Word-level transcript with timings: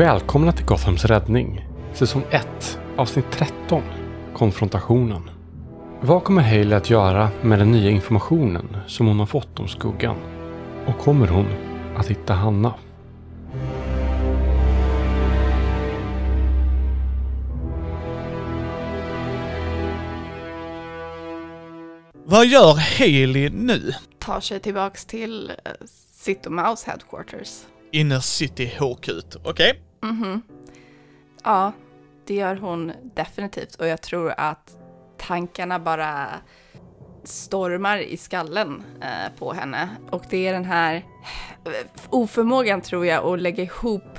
välkomna 0.00 0.52
till 0.52 0.66
Gothams 0.66 1.04
räddning. 1.04 1.68
Säsong 1.92 2.22
1, 2.30 2.78
avsnitt 2.96 3.24
13. 3.30 3.82
Konfrontationen. 4.34 5.30
Vad 6.00 6.24
kommer 6.24 6.42
Hailey 6.42 6.78
att 6.78 6.90
göra 6.90 7.30
med 7.42 7.58
den 7.58 7.72
nya 7.72 7.90
informationen 7.90 8.76
som 8.86 9.06
hon 9.06 9.18
har 9.18 9.26
fått 9.26 9.58
om 9.58 9.68
skuggan? 9.68 10.16
Och 10.86 10.98
kommer 10.98 11.28
hon 11.28 11.46
att 11.96 12.06
hitta 12.06 12.34
Hanna? 12.34 12.74
Vad 22.24 22.46
gör 22.46 22.98
Haley 22.98 23.50
nu? 23.50 23.92
tar 24.18 24.40
sig 24.40 24.60
tillbaks 24.60 25.04
till 25.04 25.52
Sit 26.12 26.46
och 26.46 26.52
Mouse 26.52 26.90
Headquarters. 26.90 27.62
Inner 27.92 28.20
City 28.20 28.66
HQ, 28.66 29.08
okej? 29.44 29.89
Mhm. 30.00 30.42
Ja, 31.44 31.72
det 32.26 32.34
gör 32.34 32.56
hon 32.56 32.92
definitivt 33.14 33.74
och 33.74 33.86
jag 33.86 34.02
tror 34.02 34.34
att 34.36 34.76
tankarna 35.18 35.78
bara 35.78 36.28
stormar 37.24 37.98
i 37.98 38.16
skallen 38.16 38.82
eh, 39.00 39.38
på 39.38 39.52
henne. 39.52 39.88
Och 40.10 40.24
det 40.30 40.48
är 40.48 40.52
den 40.52 40.64
här 40.64 40.94
eh, 41.64 41.72
oförmågan 42.10 42.80
tror 42.80 43.06
jag 43.06 43.24
att 43.24 43.40
lägga 43.40 43.62
ihop 43.62 44.18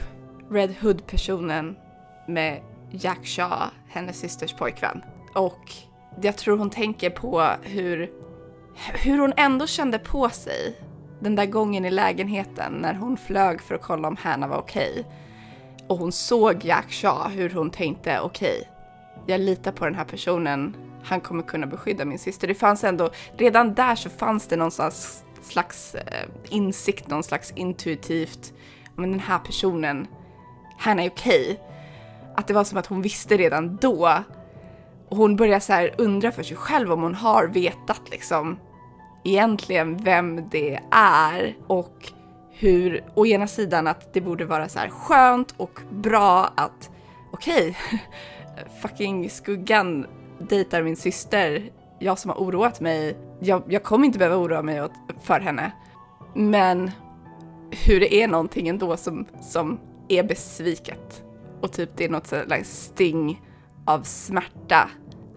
Red 0.52 0.76
Hood-personen 0.82 1.76
med 2.28 2.62
Jack 2.92 3.26
Shaw, 3.26 3.70
hennes 3.88 4.20
systers 4.20 4.54
pojkvän. 4.54 5.04
Och 5.36 5.72
jag 6.22 6.38
tror 6.38 6.58
hon 6.58 6.70
tänker 6.70 7.10
på 7.10 7.48
hur, 7.62 8.12
hur 8.76 9.18
hon 9.20 9.34
ändå 9.38 9.68
kände 9.68 10.00
på 10.00 10.30
sig 10.30 10.82
den 11.20 11.36
där 11.36 11.46
gången 11.46 11.86
i 11.86 11.92
lägenheten 11.92 12.74
när 12.74 12.94
hon 12.94 13.18
flög 13.18 13.62
för 13.62 13.76
att 13.76 13.82
kolla 13.82 14.08
om 14.08 14.16
Hanna 14.16 14.48
var 14.48 14.58
okej. 14.58 15.06
Och 15.92 15.98
hon 15.98 16.12
såg 16.12 16.66
Jack 16.66 16.92
Shaw, 16.92 17.30
hur 17.30 17.50
hon 17.50 17.70
tänkte 17.70 18.20
okej, 18.20 18.70
jag 19.26 19.42
litar 19.42 19.72
på 19.72 19.86
den 19.86 19.96
här 19.96 20.06
personen, 20.06 20.76
han 21.04 21.22
kommer 21.22 21.44
kunna 21.44 21.68
beskydda 21.68 22.06
min 22.06 22.20
syster. 22.20 22.48
Det 22.48 22.56
fanns 22.56 22.84
ändå, 22.84 23.10
redan 23.38 23.74
där 23.74 23.96
så 23.96 24.10
fanns 24.10 24.48
det 24.48 24.56
någon 24.56 24.72
slags, 24.72 25.24
slags 25.42 25.96
eh, 25.96 26.30
insikt, 26.50 27.08
någon 27.08 27.24
slags 27.24 27.52
intuitivt, 27.56 28.54
men 28.96 29.12
den 29.12 29.20
här 29.20 29.40
personen, 29.40 30.08
han 30.78 31.00
är 31.00 31.10
okej. 31.10 31.60
Att 32.36 32.48
det 32.48 32.54
var 32.54 32.64
som 32.64 32.78
att 32.78 32.88
hon 32.88 33.02
visste 33.02 33.38
redan 33.38 33.78
då. 33.82 34.24
Och 35.10 35.18
hon 35.18 35.36
börjar 35.36 35.60
så 35.60 35.74
här 35.74 35.96
undra 35.98 36.32
för 36.32 36.44
sig 36.44 36.58
själv 36.58 36.92
om 36.92 37.02
hon 37.02 37.16
har 37.16 37.48
vetat 37.48 38.02
liksom 38.12 38.60
egentligen 39.24 40.04
vem 40.04 40.50
det 40.50 40.80
är 40.92 41.56
och 41.68 42.12
hur, 42.62 43.04
å 43.14 43.26
ena 43.26 43.48
sidan 43.48 43.88
att 43.88 44.14
det 44.14 44.22
borde 44.22 44.46
vara 44.46 44.70
så 44.70 44.80
här 44.80 44.90
skönt 44.90 45.54
och 45.58 45.80
bra 45.90 46.54
att 46.56 46.92
okej, 47.32 47.78
fucking 48.82 49.30
skuggan 49.30 50.06
dejtar 50.40 50.84
min 50.84 50.96
syster, 50.96 51.72
jag 52.00 52.20
som 52.20 52.32
har 52.32 52.38
oroat 52.38 52.80
mig, 52.80 53.18
jag, 53.40 53.64
jag 53.68 53.84
kommer 53.84 54.06
inte 54.06 54.20
behöva 54.20 54.38
oroa 54.38 54.62
mig 54.62 54.82
åt, 54.82 54.92
för 55.22 55.40
henne. 55.40 55.72
Men 56.34 56.92
hur 57.72 58.00
det 58.00 58.16
är 58.16 58.28
någonting 58.28 58.68
ändå 58.68 58.98
som, 58.98 59.26
som 59.42 59.80
är 60.08 60.24
besviket. 60.24 61.24
Och 61.62 61.72
typ 61.72 61.90
det 61.96 62.06
är 62.06 62.10
något 62.10 62.28
slags 62.28 62.84
sting 62.84 63.42
av 63.86 64.02
smärta 64.02 64.90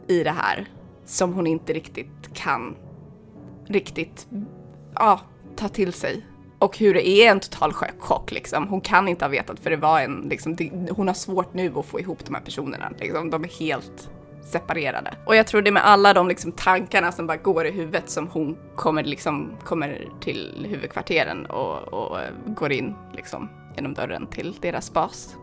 i 0.08 0.22
det 0.22 0.30
här 0.30 0.68
som 1.04 1.32
hon 1.32 1.46
inte 1.46 1.72
riktigt 1.72 2.34
kan 2.34 2.76
riktigt 3.66 4.28
ja, 4.94 5.20
ta 5.56 5.68
till 5.68 5.92
sig. 5.92 6.24
Och 6.64 6.78
hur 6.78 6.94
det 6.94 7.08
är 7.08 7.30
en 7.30 7.40
total 7.40 7.72
chock 7.98 8.30
liksom. 8.30 8.68
Hon 8.68 8.80
kan 8.80 9.08
inte 9.08 9.24
ha 9.24 9.30
vetat 9.30 9.60
för 9.60 9.70
det 9.70 9.76
var 9.76 10.00
en, 10.00 10.26
liksom, 10.30 10.56
det, 10.56 10.70
hon 10.90 11.08
har 11.08 11.14
svårt 11.14 11.54
nu 11.54 11.72
att 11.78 11.86
få 11.86 12.00
ihop 12.00 12.24
de 12.24 12.34
här 12.34 12.42
personerna. 12.42 12.90
Liksom. 12.98 13.30
De 13.30 13.44
är 13.44 13.48
helt 13.48 14.10
separerade. 14.52 15.14
Och 15.26 15.36
jag 15.36 15.46
tror 15.46 15.62
det 15.62 15.70
med 15.70 15.86
alla 15.86 16.12
de 16.12 16.28
liksom, 16.28 16.52
tankarna 16.52 17.12
som 17.12 17.26
bara 17.26 17.36
går 17.36 17.66
i 17.66 17.70
huvudet 17.70 18.10
som 18.10 18.28
hon 18.28 18.56
kommer, 18.74 19.04
liksom, 19.04 19.56
kommer 19.64 20.08
till 20.20 20.66
huvudkvarteren 20.70 21.46
och, 21.46 21.78
och 21.78 22.18
går 22.46 22.72
in 22.72 22.94
liksom, 23.16 23.48
genom 23.76 23.94
dörren 23.94 24.26
till 24.26 24.56
deras 24.60 24.92
bas. 24.92 25.36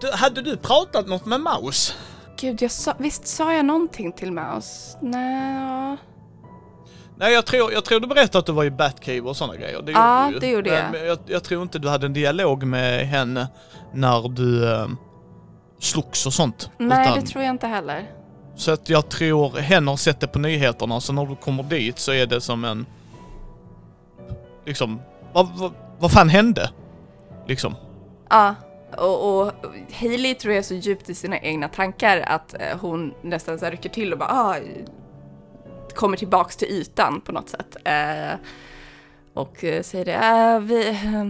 Du, 0.00 0.10
hade 0.12 0.42
du 0.42 0.56
pratat 0.56 1.08
något 1.08 1.26
med 1.26 1.40
Maus? 1.40 1.98
Gud, 2.40 2.62
jag 2.62 2.70
sa, 2.70 2.94
visst 2.98 3.26
sa 3.26 3.54
jag 3.54 3.64
någonting 3.64 4.12
till 4.12 4.32
Maus? 4.32 4.96
Nej. 5.00 5.96
Nej, 7.20 7.32
jag 7.32 7.46
tror, 7.46 7.72
jag 7.72 7.84
tror 7.84 8.00
du 8.00 8.06
berättade 8.06 8.38
att 8.38 8.46
du 8.46 8.52
var 8.52 8.64
i 8.64 8.70
Batcave 8.70 9.20
och 9.20 9.36
sådana 9.36 9.56
grejer. 9.56 9.82
Det 9.82 9.92
Ja, 9.92 10.26
gjorde 10.30 10.40
du 10.40 10.46
ju. 10.46 10.52
det 10.52 10.56
gjorde 10.56 10.70
jag. 10.74 10.92
Men 10.92 11.06
jag. 11.06 11.18
Jag 11.26 11.44
tror 11.44 11.62
inte 11.62 11.78
du 11.78 11.88
hade 11.88 12.06
en 12.06 12.12
dialog 12.12 12.64
med 12.64 13.06
henne 13.08 13.48
när 13.92 14.28
du 14.28 14.72
äh, 14.72 14.86
slogs 15.78 16.26
och 16.26 16.32
sånt. 16.32 16.70
Nej, 16.78 17.06
Utan- 17.08 17.20
det 17.20 17.26
tror 17.26 17.44
jag 17.44 17.50
inte 17.54 17.66
heller. 17.66 18.10
Så 18.56 18.70
att 18.70 18.88
jag 18.88 19.08
tror 19.08 19.56
hen 19.56 19.88
har 19.88 19.96
sett 19.96 20.20
det 20.20 20.26
på 20.26 20.38
nyheterna, 20.38 21.00
så 21.00 21.12
när 21.12 21.26
du 21.26 21.36
kommer 21.36 21.62
dit 21.62 21.98
så 21.98 22.12
är 22.12 22.26
det 22.26 22.40
som 22.40 22.64
en... 22.64 22.86
Liksom, 24.66 25.00
vad, 25.32 25.48
vad, 25.56 25.72
vad 25.98 26.12
fan 26.12 26.28
hände? 26.28 26.70
Liksom. 27.46 27.74
Ja, 28.30 28.54
och, 28.96 29.40
och 29.40 29.52
Hailey 30.00 30.34
tror 30.34 30.54
jag 30.54 30.58
är 30.58 30.62
så 30.62 30.74
djupt 30.74 31.08
i 31.10 31.14
sina 31.14 31.38
egna 31.38 31.68
tankar 31.68 32.20
att 32.26 32.54
eh, 32.54 32.78
hon 32.80 33.14
nästan 33.22 33.58
så 33.58 33.66
rycker 33.66 33.88
till 33.88 34.12
och 34.12 34.18
bara 34.18 34.28
ah, 34.32 34.56
kommer 35.94 36.16
tillbaks 36.16 36.56
till 36.56 36.68
ytan 36.68 37.20
på 37.20 37.32
något 37.32 37.48
sätt. 37.48 37.76
Eh, 37.84 38.34
och 39.34 39.64
eh, 39.64 39.82
säger 39.82 40.04
det, 40.04 40.14
äh, 40.14 40.60
vi... 40.60 40.88
Eh, 40.88 41.28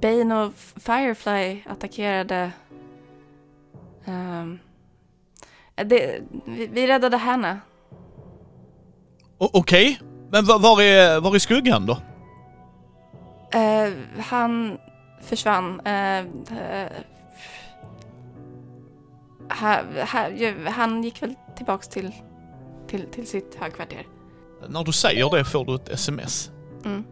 Bane 0.00 0.44
och 0.44 0.52
Firefly 0.76 1.62
attackerade... 1.66 2.50
ehm, 4.04 4.58
det, 5.74 6.20
vi, 6.46 6.66
vi 6.66 6.86
räddade 6.86 7.16
henne. 7.16 7.58
O- 9.38 9.50
Okej, 9.52 10.00
men 10.30 10.44
var, 10.44 10.58
var, 10.58 10.82
är, 10.82 11.20
var 11.20 11.34
är 11.34 11.38
skuggan 11.38 11.86
då? 11.86 11.98
Eh, 13.58 13.92
han 14.18 14.78
försvann. 15.22 15.80
Eh, 15.84 16.18
eh, 16.18 16.90
han 20.66 21.02
gick 21.02 21.22
väl 21.22 21.34
tillbaks 21.56 21.88
till, 21.88 22.12
till, 22.86 23.06
till 23.06 23.26
sitt 23.26 23.54
högkvarter. 23.54 24.06
När 24.68 24.84
du 24.84 24.92
säger 24.92 25.30
det 25.30 25.44
får 25.44 25.64
du 25.64 25.74
ett 25.74 25.88
sms. 25.88 26.50
Mm. 26.84 27.04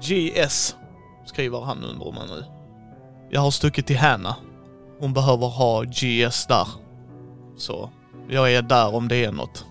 GS, 0.00 0.76
skriver 1.24 1.60
han 1.60 1.84
under 1.84 2.12
mig 2.12 2.28
nu. 2.28 2.44
Jag 3.30 3.40
har 3.40 3.50
stuckit 3.50 3.86
till 3.86 3.98
Hanna. 3.98 4.36
Hon 4.98 5.12
behöver 5.12 5.46
ha 5.46 5.82
GS 5.82 6.46
där. 6.46 6.68
Så, 7.56 7.90
jag 8.28 8.52
är 8.52 8.62
där 8.62 8.94
om 8.94 9.08
det 9.08 9.24
är 9.24 9.32
något. 9.32 9.66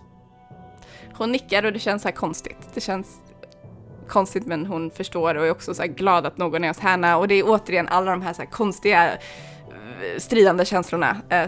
Hon 1.13 1.31
nickar 1.31 1.65
och 1.65 1.73
det 1.73 1.79
känns 1.79 2.01
så 2.01 2.07
här 2.07 2.15
konstigt. 2.15 2.69
Det 2.73 2.81
känns 2.81 3.07
konstigt 4.07 4.45
men 4.45 4.65
hon 4.65 4.91
förstår 4.91 5.35
och 5.35 5.45
är 5.45 5.51
också 5.51 5.73
så 5.73 5.81
här 5.81 5.89
glad 5.89 6.25
att 6.25 6.37
någon 6.37 6.63
är 6.63 6.67
hos 6.67 6.79
henne. 6.79 7.15
Och 7.15 7.27
det 7.27 7.35
är 7.35 7.43
återigen 7.45 7.87
alla 7.87 8.11
de 8.11 8.21
här, 8.21 8.33
så 8.33 8.41
här 8.41 8.49
konstiga 8.49 9.13
eh, 9.13 9.17
stridande 10.17 10.65
känslorna. 10.65 11.17
Eh, 11.29 11.47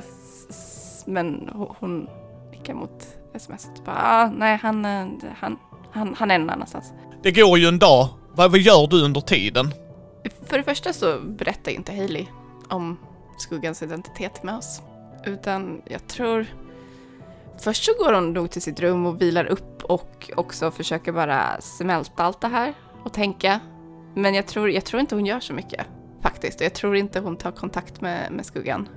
Men 1.09 1.49
ho- 1.53 1.75
hon 1.79 2.09
nickar 2.51 2.73
mot 2.73 3.07
sms. 3.33 3.67
Bara, 3.85 3.97
ah, 4.01 4.29
nej, 4.35 4.59
han, 4.61 4.85
eh, 4.85 5.07
han, 5.35 5.57
han, 5.91 6.15
han 6.17 6.31
är 6.31 6.39
någon 6.39 6.49
annanstans. 6.49 6.93
Det 7.23 7.31
går 7.31 7.57
ju 7.59 7.65
en 7.65 7.79
dag. 7.79 8.07
Vad, 8.31 8.51
vad 8.51 8.59
gör 8.59 8.87
du 8.87 9.05
under 9.05 9.21
tiden? 9.21 9.73
För 10.45 10.57
det 10.57 10.63
första 10.63 10.93
så 10.93 11.19
berättar 11.19 11.71
inte 11.71 11.91
Hailey 11.91 12.25
om 12.69 12.97
skuggans 13.37 13.83
identitet 13.83 14.43
med 14.43 14.55
oss. 14.57 14.81
Utan 15.25 15.81
jag 15.85 16.07
tror... 16.07 16.45
Först 17.63 17.83
så 17.83 17.91
går 18.03 18.13
hon 18.13 18.33
nog 18.33 18.51
till 18.51 18.61
sitt 18.61 18.79
rum 18.79 19.05
och 19.05 19.21
vilar 19.21 19.45
upp 19.45 19.83
och 19.83 20.31
också 20.35 20.71
försöker 20.71 21.11
bara 21.11 21.61
smälta 21.61 22.23
allt 22.23 22.41
det 22.41 22.47
här 22.47 22.73
och 23.03 23.13
tänka. 23.13 23.59
Men 24.15 24.33
jag 24.33 24.47
tror, 24.47 24.69
jag 24.69 24.85
tror 24.85 24.99
inte 24.99 25.15
hon 25.15 25.25
gör 25.25 25.39
så 25.39 25.53
mycket 25.53 25.85
faktiskt. 26.21 26.59
Och 26.59 26.65
jag 26.65 26.73
tror 26.73 26.95
inte 26.95 27.19
hon 27.19 27.35
tar 27.37 27.51
kontakt 27.51 28.01
med, 28.01 28.31
med 28.31 28.45
skuggan. 28.45 28.89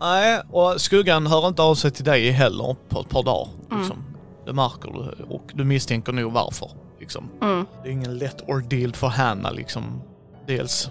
Nej, 0.00 0.40
och 0.50 0.80
skuggan 0.80 1.26
hör 1.26 1.48
inte 1.48 1.62
av 1.62 1.74
sig 1.74 1.90
till 1.90 2.04
dig 2.04 2.30
heller 2.30 2.76
på 2.88 3.00
ett 3.00 3.08
par 3.08 3.22
dagar. 3.22 3.48
Mm. 3.70 3.80
Liksom. 3.80 4.04
Det 4.46 4.52
märker 4.52 4.90
du 4.90 5.24
och 5.34 5.50
du 5.54 5.64
misstänker 5.64 6.12
nog 6.12 6.32
varför. 6.32 6.70
Liksom. 7.00 7.30
Mm. 7.42 7.66
Det 7.82 7.88
är 7.88 7.92
ingen 7.92 8.18
lätt 8.18 8.48
ordeal 8.48 8.92
för 8.92 9.06
Hanna 9.06 9.50
liksom. 9.50 10.02
Dels 10.46 10.90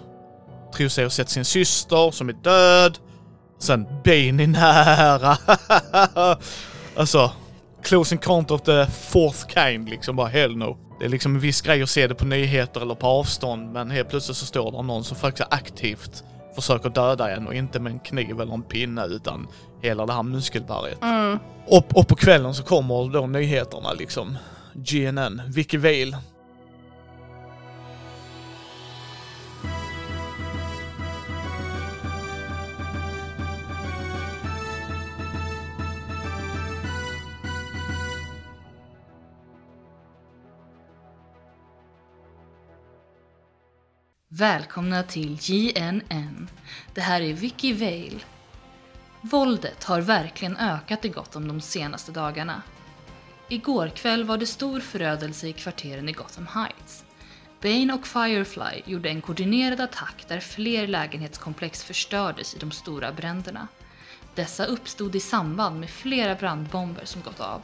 tror 0.76 0.88
sig 0.88 1.04
ha 1.04 1.10
sett 1.10 1.28
sin 1.28 1.44
syster 1.44 2.10
som 2.10 2.28
är 2.28 2.32
död. 2.32 2.98
Sen 3.58 3.84
Bane 4.04 4.42
är 4.42 4.46
nära. 4.46 5.36
alltså, 6.96 7.32
close 7.82 8.14
encounter 8.14 8.54
of 8.54 8.62
the 8.62 8.86
fourth 8.86 9.46
kind 9.48 9.88
liksom. 9.88 10.16
Bara 10.16 10.28
hell 10.28 10.56
no. 10.56 10.78
Det 10.98 11.04
är 11.04 11.08
liksom 11.08 11.34
en 11.34 11.40
viss 11.40 11.60
grej 11.60 11.82
att 11.82 11.90
se 11.90 12.06
det 12.06 12.14
på 12.14 12.24
nyheter 12.24 12.80
eller 12.80 12.94
på 12.94 13.06
avstånd 13.06 13.72
men 13.72 13.90
helt 13.90 14.08
plötsligt 14.08 14.36
så 14.36 14.46
står 14.46 14.72
det 14.72 14.82
någon 14.82 15.04
som 15.04 15.16
faktiskt 15.16 15.48
aktivt 15.50 16.24
försöker 16.54 16.88
döda 16.90 17.30
en 17.30 17.46
och 17.46 17.54
inte 17.54 17.80
med 17.80 17.92
en 17.92 17.98
kniv 17.98 18.40
eller 18.40 18.54
en 18.54 18.62
pinne 18.62 19.06
utan 19.06 19.46
hela 19.82 20.06
det 20.06 20.12
här 20.12 20.22
muskelberget. 20.22 21.02
Mm. 21.02 21.38
Och, 21.66 21.98
och 21.98 22.08
på 22.08 22.16
kvällen 22.16 22.54
så 22.54 22.62
kommer 22.62 23.12
då 23.12 23.26
nyheterna 23.26 23.92
liksom. 23.92 24.38
GNN, 24.74 25.42
Vicky 25.54 25.78
Vale. 25.78 26.18
Välkomna 44.36 45.02
till 45.02 45.38
JNN. 45.40 46.48
Det 46.94 47.00
här 47.00 47.20
är 47.20 47.32
Vicky 47.32 47.72
Vale. 47.72 48.20
Våldet 49.20 49.84
har 49.84 50.00
verkligen 50.00 50.56
ökat 50.56 51.04
i 51.04 51.08
Gotham 51.08 51.48
de 51.48 51.60
senaste 51.60 52.12
dagarna. 52.12 52.62
Igår 53.48 53.88
kväll 53.88 54.24
var 54.24 54.38
det 54.38 54.46
stor 54.46 54.80
förödelse 54.80 55.48
i 55.48 55.52
kvarteren 55.52 56.08
i 56.08 56.12
Gotham 56.12 56.46
Heights. 56.46 57.04
Bane 57.62 57.92
och 57.92 58.06
Firefly 58.06 58.82
gjorde 58.84 59.08
en 59.08 59.20
koordinerad 59.20 59.80
attack 59.80 60.24
där 60.28 60.40
fler 60.40 60.86
lägenhetskomplex 60.86 61.84
förstördes 61.84 62.54
i 62.54 62.58
de 62.58 62.70
stora 62.70 63.12
bränderna. 63.12 63.68
Dessa 64.34 64.64
uppstod 64.64 65.16
i 65.16 65.20
samband 65.20 65.80
med 65.80 65.90
flera 65.90 66.34
brandbomber 66.34 67.04
som 67.04 67.22
gått 67.22 67.40
av. 67.40 67.62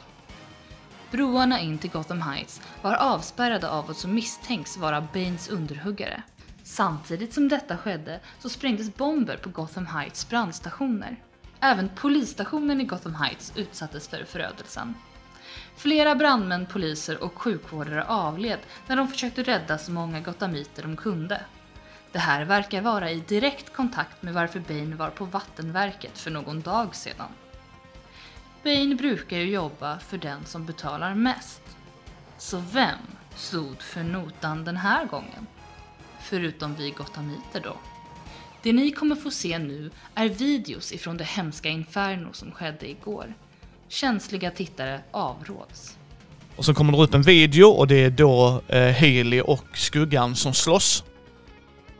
Broarna 1.10 1.60
in 1.60 1.78
till 1.78 1.90
Gotham 1.90 2.22
Heights 2.22 2.60
var 2.82 2.94
avspärrade 2.94 3.70
av 3.70 3.86
vad 3.86 3.96
som 3.96 4.14
misstänks 4.14 4.76
vara 4.76 5.00
Banes 5.00 5.48
underhuggare. 5.48 6.22
Samtidigt 6.70 7.34
som 7.34 7.48
detta 7.48 7.76
skedde 7.76 8.20
så 8.38 8.48
sprängdes 8.48 8.94
bomber 8.94 9.36
på 9.36 9.48
Gotham 9.48 9.86
Heights 9.86 10.28
brandstationer. 10.28 11.16
Även 11.60 11.88
polisstationen 11.88 12.80
i 12.80 12.84
Gotham 12.84 13.14
Heights 13.14 13.52
utsattes 13.56 14.08
för 14.08 14.24
förödelsen. 14.24 14.94
Flera 15.76 16.14
brandmän, 16.14 16.66
poliser 16.66 17.22
och 17.22 17.38
sjukvårdare 17.38 18.04
avled 18.04 18.58
när 18.86 18.96
de 18.96 19.08
försökte 19.08 19.42
rädda 19.42 19.78
så 19.78 19.92
många 19.92 20.20
gothamiter 20.20 20.82
de 20.82 20.96
kunde. 20.96 21.40
Det 22.12 22.18
här 22.18 22.44
verkar 22.44 22.82
vara 22.82 23.10
i 23.10 23.20
direkt 23.20 23.72
kontakt 23.72 24.22
med 24.22 24.34
varför 24.34 24.60
Bane 24.60 24.96
var 24.96 25.10
på 25.10 25.24
vattenverket 25.24 26.18
för 26.18 26.30
någon 26.30 26.60
dag 26.60 26.94
sedan. 26.94 27.28
Bane 28.62 28.94
brukar 28.94 29.36
ju 29.36 29.50
jobba 29.50 29.98
för 29.98 30.18
den 30.18 30.44
som 30.44 30.66
betalar 30.66 31.14
mest. 31.14 31.62
Så 32.38 32.58
vem 32.72 32.98
stod 33.34 33.82
för 33.82 34.02
notan 34.02 34.64
den 34.64 34.76
här 34.76 35.04
gången? 35.04 35.46
Förutom 36.30 36.74
vi 36.74 36.90
gotamiter 36.90 37.60
då. 37.64 37.76
Det 38.62 38.72
ni 38.72 38.90
kommer 38.90 39.16
få 39.16 39.30
se 39.30 39.58
nu 39.58 39.90
är 40.14 40.28
videos 40.28 40.92
ifrån 40.92 41.16
det 41.16 41.24
hemska 41.24 41.68
inferno 41.68 42.32
som 42.32 42.52
skedde 42.52 42.90
igår. 42.90 43.34
Känsliga 43.88 44.50
tittare 44.50 45.00
avråds. 45.10 45.96
Och 46.56 46.64
så 46.64 46.74
kommer 46.74 46.92
det 46.92 46.98
upp 47.02 47.14
en 47.14 47.22
video 47.22 47.68
och 47.68 47.86
det 47.86 48.04
är 48.04 48.10
då 48.10 48.62
eh, 48.68 48.94
Haley 48.94 49.40
och 49.40 49.64
Skuggan 49.74 50.36
som 50.36 50.54
slåss. 50.54 51.04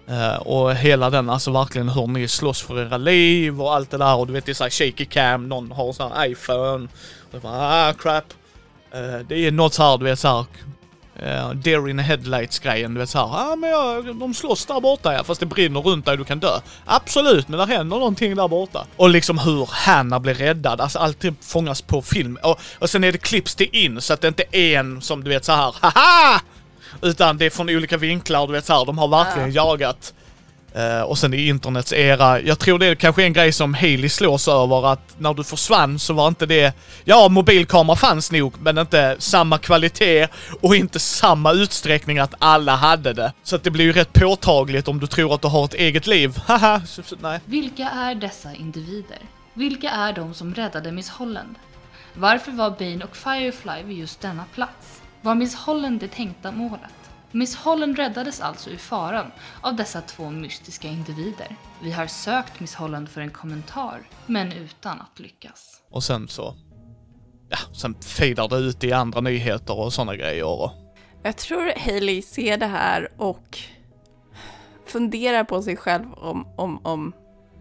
Eh, 0.06 0.36
och 0.36 0.74
hela 0.74 1.10
den, 1.10 1.30
alltså 1.30 1.52
verkligen 1.52 1.88
hur 1.88 2.06
ni 2.06 2.28
slåss 2.28 2.62
för 2.62 2.86
era 2.86 2.96
liv 2.96 3.62
och 3.62 3.74
allt 3.74 3.90
det 3.90 3.98
där 3.98 4.16
och 4.16 4.26
du 4.26 4.32
vet 4.32 4.46
det 4.46 4.52
är 4.52 4.54
såhär 4.54 4.70
shaky 4.70 5.04
cam, 5.04 5.48
någon 5.48 5.72
har 5.72 5.92
sån 5.92 6.12
här 6.12 6.30
iPhone. 6.30 6.88
Och 7.32 7.40
bara 7.40 7.88
ah 7.88 7.92
crap. 7.92 8.24
Eh, 8.90 9.26
det 9.28 9.46
är 9.46 9.50
något 9.50 9.74
såhär, 9.74 9.98
du 9.98 10.04
vet 10.04 10.18
såhär 10.18 10.44
Uh, 11.22 11.50
Deer 11.54 11.88
in 11.88 11.96
the 11.96 12.02
headlights 12.02 12.58
grejen, 12.58 12.94
du 12.94 13.00
vet 13.00 13.08
såhär, 13.08 13.26
ja 13.26 13.52
ah, 13.52 13.56
men 13.56 13.70
ja, 13.70 14.02
de 14.12 14.34
slåss 14.34 14.66
där 14.66 14.80
borta 14.80 15.12
ja, 15.12 15.24
fast 15.24 15.40
det 15.40 15.46
brinner 15.46 15.80
runt 15.80 16.06
dig 16.06 16.16
du 16.16 16.24
kan 16.24 16.40
dö. 16.40 16.60
Absolut, 16.84 17.48
men 17.48 17.58
det 17.58 17.66
händer 17.66 17.96
någonting 17.96 18.36
där 18.36 18.48
borta. 18.48 18.86
Och 18.96 19.10
liksom 19.10 19.38
hur 19.38 19.68
Hanna 19.72 20.20
blir 20.20 20.34
räddad, 20.34 20.80
alltså 20.80 20.98
alltid 20.98 21.34
fångas 21.40 21.82
på 21.82 22.02
film. 22.02 22.38
Och, 22.42 22.60
och 22.78 22.90
sen 22.90 23.04
är 23.04 23.12
det 23.12 23.18
klipps 23.18 23.54
till 23.54 23.68
in 23.72 24.00
så 24.00 24.12
att 24.12 24.20
det 24.20 24.28
inte 24.28 24.44
är 24.52 24.78
en 24.78 25.02
som 25.02 25.24
du 25.24 25.30
vet 25.30 25.44
så 25.44 25.52
här, 25.52 25.74
haha! 25.80 26.40
Utan 27.02 27.38
det 27.38 27.46
är 27.46 27.50
från 27.50 27.70
olika 27.70 27.96
vinklar, 27.96 28.46
du 28.46 28.52
vet 28.52 28.66
så 28.66 28.72
här, 28.72 28.84
de 28.84 28.98
har 28.98 29.08
verkligen 29.08 29.52
ja. 29.52 29.64
jagat 29.64 30.14
Uh, 30.76 31.02
och 31.02 31.18
sen 31.18 31.34
i 31.34 31.48
internets 31.48 31.92
era, 31.92 32.40
jag 32.40 32.58
tror 32.58 32.78
det 32.78 32.86
är 32.86 32.94
kanske 32.94 33.22
en 33.22 33.32
grej 33.32 33.52
som 33.52 33.74
Haley 33.74 34.08
slås 34.08 34.48
över 34.48 34.92
att 34.92 35.14
när 35.18 35.34
du 35.34 35.44
försvann 35.44 35.98
så 35.98 36.14
var 36.14 36.28
inte 36.28 36.46
det, 36.46 36.74
ja 37.04 37.28
mobilkamera 37.28 37.96
fanns 37.96 38.32
nog 38.32 38.54
men 38.60 38.78
inte 38.78 39.16
samma 39.18 39.58
kvalitet 39.58 40.28
och 40.60 40.76
inte 40.76 41.00
samma 41.00 41.52
utsträckning 41.52 42.18
att 42.18 42.34
alla 42.38 42.76
hade 42.76 43.12
det. 43.12 43.32
Så 43.42 43.56
att 43.56 43.64
det 43.64 43.70
blir 43.70 43.84
ju 43.84 43.92
rätt 43.92 44.12
påtagligt 44.12 44.88
om 44.88 45.00
du 45.00 45.06
tror 45.06 45.34
att 45.34 45.42
du 45.42 45.48
har 45.48 45.64
ett 45.64 45.74
eget 45.74 46.06
liv. 46.06 46.38
Haha, 46.46 46.80
nej. 47.20 47.40
Vilka 47.44 47.90
är 47.90 48.14
dessa 48.14 48.54
individer? 48.54 49.18
Vilka 49.54 49.90
är 49.90 50.12
de 50.12 50.34
som 50.34 50.54
räddade 50.54 50.92
Miss 50.92 51.08
Holland? 51.08 51.54
Varför 52.14 52.52
var 52.52 52.70
Bane 52.70 53.04
och 53.04 53.16
Firefly 53.16 53.82
vid 53.84 53.98
just 53.98 54.20
denna 54.20 54.44
plats? 54.54 55.00
Var 55.22 55.34
Miss 55.34 55.54
Holland 55.54 56.00
det 56.00 56.08
tänkta 56.08 56.52
målet? 56.52 56.99
Miss 57.32 57.56
Holland 57.56 57.96
räddades 57.96 58.40
alltså 58.40 58.70
ur 58.70 58.76
faran 58.76 59.30
av 59.60 59.76
dessa 59.76 60.00
två 60.00 60.30
mystiska 60.30 60.88
individer. 60.88 61.56
Vi 61.82 61.92
har 61.92 62.06
sökt 62.06 62.60
Miss 62.60 62.74
Holland 62.74 63.08
för 63.08 63.20
en 63.20 63.30
kommentar, 63.30 64.00
men 64.26 64.52
utan 64.52 65.00
att 65.00 65.18
lyckas. 65.18 65.82
Och 65.90 66.04
sen 66.04 66.28
så... 66.28 66.56
Ja, 67.48 67.58
sen 67.74 67.94
fejdar 67.94 68.48
det 68.48 68.56
ut 68.56 68.84
i 68.84 68.92
andra 68.92 69.20
nyheter 69.20 69.78
och 69.78 69.92
sådana 69.92 70.16
grejer. 70.16 70.70
Jag 71.22 71.36
tror 71.36 71.72
Hailey 71.76 72.22
ser 72.22 72.56
det 72.56 72.66
här 72.66 73.08
och 73.16 73.58
funderar 74.86 75.44
på 75.44 75.62
sig 75.62 75.76
själv 75.76 76.12
om, 76.12 76.46
om, 76.56 76.86
om 76.86 77.12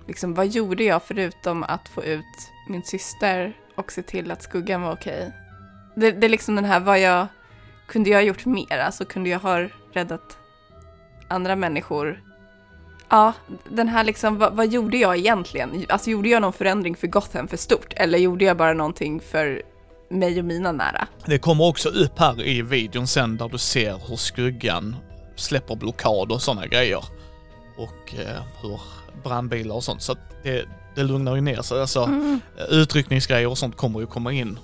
liksom, 0.08 0.34
vad 0.34 0.48
gjorde 0.48 0.84
jag 0.84 1.04
förutom 1.04 1.64
att 1.64 1.90
få 1.90 2.04
ut 2.04 2.52
min 2.70 2.84
syster 2.84 3.58
och 3.76 3.92
se 3.92 4.02
till 4.02 4.32
att 4.32 4.44
skuggan 4.44 4.82
var 4.82 4.94
okej. 4.94 5.32
Det, 5.96 6.12
det 6.12 6.28
är 6.28 6.30
liksom 6.30 6.56
den 6.56 6.66
här, 6.66 6.80
vad 6.80 7.00
jag 7.00 7.28
kunde 7.90 8.10
jag 8.10 8.18
ha 8.18 8.24
gjort 8.24 8.46
mer? 8.46 8.78
Alltså 8.80 9.06
kunde 9.06 9.30
jag 9.30 9.40
ha 9.40 9.68
räddat 9.94 10.38
andra 11.28 11.56
människor? 11.56 12.24
Ja, 13.10 13.34
den 13.70 13.88
här 13.88 14.04
liksom, 14.04 14.38
vad, 14.38 14.54
vad, 14.54 14.68
gjorde 14.68 14.98
jag 14.98 15.18
egentligen? 15.18 15.86
Alltså 15.90 16.10
gjorde 16.10 16.30
jag 16.30 16.42
någon 16.42 16.54
förändring 16.54 16.96
för 16.96 17.08
Gotham 17.08 17.48
för 17.48 17.58
stort? 17.58 17.94
Eller 17.96 18.18
gjorde 18.18 18.46
jag 18.46 18.58
bara 18.58 18.74
någonting 18.74 19.20
för 19.20 19.62
mig 20.10 20.40
och 20.40 20.46
mina 20.46 20.72
nära? 20.72 21.08
Det 21.26 21.40
kommer 21.40 21.68
också 21.68 21.90
upp 21.90 22.20
här 22.20 22.48
i 22.48 22.62
videon 22.62 23.08
sen 23.08 23.38
där 23.38 23.50
du 23.50 23.58
ser 23.58 24.10
hur 24.10 24.16
skuggan 24.16 24.96
släpper 25.36 25.76
blockad 25.76 26.32
och 26.32 26.42
sådana 26.42 26.68
grejer. 26.68 27.04
Och 27.78 28.16
eh, 28.16 28.44
hur 28.62 28.82
brandbilar 29.24 29.76
och 29.76 29.84
sånt. 29.84 30.02
Så 30.02 30.12
att 30.12 30.44
det, 30.44 30.66
det 30.96 31.04
lugnar 31.04 31.36
ju 31.36 31.42
ner 31.42 31.62
sig. 31.62 31.82
Alltså 31.82 32.04
mm. 32.04 32.42
utryckningsgrejer 32.70 33.48
och 33.48 33.58
sånt 33.58 33.78
kommer 33.78 34.00
ju 34.00 34.06
komma 34.06 34.34
in 34.34 34.60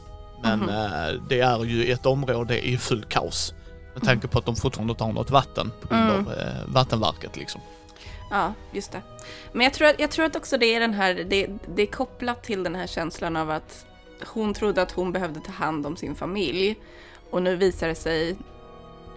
men 0.45 0.69
mm. 0.69 1.21
det 1.29 1.39
är 1.39 1.63
ju 1.63 1.91
ett 1.91 2.05
område 2.05 2.67
i 2.67 2.77
full 2.77 3.03
kaos. 3.03 3.53
Med 3.93 4.03
mm. 4.03 4.07
tanke 4.07 4.27
på 4.27 4.39
att 4.39 4.45
de 4.45 4.55
fortfarande 4.55 4.91
inte 4.91 5.03
har 5.03 5.13
något 5.13 5.29
vatten 5.29 5.71
på 5.81 5.87
grund 5.87 6.09
mm. 6.09 6.25
av 6.25 6.33
eh, 6.33 6.47
vattenverket 6.67 7.37
liksom. 7.37 7.61
Ja, 8.29 8.53
just 8.71 8.91
det. 8.91 9.01
Men 9.51 9.63
jag 9.63 9.73
tror, 9.73 9.87
att, 9.87 9.99
jag 9.99 10.11
tror 10.11 10.25
att 10.25 10.35
också 10.35 10.57
det 10.57 10.75
är 10.75 10.79
den 10.79 10.93
här, 10.93 11.13
det, 11.13 11.47
det 11.75 11.81
är 11.81 11.87
kopplat 11.87 12.43
till 12.43 12.63
den 12.63 12.75
här 12.75 12.87
känslan 12.87 13.35
av 13.35 13.51
att 13.51 13.85
hon 14.27 14.53
trodde 14.53 14.81
att 14.81 14.91
hon 14.91 15.11
behövde 15.11 15.39
ta 15.39 15.51
hand 15.51 15.85
om 15.85 15.97
sin 15.97 16.15
familj. 16.15 16.75
Och 17.29 17.41
nu 17.41 17.55
visar 17.55 17.87
det 17.87 17.95
sig 17.95 18.35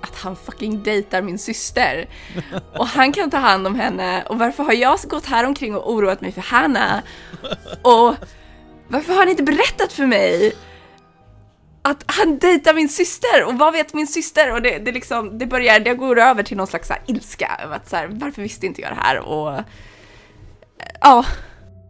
att 0.01 0.17
han 0.17 0.37
fucking 0.37 0.83
dejtar 0.83 1.23
min 1.23 1.39
syster. 1.39 2.09
Och 2.79 2.87
han 2.87 3.13
kan 3.13 3.31
ta 3.31 3.37
hand 3.37 3.67
om 3.67 3.75
henne. 3.75 4.23
Och 4.23 4.39
varför 4.39 4.65
har 4.65 4.73
jag 4.73 4.99
gått 4.99 5.27
här 5.27 5.45
omkring 5.45 5.77
och 5.77 5.93
oroat 5.93 6.21
mig 6.21 6.33
för 6.33 6.41
Hanna? 6.41 7.03
Och 7.83 8.15
varför 8.89 9.13
har 9.13 9.21
han 9.21 9.29
inte 9.29 9.43
berättat 9.43 9.93
för 9.93 10.07
mig? 10.07 10.53
Att 11.91 12.05
han 12.07 12.39
dejtar 12.39 12.75
min 12.75 12.89
syster 12.89 13.45
och 13.45 13.59
vad 13.59 13.73
vet 13.73 13.95
min 13.95 14.07
syster? 14.07 14.53
Och 14.53 14.63
det, 14.63 14.79
det, 14.79 14.93
liksom, 14.93 15.39
det 15.39 15.47
börjar, 15.47 15.81
det 15.81 15.95
går 15.95 16.19
över 16.19 16.43
till 16.43 16.57
någon 16.57 16.67
slags 16.67 16.89
så 16.89 16.95
här, 16.95 17.03
ilska 17.07 17.61
över 17.65 17.77
att 17.77 17.89
så 17.89 17.97
här, 17.97 18.09
varför 18.11 18.43
visste 18.43 18.67
inte 18.67 18.81
jag 18.81 18.91
det 18.91 19.01
här? 19.03 19.19
Och 19.19 19.65
ja. 21.01 21.25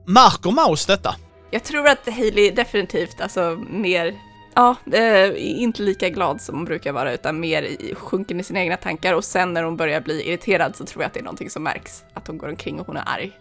Märker 0.07 0.51
Maus 0.51 0.87
detta? 0.87 1.15
Jag 1.51 1.65
tror 1.65 1.89
att 1.89 2.09
Hailey 2.09 2.51
definitivt, 2.51 3.21
alltså 3.21 3.65
mer, 3.71 4.15
ja, 4.55 4.77
eh, 4.93 5.33
inte 5.37 5.83
lika 5.83 6.09
glad 6.09 6.41
som 6.41 6.55
hon 6.55 6.65
brukar 6.65 6.93
vara 6.93 7.13
utan 7.13 7.41
mer 7.41 7.95
sjunken 7.95 8.41
i 8.41 8.45
sina 8.45 8.61
egna 8.61 8.77
tankar 8.77 9.15
och 9.15 9.25
sen 9.25 9.53
när 9.53 9.63
hon 9.63 9.77
börjar 9.77 10.01
bli 10.01 10.29
irriterad 10.29 10.77
så 10.77 10.87
tror 10.87 11.03
jag 11.03 11.07
att 11.07 11.15
det 11.15 11.21
är 11.21 11.25
någonting 11.25 11.51
som 11.51 11.63
märks. 11.63 12.05
Att 12.15 12.27
hon 12.27 12.39
går 12.39 12.49
omkring 12.49 12.81
och 12.81 12.87
hon 12.87 12.97
är 12.97 13.05
arg 13.07 13.39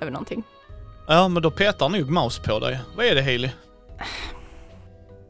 över 0.00 0.12
någonting. 0.12 0.42
Ja, 1.08 1.28
men 1.28 1.42
då 1.42 1.50
petar 1.50 1.88
nog 1.88 2.10
Maus 2.10 2.38
på 2.38 2.58
dig. 2.58 2.80
Vad 2.96 3.06
är 3.06 3.14
det 3.14 3.22
Hailey? 3.22 3.50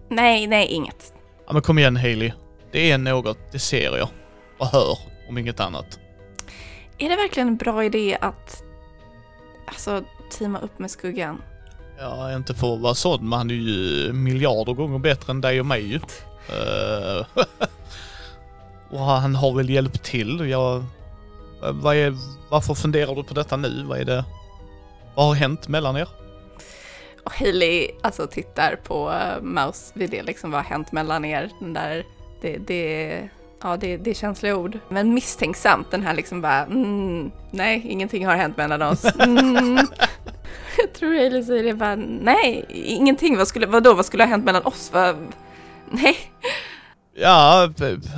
Nej, 0.08 0.46
nej, 0.46 0.66
inget. 0.66 1.12
Ja 1.46 1.52
men 1.52 1.62
kom 1.62 1.78
igen 1.78 1.96
Haley. 1.96 2.32
Det 2.72 2.90
är 2.90 2.98
något, 2.98 3.38
det 3.52 3.58
ser 3.58 3.96
jag. 3.96 4.08
Och 4.58 4.66
hör, 4.66 4.98
om 5.28 5.38
inget 5.38 5.60
annat. 5.60 5.98
Är 6.98 7.08
det 7.08 7.16
verkligen 7.16 7.48
en 7.48 7.56
bra 7.56 7.84
idé 7.84 8.18
att 8.20 8.62
alltså, 9.66 10.04
teama 10.38 10.58
upp 10.58 10.78
med 10.78 10.90
skuggan? 10.90 11.42
Ja, 11.98 12.34
inte 12.34 12.54
för 12.54 12.74
att 12.74 12.80
vara 12.80 12.94
sån, 12.94 13.28
men 13.28 13.38
han 13.38 13.50
är 13.50 13.54
ju 13.54 14.12
miljarder 14.12 14.72
gånger 14.72 14.98
bättre 14.98 15.30
än 15.30 15.40
dig 15.40 15.60
och 15.60 15.66
mig 15.66 15.86
ju. 15.86 15.96
Uh, 15.96 17.26
och 18.90 18.98
han 19.00 19.34
har 19.34 19.52
väl 19.52 19.70
hjälpt 19.70 20.02
till. 20.02 20.50
Jag, 20.50 20.84
vad 21.60 21.96
är, 21.96 22.16
varför 22.48 22.74
funderar 22.74 23.14
du 23.14 23.24
på 23.24 23.34
detta 23.34 23.56
nu? 23.56 23.82
Vad 23.82 23.98
är 23.98 24.04
det? 24.04 24.24
Vad 25.14 25.26
har 25.26 25.34
hänt 25.34 25.68
mellan 25.68 25.96
er? 25.96 26.08
Och 27.26 27.32
Hailey 27.32 27.90
alltså 28.02 28.26
tittar 28.26 28.76
på 28.76 29.10
uh, 29.10 29.42
Mouse 29.42 29.92
vid 29.94 30.10
det, 30.10 30.22
liksom 30.22 30.50
vad 30.50 30.60
har 30.60 30.70
hänt 30.70 30.92
mellan 30.92 31.24
er? 31.24 31.50
Den 31.60 31.72
där, 31.72 32.04
det, 32.40 32.58
det, 32.58 33.28
ja, 33.62 33.76
det, 33.76 33.96
det 33.96 34.10
är 34.10 34.14
känsliga 34.14 34.56
ord. 34.56 34.78
Men 34.88 35.14
misstänksamt, 35.14 35.90
den 35.90 36.02
här 36.02 36.14
liksom 36.14 36.40
bara, 36.40 36.64
mm, 36.64 37.30
nej, 37.50 37.82
ingenting 37.88 38.26
har 38.26 38.36
hänt 38.36 38.56
mellan 38.56 38.82
oss. 38.82 39.04
Mm. 39.18 39.86
Jag 40.78 40.92
tror 40.92 41.14
Hailey 41.14 41.44
säger 41.44 41.64
det 41.64 41.74
bara, 41.74 41.96
nej, 41.96 42.64
ingenting, 42.68 43.36
vad 43.36 43.48
skulle, 43.48 43.66
vadå, 43.66 43.94
vad 43.94 44.06
skulle 44.06 44.22
ha 44.22 44.28
hänt 44.28 44.44
mellan 44.44 44.62
oss? 44.62 44.90
Vad, 44.92 45.16
nej. 45.90 46.16
Ja, 47.14 47.70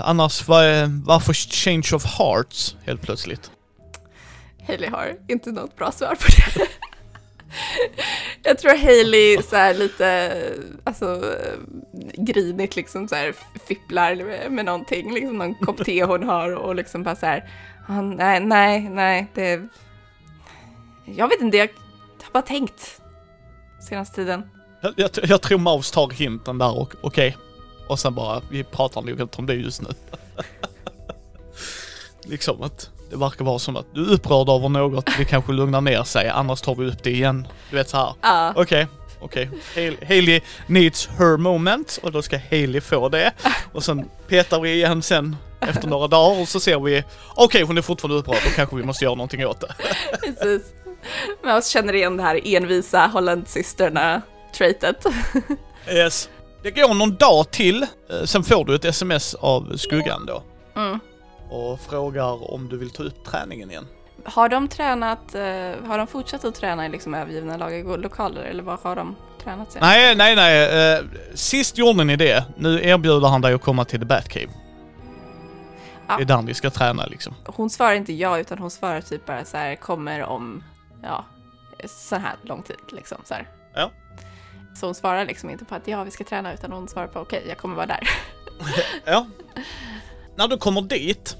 annars 0.04 0.48
var, 0.48 0.64
varför 1.06 1.32
change 1.32 1.88
of 1.94 2.04
hearts 2.04 2.76
helt 2.86 3.02
plötsligt? 3.02 3.50
Hailey 4.66 4.90
har 4.90 5.16
inte 5.28 5.52
något 5.52 5.76
bra 5.76 5.92
svar 5.92 6.14
på 6.14 6.26
det. 6.58 6.68
Jag 8.42 8.58
tror 8.58 8.76
Hailey 8.76 9.42
så 9.42 9.56
här 9.56 9.74
lite, 9.74 10.32
alltså 10.84 11.24
grinigt 12.16 12.76
liksom 12.76 13.08
så 13.08 13.14
här 13.14 13.34
fipplar 13.68 14.48
med, 14.50 14.64
någonting, 14.64 15.14
liksom 15.14 15.38
någon 15.38 15.54
kopp 15.54 15.84
te 15.84 16.04
hon 16.04 16.22
har 16.22 16.54
och 16.56 16.74
liksom 16.74 17.02
bara 17.02 17.16
så 17.16 17.26
här, 17.26 17.50
"Ah, 17.88 18.00
nej, 18.00 18.40
nej, 18.40 18.80
nej, 18.80 19.26
det, 19.34 19.62
jag 21.04 21.28
vet 21.28 21.40
inte, 21.40 21.56
jag 21.56 21.68
har 22.22 22.32
bara 22.32 22.42
tänkt 22.42 23.00
senaste 23.88 24.14
tiden. 24.16 24.50
Jag, 24.80 24.94
jag, 24.96 25.10
jag 25.22 25.42
tror 25.42 25.58
Maus 25.58 25.90
tar 25.90 26.10
hinten 26.10 26.58
där 26.58 26.78
och 26.78 26.94
okej. 27.00 27.36
Och 27.88 27.98
sen 27.98 28.14
bara, 28.14 28.42
vi 28.50 28.64
pratar 28.64 29.02
nog 29.02 29.20
inte 29.20 29.38
om 29.38 29.46
det 29.46 29.54
just 29.54 29.82
nu. 29.82 29.88
liksom 32.24 32.62
att 32.62 32.90
det 33.10 33.16
verkar 33.16 33.44
vara 33.44 33.58
som 33.58 33.76
att 33.76 33.86
du 33.94 34.08
är 34.08 34.12
upprörd 34.12 34.48
över 34.48 34.68
något, 34.68 35.06
det 35.18 35.24
kanske 35.24 35.52
lugnar 35.52 35.80
ner 35.80 36.02
sig, 36.02 36.28
annars 36.28 36.60
tar 36.60 36.74
vi 36.74 36.86
upp 36.86 37.02
det 37.02 37.10
igen. 37.10 37.46
Du 37.70 37.76
vet 37.76 37.88
så 37.88 37.96
här. 37.96 38.14
Ja, 38.22 38.52
Okej, 38.56 38.86
okej. 39.20 39.50
Hailey- 39.74 40.06
Hailey 40.06 40.40
needs 40.66 41.08
her 41.18 41.36
moment 41.36 41.98
och 42.02 42.12
då 42.12 42.22
ska 42.22 42.38
Hailey 42.50 42.80
få 42.80 43.08
det. 43.08 43.32
Och 43.72 43.84
sen 43.84 44.08
petar 44.28 44.60
vi 44.60 44.72
igen 44.72 45.02
sen 45.02 45.36
efter 45.60 45.88
några 45.88 46.06
dagar 46.08 46.40
och 46.40 46.48
så 46.48 46.60
ser 46.60 46.80
vi, 46.80 47.04
okej 47.34 47.62
hon 47.62 47.78
är 47.78 47.82
fortfarande 47.82 48.18
upprörd, 48.18 48.38
då 48.44 48.50
kanske 48.50 48.76
vi 48.76 48.82
måste 48.82 49.04
göra 49.04 49.14
någonting 49.14 49.46
åt 49.46 49.60
det. 49.60 49.74
precis. 50.20 50.62
Men 51.42 51.54
jag 51.54 51.66
känner 51.66 51.94
igen 51.94 52.16
det 52.16 52.22
här 52.22 52.40
envisa 52.44 53.06
Hollandsystrarna-traitet. 53.06 55.06
Yes. 55.90 56.28
Det 56.62 56.70
går 56.70 56.94
någon 56.94 57.14
dag 57.16 57.50
till, 57.50 57.82
eh, 57.82 57.88
sen 58.24 58.44
får 58.44 58.64
du 58.64 58.74
ett 58.74 58.84
sms 58.84 59.34
av 59.34 59.76
skuggan 59.76 60.26
då. 60.26 60.42
Mm. 60.76 61.00
Och 61.50 61.80
frågar 61.80 62.52
om 62.54 62.68
du 62.68 62.76
vill 62.76 62.90
ta 62.90 63.02
upp 63.02 63.24
träningen 63.24 63.70
igen. 63.70 63.86
Har 64.24 64.48
de 64.48 64.68
tränat, 64.68 65.34
eh, 65.34 65.40
har 65.86 65.98
de 65.98 66.06
fortsatt 66.06 66.44
att 66.44 66.54
träna 66.54 66.86
i 66.86 66.88
liksom 66.88 67.14
övergivna 67.14 67.56
lagerlokaler 67.56 68.42
eller 68.42 68.62
vad 68.62 68.78
har 68.78 68.96
de 68.96 69.16
tränat 69.42 69.72
sen? 69.72 69.80
Nej, 69.82 70.16
nej, 70.16 70.36
nej. 70.36 70.94
eh, 70.94 71.04
sist 71.34 71.78
gjorde 71.78 72.04
ni 72.04 72.16
det. 72.16 72.44
Nu 72.56 72.80
erbjuder 72.82 73.28
han 73.28 73.40
dig 73.40 73.54
att 73.54 73.62
komma 73.62 73.84
till 73.84 74.00
The 74.00 74.06
Batcave. 74.06 74.48
Ja. 76.08 76.16
Det 76.16 76.22
är 76.22 76.26
där 76.26 76.42
ni 76.42 76.54
ska 76.54 76.70
träna 76.70 77.06
liksom. 77.06 77.34
Hon 77.46 77.70
svarar 77.70 77.94
inte 77.94 78.12
ja, 78.12 78.38
utan 78.38 78.58
hon 78.58 78.70
svarar 78.70 79.00
typ 79.00 79.26
bara 79.26 79.44
så 79.44 79.56
här, 79.56 79.74
kommer 79.76 80.22
om, 80.22 80.64
ja, 81.02 81.24
så 81.84 82.16
här 82.16 82.36
lång 82.42 82.62
tid 82.62 82.76
liksom 82.92 83.18
så 83.24 83.34
här. 83.34 83.48
Ja. 83.74 83.90
Så 84.74 84.86
hon 84.86 84.94
svarar 84.94 85.24
liksom 85.24 85.50
inte 85.50 85.64
på 85.64 85.74
att 85.74 85.88
ja, 85.88 86.04
vi 86.04 86.10
ska 86.10 86.24
träna, 86.24 86.54
utan 86.54 86.72
hon 86.72 86.88
svarar 86.88 87.06
på 87.06 87.20
okej, 87.20 87.44
jag 87.48 87.58
kommer 87.58 87.76
vara 87.76 87.86
där. 87.86 88.08
Ja. 89.04 89.26
När 90.38 90.48
du 90.48 90.58
kommer 90.58 90.82
dit 90.82 91.36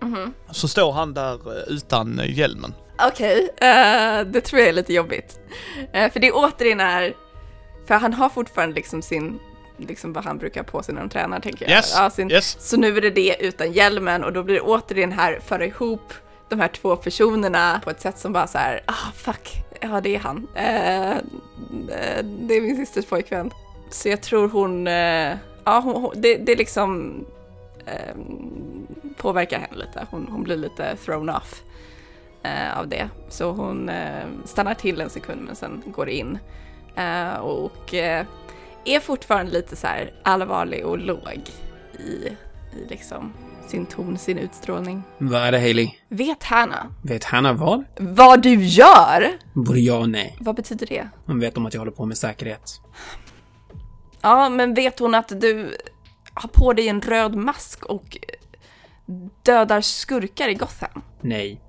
Mhm. 0.00 0.32
så 0.50 0.68
står 0.68 0.92
han 0.92 1.14
där 1.14 1.34
eh, 1.34 1.62
utan 1.74 2.18
eh, 2.18 2.38
hjälmen. 2.38 2.74
Okej, 3.08 3.48
eh, 3.56 4.20
det 4.26 4.40
tror 4.40 4.60
jag 4.60 4.68
är 4.68 4.72
lite 4.72 4.92
jobbigt. 4.94 5.40
Eh, 5.92 6.12
för 6.12 6.20
det 6.20 6.32
återigen 6.32 6.80
är, 6.80 7.14
för 7.86 7.94
han 7.94 8.12
har 8.14 8.28
fortfarande 8.28 8.74
liksom 8.74 9.02
sin, 9.02 9.38
liksom 9.78 10.12
vad 10.12 10.24
han 10.24 10.38
brukar 10.38 10.62
på 10.62 10.82
sig 10.82 10.94
när 10.94 11.00
de 11.00 11.08
tränar 11.10 11.40
tänker 11.40 11.64
jag. 11.64 11.70
Yes, 11.76 11.94
Ja, 11.96 12.10
sin, 12.10 12.30
yes. 12.30 12.56
Så 12.60 12.76
nu 12.76 12.96
är 12.96 13.00
det 13.00 13.10
det 13.10 13.36
utan 13.40 13.72
hjälmen 13.72 14.24
och 14.24 14.32
då 14.32 14.42
blir 14.42 14.54
det 14.54 14.60
återigen 14.60 15.12
här 15.12 15.40
föra 15.46 15.66
ihop 15.66 16.12
de 16.48 16.60
här 16.60 16.68
två 16.68 16.96
personerna 16.96 17.80
på 17.84 17.90
ett 17.90 18.00
sätt 18.00 18.18
som 18.18 18.32
bara 18.32 18.46
så 18.46 18.58
här, 18.58 18.82
ah 18.86 19.12
fuck, 19.14 19.50
ja 19.80 20.00
det 20.00 20.14
är 20.14 20.18
han. 20.18 20.48
Eh, 20.54 21.16
det 22.22 22.54
är 22.56 22.60
min 22.60 22.76
systers 22.76 23.06
pojkvän. 23.06 23.50
Så 23.90 24.08
jag 24.08 24.20
tror 24.22 24.48
hon, 24.48 24.86
ja 25.64 25.80
hon, 25.80 26.02
hon, 26.02 26.12
det, 26.16 26.36
det 26.36 26.56
liksom 26.56 27.24
eh, 27.86 28.14
påverkar 29.16 29.58
henne 29.58 29.76
lite. 29.76 30.06
Hon, 30.10 30.28
hon 30.30 30.42
blir 30.42 30.56
lite 30.56 30.96
thrown 30.96 31.28
off 31.28 31.62
eh, 32.42 32.78
av 32.78 32.88
det. 32.88 33.08
Så 33.28 33.50
hon 33.50 33.88
eh, 33.88 34.24
stannar 34.44 34.74
till 34.74 35.00
en 35.00 35.10
sekund 35.10 35.42
men 35.42 35.56
sen 35.56 35.82
går 35.86 36.08
in. 36.08 36.38
Eh, 36.96 37.34
och 37.34 37.94
eh, 37.94 38.26
är 38.84 39.00
fortfarande 39.00 39.52
lite 39.52 39.76
så 39.76 39.86
här 39.86 40.12
allvarlig 40.22 40.86
och 40.86 40.98
låg 40.98 41.40
i, 41.98 42.02
i 42.02 42.36
liksom 42.88 43.32
sin 43.68 43.86
ton, 43.86 44.18
sin 44.18 44.38
utstrålning. 44.38 45.02
Vad 45.18 45.40
är 45.40 45.52
det 45.52 45.58
Hailey? 45.58 45.90
Vet 46.08 46.42
Hanna 46.42 46.86
Vet 47.02 47.24
Hanna 47.24 47.52
vad? 47.52 47.84
vad 47.98 48.42
du 48.42 48.54
gör? 48.64 49.28
Både 49.52 49.80
ja 49.80 49.98
och 49.98 50.08
nej. 50.10 50.36
Vad 50.40 50.54
betyder 50.56 50.86
det? 50.86 51.08
Hon 51.26 51.40
vet 51.40 51.56
om 51.56 51.66
att 51.66 51.74
jag 51.74 51.80
håller 51.80 51.92
på 51.92 52.06
med 52.06 52.16
säkerhet. 52.18 52.80
Ja, 54.20 54.48
men 54.48 54.74
vet 54.74 54.98
hon 54.98 55.14
att 55.14 55.40
du 55.40 55.76
har 56.34 56.48
på 56.48 56.72
dig 56.72 56.88
en 56.88 57.00
röd 57.00 57.34
mask 57.34 57.84
och 57.84 58.18
dödar 59.42 59.80
skurkar 59.80 60.48
i 60.48 60.54
Gotham? 60.54 61.02
Nej. 61.20 61.60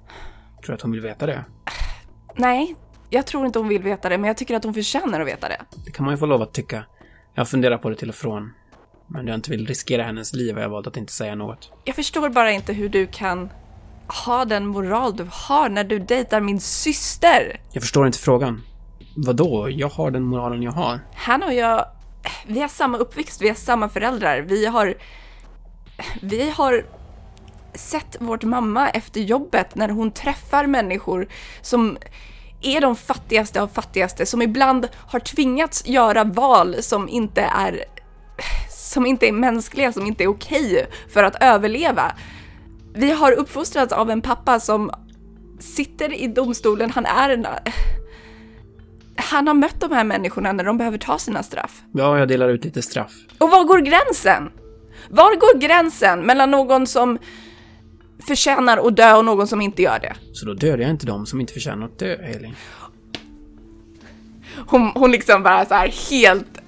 Tror 0.61 0.67
du 0.67 0.73
att 0.73 0.81
hon 0.81 0.91
vill 0.91 1.01
veta 1.01 1.25
det? 1.25 1.45
Nej, 2.35 2.75
jag 3.09 3.25
tror 3.25 3.45
inte 3.45 3.59
hon 3.59 3.67
vill 3.67 3.83
veta 3.83 4.09
det, 4.09 4.17
men 4.17 4.27
jag 4.27 4.37
tycker 4.37 4.55
att 4.55 4.63
hon 4.63 4.73
förtjänar 4.73 5.21
att 5.21 5.27
veta 5.27 5.49
det. 5.49 5.61
Det 5.85 5.91
kan 5.91 6.05
man 6.05 6.13
ju 6.13 6.17
få 6.17 6.25
lov 6.25 6.41
att 6.41 6.53
tycka. 6.53 6.85
Jag 7.33 7.41
har 7.41 7.45
funderat 7.45 7.81
på 7.81 7.89
det 7.89 7.95
till 7.95 8.09
och 8.09 8.15
från. 8.15 8.53
Men 9.07 9.27
jag 9.27 9.35
inte 9.35 9.51
vill 9.51 9.67
riskera 9.67 10.03
hennes 10.03 10.33
liv 10.33 10.55
har 10.55 10.61
jag 10.61 10.69
valt 10.69 10.87
att 10.87 10.97
inte 10.97 11.13
säga 11.13 11.35
något. 11.35 11.71
Jag 11.83 11.95
förstår 11.95 12.29
bara 12.29 12.51
inte 12.51 12.73
hur 12.73 12.89
du 12.89 13.07
kan 13.07 13.49
ha 14.25 14.45
den 14.45 14.67
moral 14.67 15.15
du 15.15 15.27
har 15.31 15.69
när 15.69 15.83
du 15.83 15.99
dejtar 15.99 16.41
min 16.41 16.59
syster. 16.59 17.59
Jag 17.71 17.83
förstår 17.83 18.05
inte 18.05 18.19
frågan. 18.19 18.61
Vadå? 19.15 19.67
Jag 19.69 19.89
har 19.89 20.11
den 20.11 20.23
moralen 20.23 20.63
jag 20.63 20.71
har. 20.71 20.99
Han 21.15 21.43
och 21.43 21.53
jag, 21.53 21.85
vi 22.45 22.61
har 22.61 22.67
samma 22.67 22.97
uppväxt, 22.97 23.41
vi 23.41 23.47
har 23.47 23.55
samma 23.55 23.89
föräldrar, 23.89 24.41
vi 24.41 24.65
har... 24.65 24.93
Vi 26.21 26.49
har 26.49 26.85
sett 27.73 28.15
vårt 28.19 28.43
mamma 28.43 28.89
efter 28.89 29.21
jobbet 29.21 29.75
när 29.75 29.89
hon 29.89 30.11
träffar 30.11 30.67
människor 30.67 31.27
som 31.61 31.97
är 32.61 32.81
de 32.81 32.95
fattigaste 32.95 33.61
av 33.61 33.67
fattigaste, 33.67 34.25
som 34.25 34.41
ibland 34.41 34.87
har 34.95 35.19
tvingats 35.19 35.87
göra 35.87 36.23
val 36.23 36.83
som 36.83 37.09
inte 37.09 37.41
är 37.41 37.85
som 38.93 39.05
inte 39.05 39.27
är 39.27 39.31
mänskliga, 39.31 39.93
som 39.93 40.05
inte 40.05 40.23
är 40.23 40.27
okej 40.27 40.87
för 41.13 41.23
att 41.23 41.43
överleva. 41.43 42.11
Vi 42.93 43.11
har 43.11 43.31
uppfostrats 43.31 43.93
av 43.93 44.09
en 44.09 44.21
pappa 44.21 44.59
som 44.59 44.91
sitter 45.59 46.13
i 46.13 46.27
domstolen, 46.27 46.91
han 46.91 47.05
är 47.05 47.29
en... 47.29 47.47
Han 49.15 49.47
har 49.47 49.53
mött 49.53 49.79
de 49.79 49.91
här 49.91 50.03
människorna 50.03 50.51
när 50.51 50.63
de 50.63 50.77
behöver 50.77 50.97
ta 50.97 51.19
sina 51.19 51.43
straff. 51.43 51.81
Ja, 51.91 52.19
jag 52.19 52.27
delar 52.27 52.49
ut 52.49 52.65
lite 52.65 52.81
straff. 52.81 53.11
Och 53.37 53.49
var 53.49 53.63
går 53.63 53.79
gränsen? 53.79 54.51
Var 55.09 55.35
går 55.35 55.59
gränsen 55.59 56.21
mellan 56.21 56.51
någon 56.51 56.87
som 56.87 57.17
förtjänar 58.27 58.87
att 58.87 58.95
dö 58.95 59.13
och 59.13 59.25
någon 59.25 59.47
som 59.47 59.61
inte 59.61 59.81
gör 59.81 59.99
det? 59.99 60.13
Så 60.33 60.45
då 60.45 60.53
dödar 60.53 60.77
jag 60.77 60.89
inte 60.89 61.05
dem 61.05 61.25
som 61.25 61.41
inte 61.41 61.53
förtjänar 61.53 61.85
att 61.85 61.99
dö, 61.99 62.17
Hailey. 62.21 62.51
Hon, 64.67 64.91
hon 64.95 65.11
liksom 65.11 65.43
bara 65.43 65.65
så 65.65 65.73
här 65.73 66.09
helt 66.09 66.59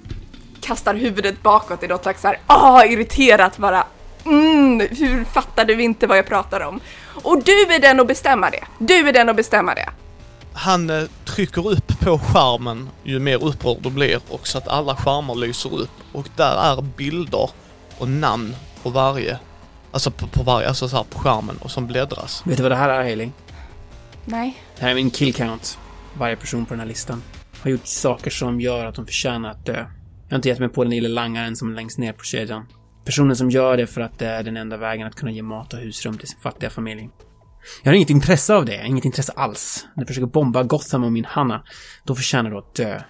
kastar 0.60 0.94
huvudet 0.94 1.42
bakåt 1.42 1.82
i 1.82 1.86
något 1.88 2.02
slags 2.02 2.22
så 2.22 2.28
här, 2.28 2.38
ah, 2.46 2.84
irriterat 2.84 3.58
bara. 3.58 3.84
Mm, 4.24 4.80
hur 4.80 5.24
fattar 5.24 5.64
du 5.64 5.82
inte 5.82 6.06
vad 6.06 6.18
jag 6.18 6.26
pratar 6.26 6.60
om? 6.60 6.80
Och 7.22 7.42
du 7.42 7.52
är 7.52 7.80
den 7.80 8.00
att 8.00 8.06
bestämma 8.06 8.50
det. 8.50 8.64
Du 8.78 9.08
är 9.08 9.12
den 9.12 9.28
att 9.28 9.36
bestämma 9.36 9.74
det. 9.74 9.88
Han 10.56 10.90
eh, 10.90 11.04
trycker 11.24 11.68
upp 11.68 12.00
på 12.00 12.18
skärmen 12.18 12.88
ju 13.04 13.18
mer 13.18 13.44
upprörd 13.44 13.76
du 13.80 13.90
blir 13.90 14.20
och 14.28 14.46
så 14.46 14.58
att 14.58 14.68
alla 14.68 14.96
skärmar 14.96 15.34
lyser 15.34 15.74
upp 15.74 15.90
och 16.12 16.28
där 16.36 16.56
är 16.56 16.82
bilder 16.82 17.50
och 17.98 18.08
namn 18.08 18.56
på 18.82 18.90
varje, 18.90 19.38
alltså 19.92 20.10
på, 20.10 20.26
på 20.26 20.42
varje, 20.42 20.68
alltså 20.68 20.88
så 20.88 20.96
här 20.96 21.04
på 21.04 21.18
skärmen 21.18 21.56
och 21.56 21.70
som 21.70 21.86
bläddras. 21.86 22.42
Vet 22.46 22.56
du 22.56 22.62
vad 22.62 22.72
det 22.72 22.76
här 22.76 22.88
är, 22.88 23.02
Hailey? 23.02 23.30
Nej. 24.24 24.62
Det 24.76 24.82
här 24.82 24.90
är 24.90 24.94
min 24.94 25.10
kill 25.10 25.34
count. 25.34 25.78
Varje 26.14 26.36
person 26.36 26.66
på 26.66 26.74
den 26.74 26.80
här 26.80 26.86
listan 26.86 27.22
har 27.60 27.70
gjort 27.70 27.86
saker 27.86 28.30
som 28.30 28.60
gör 28.60 28.86
att 28.86 28.94
de 28.94 29.06
förtjänar 29.06 29.50
att 29.50 29.66
dö. 29.66 29.86
Jag 30.28 30.30
har 30.30 30.36
inte 30.36 30.48
gett 30.48 30.58
mig 30.58 30.68
på 30.68 30.84
den 30.84 30.90
lille 30.90 31.08
langaren 31.08 31.56
som 31.56 31.70
är 31.70 31.74
längst 31.74 31.98
ner 31.98 32.12
på 32.12 32.24
kedjan. 32.24 32.66
Personen 33.04 33.36
som 33.36 33.50
gör 33.50 33.76
det 33.76 33.86
för 33.86 34.00
att 34.00 34.18
det 34.18 34.26
är 34.26 34.42
den 34.42 34.56
enda 34.56 34.76
vägen 34.76 35.06
att 35.06 35.14
kunna 35.14 35.30
ge 35.30 35.42
mat 35.42 35.72
och 35.72 35.78
husrum 35.78 36.18
till 36.18 36.28
sin 36.28 36.40
fattiga 36.40 36.70
familj. 36.70 37.08
Jag 37.82 37.90
har 37.90 37.96
inget 37.96 38.10
intresse 38.10 38.54
av 38.54 38.64
det, 38.64 38.86
inget 38.86 39.04
intresse 39.04 39.32
alls. 39.32 39.86
När 39.94 40.04
du 40.04 40.06
försöker 40.06 40.26
bomba 40.26 40.62
Gotham 40.62 41.04
och 41.04 41.12
min 41.12 41.24
Hanna, 41.24 41.62
då 42.04 42.14
förtjänar 42.14 42.50
du 42.50 42.58
att 42.58 42.74
dö. 42.74 43.00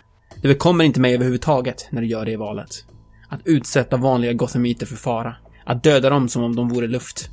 Det 0.43 0.49
bekommer 0.49 0.85
inte 0.85 1.01
mig 1.01 1.15
överhuvudtaget 1.15 1.89
när 1.91 2.01
du 2.01 2.09
gör 2.09 2.25
det 2.25 2.37
valet. 2.37 2.85
Att 3.29 3.41
utsätta 3.45 3.97
vanliga 3.97 4.33
Gothamiter 4.33 4.87
för 4.87 4.97
fara. 4.97 5.37
Att 5.65 5.83
döda 5.83 6.11
dem 6.11 6.29
som 6.29 6.43
om 6.43 6.57
de 6.57 6.69
vore 6.69 6.87
luft. 6.87 7.31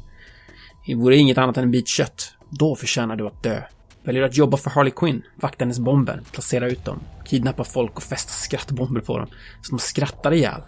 Det 0.88 0.96
vore 0.96 1.18
inget 1.18 1.38
annat 1.38 1.58
än 1.58 1.64
en 1.64 1.72
bit 1.72 1.88
kött. 1.88 2.36
Då 2.50 2.76
förtjänar 2.76 3.16
du 3.16 3.28
att 3.28 3.44
dö. 3.44 3.62
Väljer 4.04 4.22
du 4.22 4.28
att 4.28 4.38
jobba 4.38 4.58
för 4.58 4.70
Harley 4.70 4.94
Quinn, 4.96 5.22
vakta 5.36 5.66
hennes 5.66 5.80
bomber, 5.80 6.22
placera 6.32 6.68
ut 6.68 6.86
dem, 6.86 7.00
kidnappa 7.26 7.64
folk 7.64 7.98
och 7.98 8.04
fästa 8.04 8.32
skrattbomber 8.32 9.02
på 9.02 9.18
dem, 9.18 9.28
så 9.62 9.76
de 9.76 9.80
skrattar 9.80 10.34
ihjäl. 10.34 10.62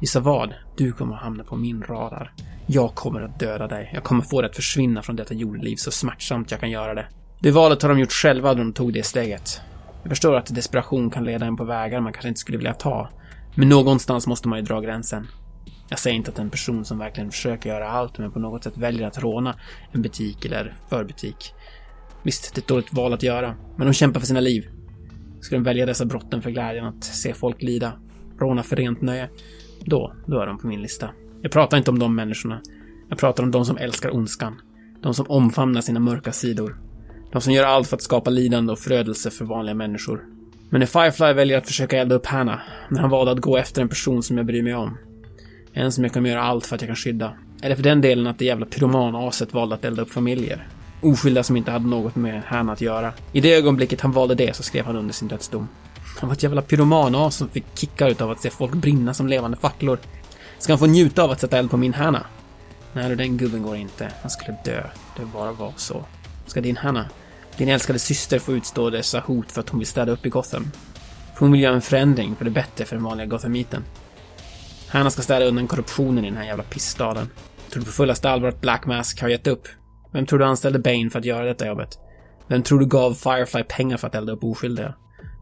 Gissa 0.00 0.20
vad? 0.20 0.54
Du 0.76 0.92
kommer 0.92 1.14
att 1.14 1.22
hamna 1.22 1.44
på 1.44 1.56
min 1.56 1.82
radar. 1.82 2.32
Jag 2.66 2.94
kommer 2.94 3.20
att 3.20 3.38
döda 3.40 3.66
dig. 3.66 3.90
Jag 3.94 4.04
kommer 4.04 4.22
få 4.22 4.40
dig 4.40 4.50
att 4.50 4.56
försvinna 4.56 5.02
från 5.02 5.16
detta 5.16 5.34
jordeliv 5.34 5.76
så 5.76 5.90
smärtsamt 5.90 6.50
jag 6.50 6.60
kan 6.60 6.70
göra 6.70 6.94
det. 6.94 7.06
Det 7.40 7.50
valet 7.50 7.82
har 7.82 7.88
de 7.88 7.98
gjort 7.98 8.12
själva 8.12 8.54
då 8.54 8.58
de 8.58 8.72
tog 8.72 8.92
det 8.92 9.02
steget. 9.02 9.60
Jag 10.02 10.10
förstår 10.10 10.36
att 10.36 10.54
desperation 10.54 11.10
kan 11.10 11.24
leda 11.24 11.46
en 11.46 11.56
på 11.56 11.64
vägar 11.64 12.00
man 12.00 12.12
kanske 12.12 12.28
inte 12.28 12.40
skulle 12.40 12.58
vilja 12.58 12.74
ta. 12.74 13.08
Men 13.54 13.68
någonstans 13.68 14.26
måste 14.26 14.48
man 14.48 14.58
ju 14.58 14.64
dra 14.64 14.80
gränsen. 14.80 15.26
Jag 15.88 15.98
säger 15.98 16.16
inte 16.16 16.30
att 16.30 16.38
en 16.38 16.50
person 16.50 16.84
som 16.84 16.98
verkligen 16.98 17.30
försöker 17.30 17.70
göra 17.70 17.90
allt 17.90 18.18
men 18.18 18.32
på 18.32 18.38
något 18.38 18.64
sätt 18.64 18.76
väljer 18.76 19.06
att 19.06 19.18
råna 19.18 19.56
en 19.92 20.02
butik 20.02 20.44
eller 20.44 20.76
förbutik 20.88 21.54
Visst, 22.26 22.54
det 22.54 22.58
är 22.58 22.62
ett 22.62 22.68
dåligt 22.68 22.92
val 22.92 23.12
att 23.12 23.22
göra, 23.22 23.54
men 23.76 23.86
de 23.86 23.92
kämpar 23.92 24.20
för 24.20 24.26
sina 24.26 24.40
liv. 24.40 24.68
Ska 25.40 25.56
de 25.56 25.62
välja 25.62 25.86
dessa 25.86 26.04
brotten 26.04 26.42
för 26.42 26.50
glädjen 26.50 26.84
att 26.84 27.04
se 27.04 27.34
folk 27.34 27.62
lida, 27.62 27.92
råna 28.38 28.62
för 28.62 28.76
rent 28.76 29.02
nöje, 29.02 29.28
då, 29.84 30.12
då 30.26 30.40
är 30.40 30.46
de 30.46 30.58
på 30.58 30.66
min 30.66 30.82
lista. 30.82 31.10
Jag 31.46 31.52
pratar 31.52 31.78
inte 31.78 31.90
om 31.90 31.98
de 31.98 32.14
människorna. 32.14 32.60
Jag 33.08 33.18
pratar 33.18 33.42
om 33.42 33.50
de 33.50 33.64
som 33.64 33.76
älskar 33.76 34.14
ondskan. 34.14 34.60
De 35.02 35.14
som 35.14 35.26
omfamnar 35.28 35.80
sina 35.80 36.00
mörka 36.00 36.32
sidor. 36.32 36.76
De 37.32 37.40
som 37.40 37.52
gör 37.52 37.64
allt 37.64 37.88
för 37.88 37.96
att 37.96 38.02
skapa 38.02 38.30
lidande 38.30 38.72
och 38.72 38.78
förödelse 38.78 39.30
för 39.30 39.44
vanliga 39.44 39.74
människor. 39.74 40.24
Men 40.70 40.78
när 40.78 40.86
Firefly 40.86 41.32
väljer 41.32 41.58
att 41.58 41.66
försöka 41.66 41.98
elda 41.98 42.14
upp 42.14 42.26
Hanna, 42.26 42.60
när 42.90 43.00
han 43.00 43.10
valde 43.10 43.32
att 43.32 43.38
gå 43.38 43.56
efter 43.56 43.82
en 43.82 43.88
person 43.88 44.22
som 44.22 44.36
jag 44.36 44.46
bryr 44.46 44.62
mig 44.62 44.74
om, 44.74 44.98
en 45.72 45.92
som 45.92 46.04
jag 46.04 46.12
kommer 46.12 46.30
göra 46.30 46.42
allt 46.42 46.66
för 46.66 46.74
att 46.74 46.82
jag 46.82 46.88
kan 46.88 46.96
skydda, 46.96 47.32
eller 47.62 47.76
för 47.76 47.82
den 47.82 48.00
delen 48.00 48.26
att 48.26 48.38
det 48.38 48.44
jävla 48.44 48.66
pyromanaset 48.66 49.54
valde 49.54 49.74
att 49.74 49.84
elda 49.84 50.02
upp 50.02 50.10
familjer. 50.10 50.68
Oskyldiga 51.00 51.42
som 51.42 51.56
inte 51.56 51.70
hade 51.70 51.88
något 51.88 52.16
med 52.16 52.42
Hanna 52.46 52.72
att 52.72 52.80
göra. 52.80 53.12
I 53.32 53.40
det 53.40 53.54
ögonblicket 53.54 54.00
han 54.00 54.12
valde 54.12 54.34
det 54.34 54.56
så 54.56 54.62
skrev 54.62 54.84
han 54.84 54.96
under 54.96 55.14
sin 55.14 55.28
dödsdom. 55.28 55.68
Han 56.20 56.28
var 56.28 56.34
ett 56.34 56.42
jävla 56.42 56.62
pyromanas 56.62 57.36
som 57.36 57.48
fick 57.48 57.64
kickar 57.74 58.10
utav 58.10 58.30
att 58.30 58.40
se 58.40 58.50
folk 58.50 58.74
brinna 58.74 59.14
som 59.14 59.26
levande 59.26 59.56
facklor. 59.56 59.98
Ska 60.66 60.72
han 60.72 60.78
få 60.78 60.86
njuta 60.86 61.22
av 61.22 61.30
att 61.30 61.40
sätta 61.40 61.58
eld 61.58 61.70
på 61.70 61.76
min 61.76 61.94
Hanna? 61.94 62.26
Nej, 62.92 63.16
den 63.16 63.36
gubben 63.36 63.62
går 63.62 63.76
inte. 63.76 64.12
Han 64.22 64.30
skulle 64.30 64.56
dö. 64.64 64.82
Det 65.16 65.24
bara 65.24 65.52
var 65.52 65.72
så. 65.76 66.04
Ska 66.46 66.60
din 66.60 66.76
Hanna, 66.76 67.08
din 67.56 67.68
älskade 67.68 67.98
syster, 67.98 68.38
få 68.38 68.52
utstå 68.52 68.90
dessa 68.90 69.20
hot 69.20 69.52
för 69.52 69.60
att 69.60 69.68
hon 69.68 69.78
vill 69.78 69.88
städa 69.88 70.12
upp 70.12 70.26
i 70.26 70.28
Gotham? 70.28 70.70
För 71.34 71.40
hon 71.40 71.52
vill 71.52 71.60
göra 71.60 71.74
en 71.74 71.82
förändring 71.82 72.36
för 72.36 72.44
det 72.44 72.50
bättre 72.50 72.84
för 72.84 72.96
den 72.96 73.04
vanliga 73.04 73.26
Gothamiten. 73.26 73.84
Hanna 74.88 75.10
ska 75.10 75.22
städa 75.22 75.44
undan 75.44 75.66
korruptionen 75.66 76.24
i 76.24 76.28
den 76.28 76.36
här 76.36 76.44
jävla 76.44 76.64
pissstaden. 76.64 77.30
Tror 77.70 77.80
du 77.80 77.86
på 77.86 77.92
fullaste 77.92 78.30
allvar 78.30 78.48
att 78.48 78.60
Black 78.60 78.86
Mask 78.86 79.22
har 79.22 79.28
gett 79.28 79.46
upp? 79.46 79.68
Vem 80.12 80.26
tror 80.26 80.38
du 80.38 80.44
anställde 80.44 80.78
Bane 80.78 81.10
för 81.10 81.18
att 81.18 81.24
göra 81.24 81.44
detta 81.44 81.66
jobbet? 81.66 81.98
Vem 82.48 82.62
tror 82.62 82.78
du 82.80 82.86
gav 82.86 83.14
Firefly 83.14 83.62
pengar 83.62 83.96
för 83.96 84.06
att 84.06 84.14
elda 84.14 84.32
upp 84.32 84.44
oskyldiga? 84.44 84.94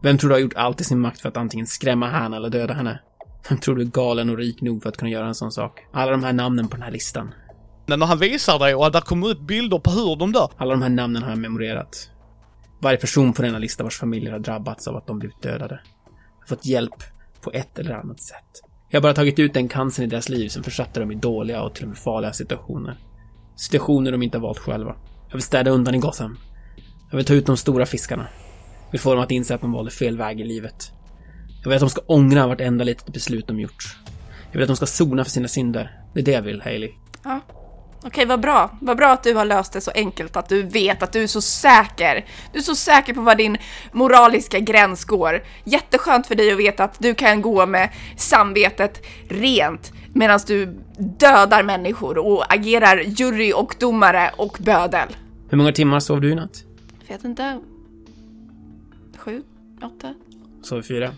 Vem 0.03 0.17
tror 0.17 0.29
du 0.29 0.35
har 0.35 0.41
gjort 0.41 0.55
allt 0.55 0.81
i 0.81 0.83
sin 0.83 0.99
makt 0.99 1.21
för 1.21 1.29
att 1.29 1.37
antingen 1.37 1.67
skrämma 1.67 2.09
Hanna 2.09 2.37
eller 2.37 2.49
döda 2.49 2.73
henne? 2.73 2.99
Vem 3.49 3.57
tror 3.57 3.75
du 3.75 3.81
är 3.81 3.85
galen 3.85 4.29
och 4.29 4.37
rik 4.37 4.61
nog 4.61 4.83
för 4.83 4.89
att 4.89 4.97
kunna 4.97 5.11
göra 5.11 5.27
en 5.27 5.35
sån 5.35 5.51
sak? 5.51 5.85
Alla 5.91 6.11
de 6.11 6.23
här 6.23 6.33
namnen 6.33 6.67
på 6.67 6.75
den 6.75 6.83
här 6.83 6.91
listan. 6.91 7.33
När 7.85 8.05
han 8.05 8.19
visar 8.19 8.59
dig 8.59 8.75
och 8.75 8.91
där 8.91 9.01
kommer 9.01 9.31
ut 9.31 9.41
bilder 9.41 9.79
på 9.79 9.91
hur 9.91 10.15
de 10.15 10.31
dör. 10.31 10.51
Alla 10.57 10.71
de 10.71 10.81
här 10.81 10.89
namnen 10.89 11.23
har 11.23 11.29
jag 11.29 11.39
memorerat. 11.39 12.09
Varje 12.81 12.97
person 12.97 13.33
på 13.33 13.41
denna 13.41 13.59
lista 13.59 13.83
vars 13.83 13.97
familjer 13.99 14.31
har 14.31 14.39
drabbats 14.39 14.87
av 14.87 14.95
att 14.95 15.07
de 15.07 15.19
blivit 15.19 15.41
dödade. 15.41 15.79
Har 16.39 16.47
fått 16.47 16.65
hjälp 16.65 17.03
på 17.41 17.51
ett 17.51 17.79
eller 17.79 17.93
annat 17.93 18.19
sätt. 18.19 18.61
Jag 18.89 18.99
har 18.99 19.01
bara 19.01 19.13
tagit 19.13 19.39
ut 19.39 19.53
den 19.53 19.67
cancern 19.67 20.05
i 20.05 20.07
deras 20.07 20.29
liv 20.29 20.49
som 20.49 20.63
försatte 20.63 20.99
dem 20.99 21.11
i 21.11 21.15
dåliga 21.15 21.63
och 21.63 21.75
till 21.75 21.83
och 21.83 21.89
med 21.89 21.97
farliga 21.97 22.33
situationer. 22.33 22.97
Situationer 23.55 24.11
de 24.11 24.23
inte 24.23 24.37
har 24.37 24.41
valt 24.41 24.59
själva. 24.59 24.95
Jag 25.27 25.33
vill 25.33 25.43
städa 25.43 25.71
undan 25.71 25.95
i 25.95 25.97
Gotham. 25.97 26.37
Jag 27.09 27.17
vill 27.17 27.25
ta 27.25 27.33
ut 27.33 27.45
de 27.45 27.57
stora 27.57 27.85
fiskarna. 27.85 28.27
Jag 28.85 28.91
vill 28.91 29.01
få 29.01 29.13
dem 29.13 29.23
att 29.23 29.31
inse 29.31 29.55
att 29.55 29.61
de 29.61 29.71
valde 29.71 29.91
fel 29.91 30.17
väg 30.17 30.41
i 30.41 30.43
livet. 30.43 30.91
Jag 31.65 31.69
vill 31.69 31.75
att 31.75 31.81
de 31.81 31.89
ska 31.89 32.01
ångra 32.05 32.47
vartenda 32.47 32.83
litet 32.83 33.13
beslut 33.13 33.47
de 33.47 33.59
gjort. 33.59 33.97
Jag 34.51 34.59
vill 34.59 34.61
att 34.61 34.67
de 34.67 34.75
ska 34.75 34.85
sona 34.85 35.23
för 35.23 35.31
sina 35.31 35.47
synder. 35.47 35.99
Det 36.13 36.19
är 36.19 36.23
det 36.23 36.31
jag 36.31 36.41
vill, 36.41 36.61
Hailey. 36.61 36.91
Ja. 37.23 37.39
Okej, 38.03 38.25
vad 38.25 38.39
bra. 38.39 38.77
Vad 38.81 38.97
bra 38.97 39.11
att 39.11 39.23
du 39.23 39.33
har 39.33 39.45
löst 39.45 39.73
det 39.73 39.81
så 39.81 39.91
enkelt 39.95 40.35
att 40.35 40.49
du 40.49 40.63
vet 40.63 41.03
att 41.03 41.11
du 41.11 41.23
är 41.23 41.27
så 41.27 41.41
säker. 41.41 42.25
Du 42.53 42.59
är 42.59 42.63
så 42.63 42.75
säker 42.75 43.13
på 43.13 43.21
var 43.21 43.35
din 43.35 43.57
moraliska 43.91 44.59
gräns 44.59 45.05
går. 45.05 45.43
Jätteskönt 45.63 46.27
för 46.27 46.35
dig 46.35 46.51
att 46.51 46.57
veta 46.57 46.83
att 46.83 46.99
du 46.99 47.15
kan 47.15 47.41
gå 47.41 47.65
med 47.65 47.89
samvetet 48.17 49.05
rent 49.29 49.93
medan 50.13 50.39
du 50.47 50.65
dödar 50.97 51.63
människor 51.63 52.17
och 52.17 52.53
agerar 52.53 52.97
jury 52.97 53.53
och 53.53 53.75
domare 53.79 54.31
och 54.37 54.57
bödel. 54.59 55.07
Hur 55.49 55.57
många 55.57 55.71
timmar 55.71 55.99
sov 55.99 56.21
du 56.21 56.31
i 56.31 56.35
natt? 56.35 56.63
Vet 57.07 57.23
inte. 57.23 57.59
Sju? 59.17 59.43
Åtta? 59.81 60.13
Sov 60.63 60.81
fyra. 60.81 61.11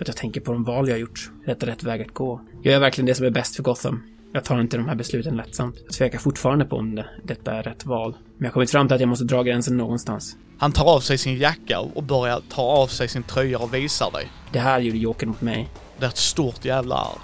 För 0.00 0.04
att 0.04 0.08
jag 0.08 0.16
tänker 0.16 0.40
på 0.40 0.52
de 0.52 0.64
val 0.64 0.88
jag 0.88 0.94
har 0.94 1.00
gjort. 1.00 1.30
Rätt 1.44 1.62
rätt 1.62 1.82
väg 1.82 2.00
att 2.00 2.14
gå. 2.14 2.40
Jag 2.62 2.72
gör 2.72 2.80
verkligen 2.80 3.06
det 3.06 3.14
som 3.14 3.26
är 3.26 3.30
bäst 3.30 3.56
för 3.56 3.62
Gotham. 3.62 4.02
Jag 4.32 4.44
tar 4.44 4.60
inte 4.60 4.76
de 4.76 4.88
här 4.88 4.94
besluten 4.94 5.36
lättsamt. 5.36 5.76
Jag 5.84 5.92
tvekar 5.92 6.18
fortfarande 6.18 6.64
på 6.64 6.76
om 6.76 6.94
det, 6.94 7.06
detta 7.24 7.52
är 7.52 7.62
rätt 7.62 7.86
val. 7.86 8.12
Men 8.12 8.44
jag 8.44 8.46
har 8.46 8.52
kommit 8.52 8.70
fram 8.70 8.88
till 8.88 8.94
att 8.94 9.00
jag 9.00 9.08
måste 9.08 9.24
dra 9.24 9.42
gränsen 9.42 9.76
någonstans. 9.76 10.36
Han 10.58 10.72
tar 10.72 10.84
av 10.84 11.00
sig 11.00 11.18
sin 11.18 11.38
jacka 11.38 11.80
och 11.80 12.02
börjar 12.02 12.42
ta 12.48 12.62
av 12.62 12.86
sig 12.86 13.08
sin 13.08 13.22
tröja 13.22 13.58
och 13.58 13.74
visar 13.74 14.10
dig. 14.10 14.28
Det 14.52 14.58
här 14.58 14.80
gjorde 14.80 14.98
Jokern 14.98 15.28
mot 15.28 15.40
mig. 15.40 15.68
Det 15.98 16.04
är 16.04 16.08
ett 16.08 16.16
stort 16.16 16.64
jävla 16.64 16.94
arr. 16.94 17.18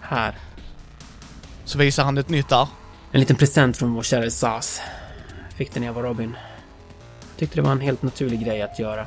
Här. 0.00 0.38
Så 1.64 1.78
visar 1.78 2.04
han 2.04 2.18
ett 2.18 2.28
nytt 2.28 2.52
arr. 2.52 2.68
En 3.12 3.20
liten 3.20 3.36
present 3.36 3.76
från 3.76 3.94
vår 3.94 4.02
kära 4.02 4.30
Sas. 4.30 4.80
Fick 5.56 5.74
den 5.74 5.80
när 5.80 5.88
jag 5.88 5.94
var 5.94 6.02
Robin. 6.02 6.36
Tyckte 7.36 7.56
det 7.56 7.62
var 7.62 7.72
en 7.72 7.80
helt 7.80 8.02
naturlig 8.02 8.44
grej 8.44 8.62
att 8.62 8.78
göra. 8.78 9.06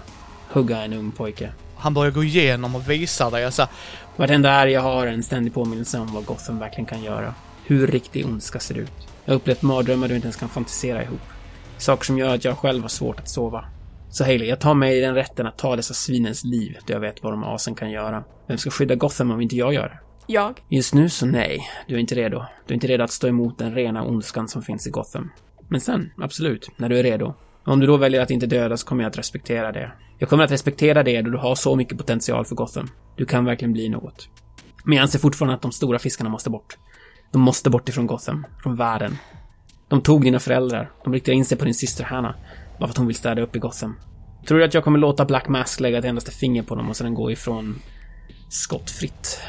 Hugga 0.50 0.82
en 0.82 0.94
ung 0.94 1.12
pojke. 1.12 1.52
Han 1.78 1.94
börjar 1.94 2.12
gå 2.12 2.24
igenom 2.24 2.76
och 2.76 2.90
visar 2.90 3.32
dig 3.32 3.46
alltså. 3.46 3.68
Vartenda 4.16 4.52
är 4.52 4.68
jag 4.68 4.82
har 4.82 5.08
en 5.08 5.24
ständig 5.24 5.54
påminnelse 5.54 6.00
om 6.00 6.14
vad 6.14 6.26
Gotham 6.26 6.60
verkligen 6.60 6.86
kan 6.86 7.04
göra. 7.04 7.34
Hur 7.66 7.88
riktig 7.88 8.26
ondska 8.26 8.60
ser 8.60 8.78
ut. 8.78 9.08
Jag 9.26 9.34
har 9.34 9.36
upplevt 9.36 9.62
mardrömmar 9.62 10.08
du 10.08 10.16
inte 10.16 10.26
ens 10.26 10.36
kan 10.36 10.50
fantisera 10.50 11.04
ihop. 11.04 11.22
Saker 11.78 12.06
som 12.06 12.18
gör 12.18 12.36
att 12.36 12.46
jag 12.46 12.58
själv 12.58 12.82
har 12.82 12.90
svårt 12.90 13.20
att 13.20 13.30
sova. 13.30 13.66
Så 14.10 14.24
Hailey, 14.24 14.48
jag 14.48 14.60
tar 14.60 14.74
mig 14.74 15.02
den 15.02 15.16
rätten 15.16 15.48
att 15.48 15.58
ta 15.58 15.76
dessa 15.76 15.94
svinens 15.94 16.44
liv, 16.44 16.78
då 16.88 16.94
jag 16.94 17.00
vet 17.00 17.24
vad 17.24 17.34
de 17.34 17.44
asen 17.44 17.76
kan 17.76 17.92
göra. 17.92 18.24
Vem 18.48 18.58
ska 18.58 18.70
skydda 18.70 18.96
Gotham 18.96 19.32
om 19.32 19.42
inte 19.42 19.56
jag 19.56 19.74
gör 19.74 19.90
det? 19.90 20.00
Jag? 20.28 20.62
Just 20.70 20.94
nu 20.94 21.10
så 21.10 21.26
nej, 21.26 21.70
du 21.88 21.96
är 21.96 22.00
inte 22.00 22.16
redo. 22.16 22.46
Du 22.68 22.74
är 22.74 22.76
inte 22.76 22.88
redo 22.88 23.04
att 23.04 23.12
stå 23.12 23.28
emot 23.28 23.58
den 23.58 23.76
rena 23.76 24.04
ondskan 24.04 24.48
som 24.48 24.62
finns 24.62 24.88
i 24.88 24.90
Gotham. 24.90 25.32
Men 25.68 25.82
sen, 25.82 26.12
absolut, 26.18 26.70
när 26.78 26.90
du 26.90 27.00
är 27.00 27.04
redo. 27.04 27.36
Om 27.66 27.80
du 27.80 27.88
då 27.88 27.98
väljer 27.98 28.22
att 28.22 28.32
inte 28.32 28.46
döda 28.46 28.78
så 28.78 28.88
kommer 28.88 29.04
jag 29.04 29.10
att 29.10 29.18
respektera 29.18 29.72
det. 29.72 29.92
Jag 30.18 30.30
kommer 30.30 30.44
att 30.44 30.52
respektera 30.52 31.04
det 31.04 31.22
då 31.22 31.32
du 31.32 31.38
har 31.38 31.56
så 31.56 31.76
mycket 31.76 31.98
potential 31.98 32.46
för 32.46 32.56
Gotham. 32.56 32.88
Du 33.16 33.26
kan 33.26 33.46
verkligen 33.46 33.74
bli 33.74 33.90
något. 33.90 34.30
Men 34.84 34.96
jag 34.96 35.04
anser 35.04 35.20
fortfarande 35.20 35.56
att 35.56 35.62
de 35.62 35.72
stora 35.72 36.00
fiskarna 36.00 36.30
måste 36.30 36.50
bort. 36.50 36.78
De 37.32 37.42
måste 37.42 37.70
bort 37.70 37.90
ifrån 37.90 38.08
Gotham, 38.08 38.46
från 38.64 38.76
världen. 38.76 39.18
De 39.88 40.02
tog 40.02 40.24
dina 40.24 40.40
föräldrar. 40.40 40.92
De 41.04 41.14
riktade 41.14 41.38
in 41.38 41.46
sig 41.46 41.58
på 41.58 41.66
din 41.66 41.74
syster 41.74 42.04
Hanna. 42.04 42.36
Bara 42.80 42.88
för 42.88 42.94
att 42.94 42.98
hon 42.98 43.08
vill 43.08 43.16
städa 43.16 43.42
upp 43.42 43.56
i 43.56 43.60
Gotham. 43.60 43.96
Tror 44.48 44.60
du 44.60 44.66
att 44.66 44.74
jag 44.74 44.84
kommer 44.84 45.00
låta 45.00 45.26
Black 45.26 45.48
Mask 45.48 45.80
lägga 45.80 45.98
ett 45.98 46.06
endaste 46.06 46.32
finger 46.32 46.64
på 46.64 46.76
dem 46.76 46.90
och 46.90 46.96
sedan 46.96 47.14
gå 47.14 47.32
ifrån 47.32 47.82
skottfritt? 48.50 49.40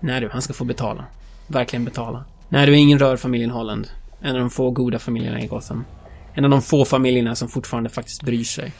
Nej 0.00 0.20
du, 0.20 0.28
han 0.28 0.42
ska 0.42 0.52
få 0.52 0.64
betala. 0.64 1.04
Verkligen 1.46 1.84
betala. 1.84 2.24
Nej 2.48 2.66
du, 2.66 2.76
ingen 2.76 2.98
rör 2.98 3.16
familjen 3.16 3.50
Holland. 3.50 3.88
En 4.20 4.34
av 4.34 4.40
de 4.40 4.50
få 4.50 4.70
goda 4.70 4.98
familjerna 4.98 5.40
i 5.40 5.46
Gotham. 5.46 5.84
En 6.38 6.44
av 6.44 6.50
de 6.50 6.62
få 6.62 6.84
familjerna 6.84 7.34
som 7.34 7.48
fortfarande 7.48 7.90
faktiskt 7.90 8.22
bryr 8.22 8.44
sig. 8.44 8.72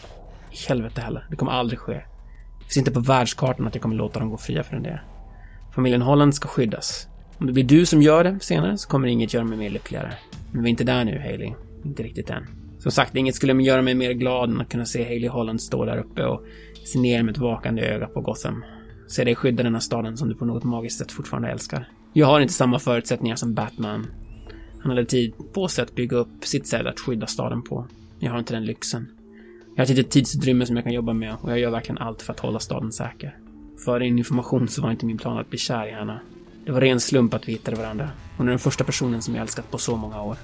I 0.51 0.69
helvete 0.69 1.01
heller, 1.01 1.27
det 1.31 1.37
kommer 1.37 1.53
aldrig 1.53 1.79
ske. 1.79 1.93
Det 1.93 2.65
finns 2.65 2.77
inte 2.77 2.91
på 2.91 3.01
världskartan 3.01 3.67
att 3.67 3.75
jag 3.75 3.83
kommer 3.83 3.97
låta 3.97 4.21
dem 4.21 4.31
gå 4.31 4.37
fria 4.37 4.63
förrän 4.63 4.83
det. 4.83 5.01
Familjen 5.75 6.03
Holland 6.03 6.35
ska 6.35 6.49
skyddas. 6.49 7.09
Om 7.39 7.47
det 7.47 7.53
blir 7.53 7.65
du 7.65 7.87
som 7.87 8.03
gör 8.03 8.25
det 8.25 8.39
senare 8.41 8.79
så 8.79 8.89
kommer 8.89 9.09
inget 9.09 9.35
göra 9.35 9.45
mig 9.45 9.59
mer 9.59 9.71
lyckligare. 9.71 10.15
Men 10.53 10.63
vi 10.63 10.69
är 10.69 10.71
inte 10.71 10.85
där 10.85 11.05
nu, 11.05 11.19
Haley. 11.19 11.53
Inte 11.85 12.03
riktigt 12.03 12.31
än. 12.31 12.47
Som 12.79 12.93
sagt, 12.93 13.17
inget 13.17 13.35
skulle 13.35 13.63
göra 13.63 13.83
mig 13.83 13.95
mer 13.95 14.13
glad 14.13 14.51
än 14.51 14.61
att 14.61 14.69
kunna 14.69 14.85
se 14.85 15.03
Haley 15.03 15.29
Holland 15.29 15.63
stå 15.63 15.85
där 15.85 15.97
uppe 15.97 16.25
och 16.25 16.45
se 16.85 16.99
ner 16.99 17.23
med 17.23 17.33
ett 17.33 17.39
vakande 17.39 17.83
öga 17.83 18.07
på 18.07 18.21
Gotham. 18.21 18.65
Se 19.09 19.25
dig 19.25 19.35
skydda 19.35 19.63
denna 19.63 19.81
staden 19.81 20.17
som 20.17 20.29
du 20.29 20.35
på 20.35 20.45
något 20.45 20.65
magiskt 20.65 20.99
sätt 20.99 21.13
fortfarande 21.13 21.49
älskar. 21.49 21.89
Jag 22.13 22.27
har 22.27 22.41
inte 22.41 22.55
samma 22.55 22.79
förutsättningar 22.79 23.37
som 23.37 23.55
Batman. 23.55 24.07
Han 24.89 24.97
hade 24.97 25.09
tid 25.09 25.33
på 25.53 25.69
sig 25.69 25.83
att 25.83 25.95
bygga 25.95 26.17
upp 26.17 26.45
sitt 26.45 26.67
sätt 26.67 26.87
att 26.87 27.01
skydda 27.01 27.27
staden 27.27 27.63
på. 27.63 27.87
Jag 28.19 28.31
har 28.31 28.39
inte 28.39 28.55
den 28.55 28.65
lyxen. 28.65 29.09
Jag 29.75 29.77
har 29.77 29.83
ett 29.83 29.97
litet 29.97 30.11
tidsutrymme 30.11 30.67
som 30.67 30.77
jag 30.77 30.85
kan 30.85 30.93
jobba 30.93 31.13
med 31.13 31.37
och 31.41 31.51
jag 31.51 31.59
gör 31.59 31.71
verkligen 31.71 31.99
allt 31.99 32.23
för 32.23 32.33
att 32.33 32.41
hålla 32.41 32.61
staden 32.61 32.93
säker. 32.93 33.37
För 33.85 34.01
din 34.01 34.19
information 34.19 34.69
så 34.69 34.83
var 34.83 34.91
inte 34.91 35.07
min 35.07 35.19
plan 35.19 35.39
att 35.39 35.51
bli 35.51 35.59
kär 35.59 35.87
i 35.87 35.91
henne. 35.91 36.21
Det 36.65 36.73
var 36.73 36.81
ren 36.81 37.01
slump 37.01 37.35
att 37.35 37.49
vi 37.49 37.53
hittade 37.53 37.77
varandra. 37.77 38.11
Hon 38.37 38.47
är 38.47 38.51
den 38.51 38.59
första 38.59 38.85
personen 38.85 39.23
som 39.23 39.35
jag 39.35 39.43
älskat 39.43 39.71
på 39.71 39.79
så 39.79 39.97
många 39.97 40.23
år. 40.23 40.37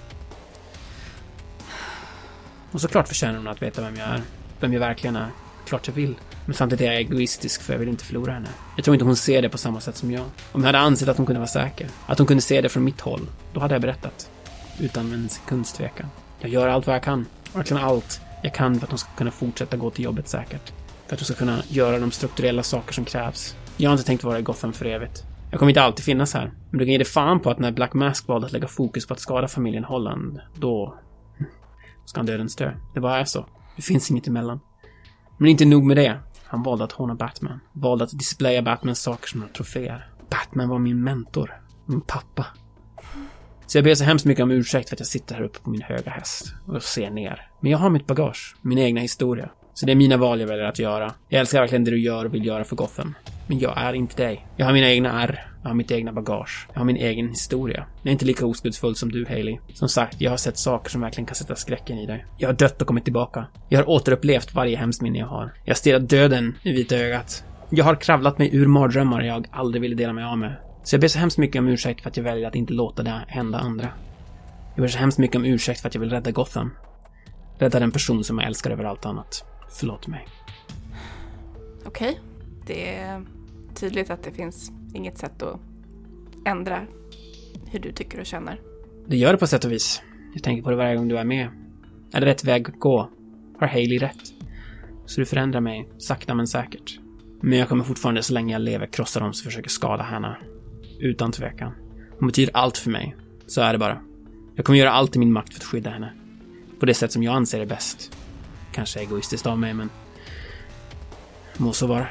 Och 2.70 2.80
såklart 2.80 3.08
förtjänar 3.08 3.38
hon 3.38 3.48
att 3.48 3.62
veta 3.62 3.82
vem 3.82 3.96
jag 3.96 4.08
är. 4.08 4.22
Vem 4.60 4.72
jag 4.72 4.80
verkligen 4.80 5.16
är. 5.16 5.28
Klart 5.66 5.86
jag 5.86 5.94
vill. 5.94 6.14
Men 6.46 6.54
samtidigt 6.54 6.82
är 6.82 6.92
jag 6.92 6.96
egoistisk 6.96 7.62
för 7.62 7.72
jag 7.72 7.80
vill 7.80 7.88
inte 7.88 8.04
förlora 8.04 8.32
henne. 8.32 8.48
Jag 8.76 8.84
tror 8.84 8.94
inte 8.94 9.04
hon 9.04 9.16
ser 9.16 9.42
det 9.42 9.48
på 9.48 9.58
samma 9.58 9.80
sätt 9.80 9.96
som 9.96 10.12
jag. 10.12 10.24
Om 10.52 10.60
jag 10.60 10.66
hade 10.66 10.78
ansett 10.78 11.08
att 11.08 11.16
hon 11.16 11.26
kunde 11.26 11.40
vara 11.40 11.48
säker, 11.48 11.88
att 12.06 12.18
hon 12.18 12.26
kunde 12.26 12.42
se 12.42 12.60
det 12.60 12.68
från 12.68 12.84
mitt 12.84 13.00
håll, 13.00 13.20
då 13.52 13.60
hade 13.60 13.74
jag 13.74 13.82
berättat. 13.82 14.30
Utan 14.80 15.12
en 15.12 15.28
sekunds 15.28 15.72
tvekan. 15.72 16.06
Jag 16.38 16.50
gör 16.50 16.68
allt 16.68 16.86
vad 16.86 16.96
jag 16.96 17.02
kan. 17.02 17.26
Verkligen 17.54 17.82
allt 17.82 18.20
jag 18.42 18.54
kan 18.54 18.74
för 18.74 18.86
att 18.86 18.90
de 18.90 18.98
ska 18.98 19.10
kunna 19.16 19.30
fortsätta 19.30 19.76
gå 19.76 19.90
till 19.90 20.04
jobbet 20.04 20.28
säkert. 20.28 20.72
För 21.06 21.14
att 21.14 21.18
de 21.18 21.24
ska 21.24 21.34
kunna 21.34 21.62
göra 21.68 21.98
de 21.98 22.10
strukturella 22.10 22.62
saker 22.62 22.92
som 22.92 23.04
krävs. 23.04 23.56
Jag 23.76 23.90
har 23.90 23.94
inte 23.94 24.06
tänkt 24.06 24.24
vara 24.24 24.38
i 24.38 24.42
Gotham 24.42 24.72
för 24.72 24.84
evigt. 24.84 25.24
Jag 25.50 25.58
kommer 25.58 25.70
inte 25.70 25.82
alltid 25.82 26.04
finnas 26.04 26.34
här. 26.34 26.52
Men 26.70 26.78
du 26.78 26.84
kan 26.84 26.92
ge 26.92 26.98
dig 26.98 27.06
fan 27.06 27.40
på 27.40 27.50
att 27.50 27.58
när 27.58 27.72
Black 27.72 27.94
Mask 27.94 28.28
valde 28.28 28.46
att 28.46 28.52
lägga 28.52 28.68
fokus 28.68 29.06
på 29.06 29.14
att 29.14 29.20
skada 29.20 29.48
familjen 29.48 29.84
Holland, 29.84 30.40
då... 30.54 30.94
ska 32.04 32.18
han 32.18 32.26
dödens 32.26 32.56
dö. 32.56 32.72
Det 32.94 33.00
bara 33.00 33.18
är 33.18 33.24
så. 33.24 33.46
Det 33.76 33.82
finns 33.82 34.10
inget 34.10 34.26
emellan. 34.26 34.60
Men 35.38 35.50
inte 35.50 35.64
nog 35.64 35.84
med 35.84 35.96
det. 35.96 36.18
Han 36.44 36.62
valde 36.62 36.84
att 36.84 36.92
håna 36.92 37.14
Batman. 37.14 37.60
Valde 37.72 38.04
att 38.04 38.18
displaya 38.18 38.62
Batmans 38.62 39.02
saker 39.02 39.28
som 39.28 39.40
några 39.40 39.52
troféer. 39.52 40.08
Batman 40.30 40.68
var 40.68 40.78
min 40.78 41.04
mentor. 41.04 41.60
Min 41.86 42.00
pappa. 42.00 42.46
Så 43.74 43.78
jag 43.78 43.84
ber 43.84 43.94
så 43.94 44.04
hemskt 44.04 44.26
mycket 44.26 44.42
om 44.42 44.50
ursäkt 44.50 44.88
för 44.88 44.96
att 44.96 45.00
jag 45.00 45.06
sitter 45.06 45.34
här 45.34 45.42
uppe 45.42 45.58
på 45.58 45.70
min 45.70 45.82
höga 45.82 46.10
häst 46.10 46.54
och 46.66 46.82
ser 46.82 47.10
ner. 47.10 47.48
Men 47.60 47.70
jag 47.70 47.78
har 47.78 47.90
mitt 47.90 48.06
bagage, 48.06 48.56
min 48.62 48.78
egna 48.78 49.00
historia. 49.00 49.50
Så 49.74 49.86
det 49.86 49.92
är 49.92 49.96
mina 49.96 50.16
val 50.16 50.40
jag 50.40 50.46
väljer 50.46 50.64
att 50.64 50.78
göra. 50.78 51.14
Jag 51.28 51.40
älskar 51.40 51.60
verkligen 51.60 51.84
det 51.84 51.90
du 51.90 52.00
gör 52.00 52.24
och 52.24 52.34
vill 52.34 52.46
göra 52.46 52.64
för 52.64 52.76
Gotham. 52.76 53.14
Men 53.46 53.58
jag 53.58 53.78
är 53.78 53.92
inte 53.92 54.22
dig. 54.22 54.46
Jag 54.56 54.66
har 54.66 54.72
mina 54.72 54.90
egna 54.90 55.22
ärr. 55.22 55.46
Jag 55.62 55.68
har 55.68 55.74
mitt 55.74 55.90
egna 55.90 56.12
bagage. 56.12 56.68
Jag 56.72 56.80
har 56.80 56.84
min 56.84 56.96
egen 56.96 57.28
historia. 57.28 57.86
Jag 58.02 58.08
är 58.08 58.12
inte 58.12 58.24
lika 58.24 58.46
oskuldsfull 58.46 58.96
som 58.96 59.12
du, 59.12 59.26
Haley. 59.26 59.58
Som 59.72 59.88
sagt, 59.88 60.20
jag 60.20 60.30
har 60.30 60.36
sett 60.36 60.58
saker 60.58 60.90
som 60.90 61.00
verkligen 61.00 61.26
kan 61.26 61.34
sätta 61.34 61.56
skräcken 61.56 61.98
i 61.98 62.06
dig. 62.06 62.26
Jag 62.38 62.48
har 62.48 62.54
dött 62.54 62.80
och 62.80 62.88
kommit 62.88 63.04
tillbaka. 63.04 63.46
Jag 63.68 63.78
har 63.78 63.88
återupplevt 63.88 64.54
varje 64.54 64.76
hemskt 64.76 65.02
minne 65.02 65.18
jag 65.18 65.26
har. 65.26 65.52
Jag 65.64 65.70
har 65.70 65.76
stirrat 65.76 66.08
döden 66.08 66.54
i 66.62 66.72
vita 66.72 66.96
ögat. 66.96 67.44
Jag 67.70 67.84
har 67.84 67.94
kravlat 67.94 68.38
mig 68.38 68.56
ur 68.56 68.66
mardrömmar 68.66 69.22
jag 69.22 69.46
aldrig 69.50 69.82
ville 69.82 69.94
dela 69.94 70.12
mig 70.12 70.24
av 70.24 70.38
med. 70.38 70.56
Så 70.84 70.94
jag 70.94 71.00
ber 71.00 71.08
så 71.08 71.18
hemskt 71.18 71.38
mycket 71.38 71.58
om 71.58 71.68
ursäkt 71.68 72.02
för 72.02 72.10
att 72.10 72.16
jag 72.16 72.24
väljer 72.24 72.48
att 72.48 72.54
inte 72.54 72.72
låta 72.72 73.02
det 73.02 73.24
hända 73.28 73.58
andra. 73.58 73.88
Jag 74.74 74.82
ber 74.82 74.88
så 74.88 74.98
hemskt 74.98 75.18
mycket 75.18 75.36
om 75.36 75.44
ursäkt 75.44 75.80
för 75.80 75.88
att 75.88 75.94
jag 75.94 76.00
vill 76.00 76.10
rädda 76.10 76.30
Gotham. 76.30 76.70
Rädda 77.58 77.80
den 77.80 77.90
person 77.90 78.24
som 78.24 78.38
jag 78.38 78.46
älskar 78.46 78.70
över 78.70 78.84
allt 78.84 79.06
annat. 79.06 79.44
Förlåt 79.70 80.06
mig. 80.06 80.26
Okej, 81.84 82.20
det 82.66 82.94
är 82.94 83.24
tydligt 83.74 84.10
att 84.10 84.22
det 84.22 84.30
finns 84.30 84.72
inget 84.94 85.18
sätt 85.18 85.42
att 85.42 85.60
ändra 86.46 86.82
hur 87.66 87.78
du 87.78 87.92
tycker 87.92 88.20
och 88.20 88.26
känner. 88.26 88.60
Det 89.06 89.16
gör 89.16 89.32
det 89.32 89.38
på 89.38 89.46
sätt 89.46 89.64
och 89.64 89.72
vis. 89.72 90.02
Jag 90.34 90.42
tänker 90.42 90.62
på 90.62 90.70
det 90.70 90.76
varje 90.76 90.96
gång 90.96 91.08
du 91.08 91.18
är 91.18 91.24
med. 91.24 91.48
Är 92.12 92.20
det 92.20 92.26
rätt 92.26 92.44
väg 92.44 92.68
att 92.68 92.78
gå? 92.78 93.10
Har 93.60 93.66
Haley 93.66 93.98
rätt? 93.98 94.22
Så 95.06 95.20
du 95.20 95.26
förändrar 95.26 95.60
mig, 95.60 95.88
sakta 95.98 96.34
men 96.34 96.46
säkert. 96.46 97.00
Men 97.42 97.58
jag 97.58 97.68
kommer 97.68 97.84
fortfarande 97.84 98.22
så 98.22 98.32
länge 98.32 98.52
jag 98.52 98.62
lever 98.62 98.86
krossa 98.86 99.20
dem 99.20 99.32
som 99.32 99.44
försöker 99.44 99.70
skada 99.70 100.02
henne. 100.02 100.36
Utan 101.04 101.32
tvekan. 101.32 101.72
Hon 102.18 102.26
betyder 102.26 102.56
allt 102.56 102.78
för 102.78 102.90
mig. 102.90 103.16
Så 103.46 103.60
är 103.60 103.72
det 103.72 103.78
bara. 103.78 104.00
Jag 104.56 104.64
kommer 104.64 104.78
göra 104.78 104.92
allt 104.92 105.16
i 105.16 105.18
min 105.18 105.32
makt 105.32 105.54
för 105.54 105.60
att 105.60 105.64
skydda 105.64 105.90
henne. 105.90 106.12
På 106.80 106.86
det 106.86 106.94
sätt 106.94 107.12
som 107.12 107.22
jag 107.22 107.34
anser 107.34 107.60
är 107.60 107.66
bäst. 107.66 108.16
Kanske 108.72 109.00
egoistiskt 109.00 109.46
av 109.46 109.58
mig, 109.58 109.74
men... 109.74 109.90
Må 111.56 111.72
så 111.72 111.86
vara. 111.86 112.06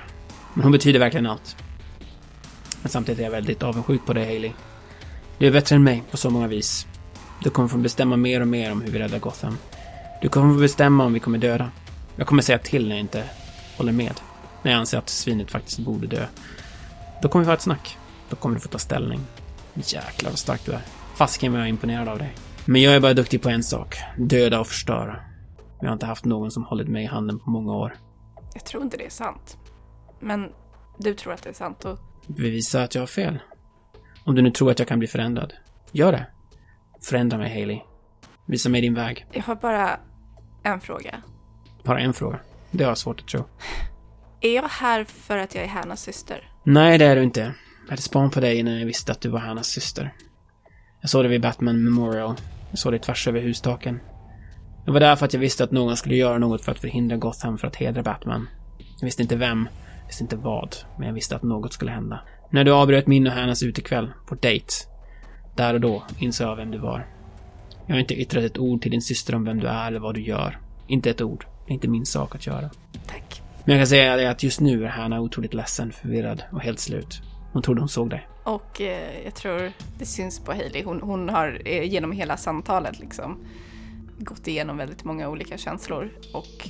Men 0.53 0.63
hon 0.63 0.71
betyder 0.71 0.99
verkligen 0.99 1.25
allt. 1.25 1.55
Men 2.81 2.89
samtidigt 2.89 3.19
är 3.19 3.23
jag 3.23 3.31
väldigt 3.31 3.63
avundsjuk 3.63 4.05
på 4.05 4.13
dig, 4.13 4.25
Haley. 4.25 4.51
Du 5.37 5.47
är 5.47 5.51
bättre 5.51 5.75
än 5.75 5.83
mig 5.83 6.03
på 6.11 6.17
så 6.17 6.29
många 6.29 6.47
vis. 6.47 6.87
Du 7.43 7.49
kommer 7.49 7.69
få 7.69 7.77
bestämma 7.77 8.17
mer 8.17 8.41
och 8.41 8.47
mer 8.47 8.71
om 8.71 8.81
hur 8.81 8.91
vi 8.91 8.99
räddar 8.99 9.19
Gotham. 9.19 9.57
Du 10.21 10.29
kommer 10.29 10.53
få 10.53 10.59
bestämma 10.59 11.05
om 11.05 11.13
vi 11.13 11.19
kommer 11.19 11.37
döda. 11.37 11.71
Jag 12.15 12.27
kommer 12.27 12.41
säga 12.41 12.57
till 12.57 12.87
när 12.87 12.95
jag 12.95 12.99
inte 12.99 13.23
håller 13.77 13.91
med. 13.91 14.21
När 14.63 14.71
jag 14.71 14.79
anser 14.79 14.97
att 14.97 15.09
svinet 15.09 15.51
faktiskt 15.51 15.79
borde 15.79 16.07
dö. 16.07 16.25
Då 17.21 17.29
kommer 17.29 17.45
vi 17.45 17.49
ha 17.49 17.55
ett 17.55 17.61
snack. 17.61 17.97
Då 18.33 18.37
kommer 18.37 18.55
du 18.55 18.61
få 18.61 18.67
ta 18.67 18.77
ställning. 18.77 19.19
Jäklar 19.73 20.29
vad 20.29 20.39
stark 20.39 20.65
du 20.65 20.71
är. 20.71 20.81
Fasiken 21.15 21.51
vad 21.51 21.61
jag 21.61 21.65
är 21.65 21.69
imponerad 21.69 22.07
av 22.07 22.17
dig. 22.17 22.33
Men 22.65 22.81
jag 22.81 22.95
är 22.95 22.99
bara 22.99 23.13
duktig 23.13 23.41
på 23.41 23.49
en 23.49 23.63
sak. 23.63 23.97
Döda 24.17 24.59
och 24.59 24.67
förstöra. 24.67 25.19
Jag 25.81 25.87
har 25.87 25.93
inte 25.93 26.05
haft 26.05 26.25
någon 26.25 26.51
som 26.51 26.63
hållit 26.63 26.87
mig 26.87 27.03
i 27.03 27.07
handen 27.07 27.39
på 27.39 27.49
många 27.49 27.73
år. 27.73 27.95
Jag 28.53 28.65
tror 28.65 28.83
inte 28.83 28.97
det 28.97 29.05
är 29.05 29.09
sant. 29.09 29.57
Men 30.19 30.51
du 30.97 31.13
tror 31.13 31.33
att 31.33 31.43
det 31.43 31.49
är 31.49 31.53
sant 31.53 31.85
och 31.85 31.99
Bevisa 32.27 32.83
att 32.83 32.95
jag 32.95 33.01
har 33.01 33.07
fel. 33.07 33.39
Om 34.23 34.35
du 34.35 34.41
nu 34.41 34.51
tror 34.51 34.71
att 34.71 34.79
jag 34.79 34.87
kan 34.87 34.99
bli 34.99 35.07
förändrad. 35.07 35.53
Gör 35.91 36.11
det. 36.11 36.27
Förändra 37.01 37.37
mig, 37.37 37.61
Haley. 37.61 37.79
Visa 38.45 38.69
mig 38.69 38.81
din 38.81 38.93
väg. 38.93 39.25
jag 39.31 39.43
har 39.43 39.55
bara 39.55 39.99
en 40.63 40.79
fråga. 40.81 41.21
Bara 41.83 41.99
en 41.99 42.13
fråga. 42.13 42.39
Det 42.71 42.83
har 42.83 42.91
jag 42.91 42.97
svårt 42.97 43.19
att 43.19 43.27
tro. 43.27 43.43
Är 44.41 44.55
jag 44.55 44.63
här 44.63 45.03
för 45.03 45.37
att 45.37 45.55
jag 45.55 45.63
är 45.63 45.67
Hannas 45.67 46.01
syster? 46.01 46.49
Nej, 46.63 46.97
det 46.97 47.05
är 47.05 47.15
du 47.15 47.23
inte. 47.23 47.53
Jag 47.83 47.89
hade 47.89 48.01
span 48.01 48.29
på 48.29 48.39
dig 48.39 48.63
när 48.63 48.79
jag 48.79 48.85
visste 48.85 49.11
att 49.11 49.21
du 49.21 49.29
var 49.29 49.39
Hannas 49.39 49.67
syster. 49.67 50.13
Jag 51.01 51.09
såg 51.09 51.25
det 51.25 51.29
vid 51.29 51.41
Batman 51.41 51.83
Memorial. 51.83 52.35
Jag 52.69 52.79
såg 52.79 52.91
dig 52.91 52.99
tvärs 52.99 53.27
över 53.27 53.41
hustaken. 53.41 53.99
Jag 54.85 54.93
var 54.93 54.99
där 54.99 55.15
för 55.15 55.25
att 55.25 55.33
jag 55.33 55.39
visste 55.39 55.63
att 55.63 55.71
någon 55.71 55.97
skulle 55.97 56.15
göra 56.15 56.37
något 56.37 56.65
för 56.65 56.71
att 56.71 56.79
förhindra 56.79 57.17
Gotham 57.17 57.57
för 57.57 57.67
att 57.67 57.75
hedra 57.75 58.03
Batman. 58.03 58.47
Jag 58.99 59.05
visste 59.05 59.21
inte 59.21 59.35
vem, 59.35 59.67
jag 59.99 60.07
visste 60.07 60.23
inte 60.23 60.35
vad, 60.35 60.75
men 60.97 61.07
jag 61.07 61.13
visste 61.13 61.35
att 61.35 61.43
något 61.43 61.73
skulle 61.73 61.91
hända. 61.91 62.19
När 62.49 62.63
du 62.63 62.71
avbröt 62.71 63.07
min 63.07 63.27
och 63.27 63.33
Hannas 63.33 63.63
utekväll, 63.63 64.11
på 64.27 64.35
dejt. 64.35 64.73
Där 65.55 65.73
och 65.73 65.81
då 65.81 66.03
insåg 66.19 66.47
jag 66.47 66.55
vem 66.55 66.71
du 66.71 66.77
var. 66.77 67.07
Jag 67.87 67.95
har 67.95 67.99
inte 67.99 68.21
yttrat 68.21 68.43
ett 68.43 68.57
ord 68.57 68.81
till 68.81 68.91
din 68.91 69.01
syster 69.01 69.35
om 69.35 69.45
vem 69.45 69.59
du 69.59 69.67
är 69.67 69.87
eller 69.87 69.99
vad 69.99 70.15
du 70.15 70.21
gör. 70.21 70.59
Inte 70.87 71.09
ett 71.09 71.21
ord. 71.21 71.45
Det 71.65 71.71
är 71.71 71.73
inte 71.73 71.87
min 71.87 72.05
sak 72.05 72.35
att 72.35 72.47
göra. 72.47 72.69
Tack. 73.07 73.41
Men 73.65 73.75
jag 73.75 73.81
kan 73.81 73.87
säga 73.87 74.15
det 74.15 74.29
att 74.29 74.43
just 74.43 74.59
nu 74.59 74.83
är 74.83 74.89
Hanna 74.89 75.21
otroligt 75.21 75.53
ledsen, 75.53 75.91
förvirrad 75.91 76.43
och 76.51 76.61
helt 76.61 76.79
slut. 76.79 77.21
Hon 77.53 77.61
trodde 77.61 77.81
hon 77.81 77.89
såg 77.89 78.09
dig. 78.09 78.27
Och 78.43 78.81
eh, 78.81 79.23
jag 79.23 79.35
tror 79.35 79.71
det 79.99 80.05
syns 80.05 80.39
på 80.39 80.51
Hailey. 80.51 80.83
Hon, 80.83 81.01
hon 81.01 81.29
har 81.29 81.61
eh, 81.65 81.83
genom 81.83 82.11
hela 82.11 82.37
samtalet 82.37 82.99
liksom 82.99 83.37
gått 84.17 84.47
igenom 84.47 84.77
väldigt 84.77 85.03
många 85.03 85.29
olika 85.29 85.57
känslor. 85.57 86.09
Och 86.33 86.69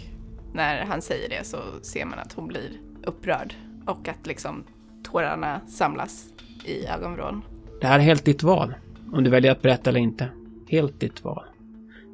när 0.54 0.86
han 0.86 1.02
säger 1.02 1.30
det 1.30 1.46
så 1.46 1.58
ser 1.82 2.06
man 2.06 2.20
att 2.20 2.34
hon 2.34 2.48
blir 2.48 2.72
upprörd. 3.04 3.54
Och 3.86 4.08
att 4.08 4.28
liksom 4.28 4.64
tårarna 5.04 5.62
samlas 5.68 6.26
i 6.66 6.86
ögonvrån. 6.86 7.42
Det 7.82 7.88
här 7.88 8.00
är 8.00 8.04
helt 8.04 8.26
ditt 8.26 8.44
val. 8.44 8.74
Om 9.14 9.24
du 9.24 9.30
väljer 9.30 9.52
att 9.52 9.62
berätta 9.62 9.90
eller 9.90 10.00
inte. 10.00 10.30
Helt 10.68 11.00
ditt 11.00 11.24
val. 11.24 11.44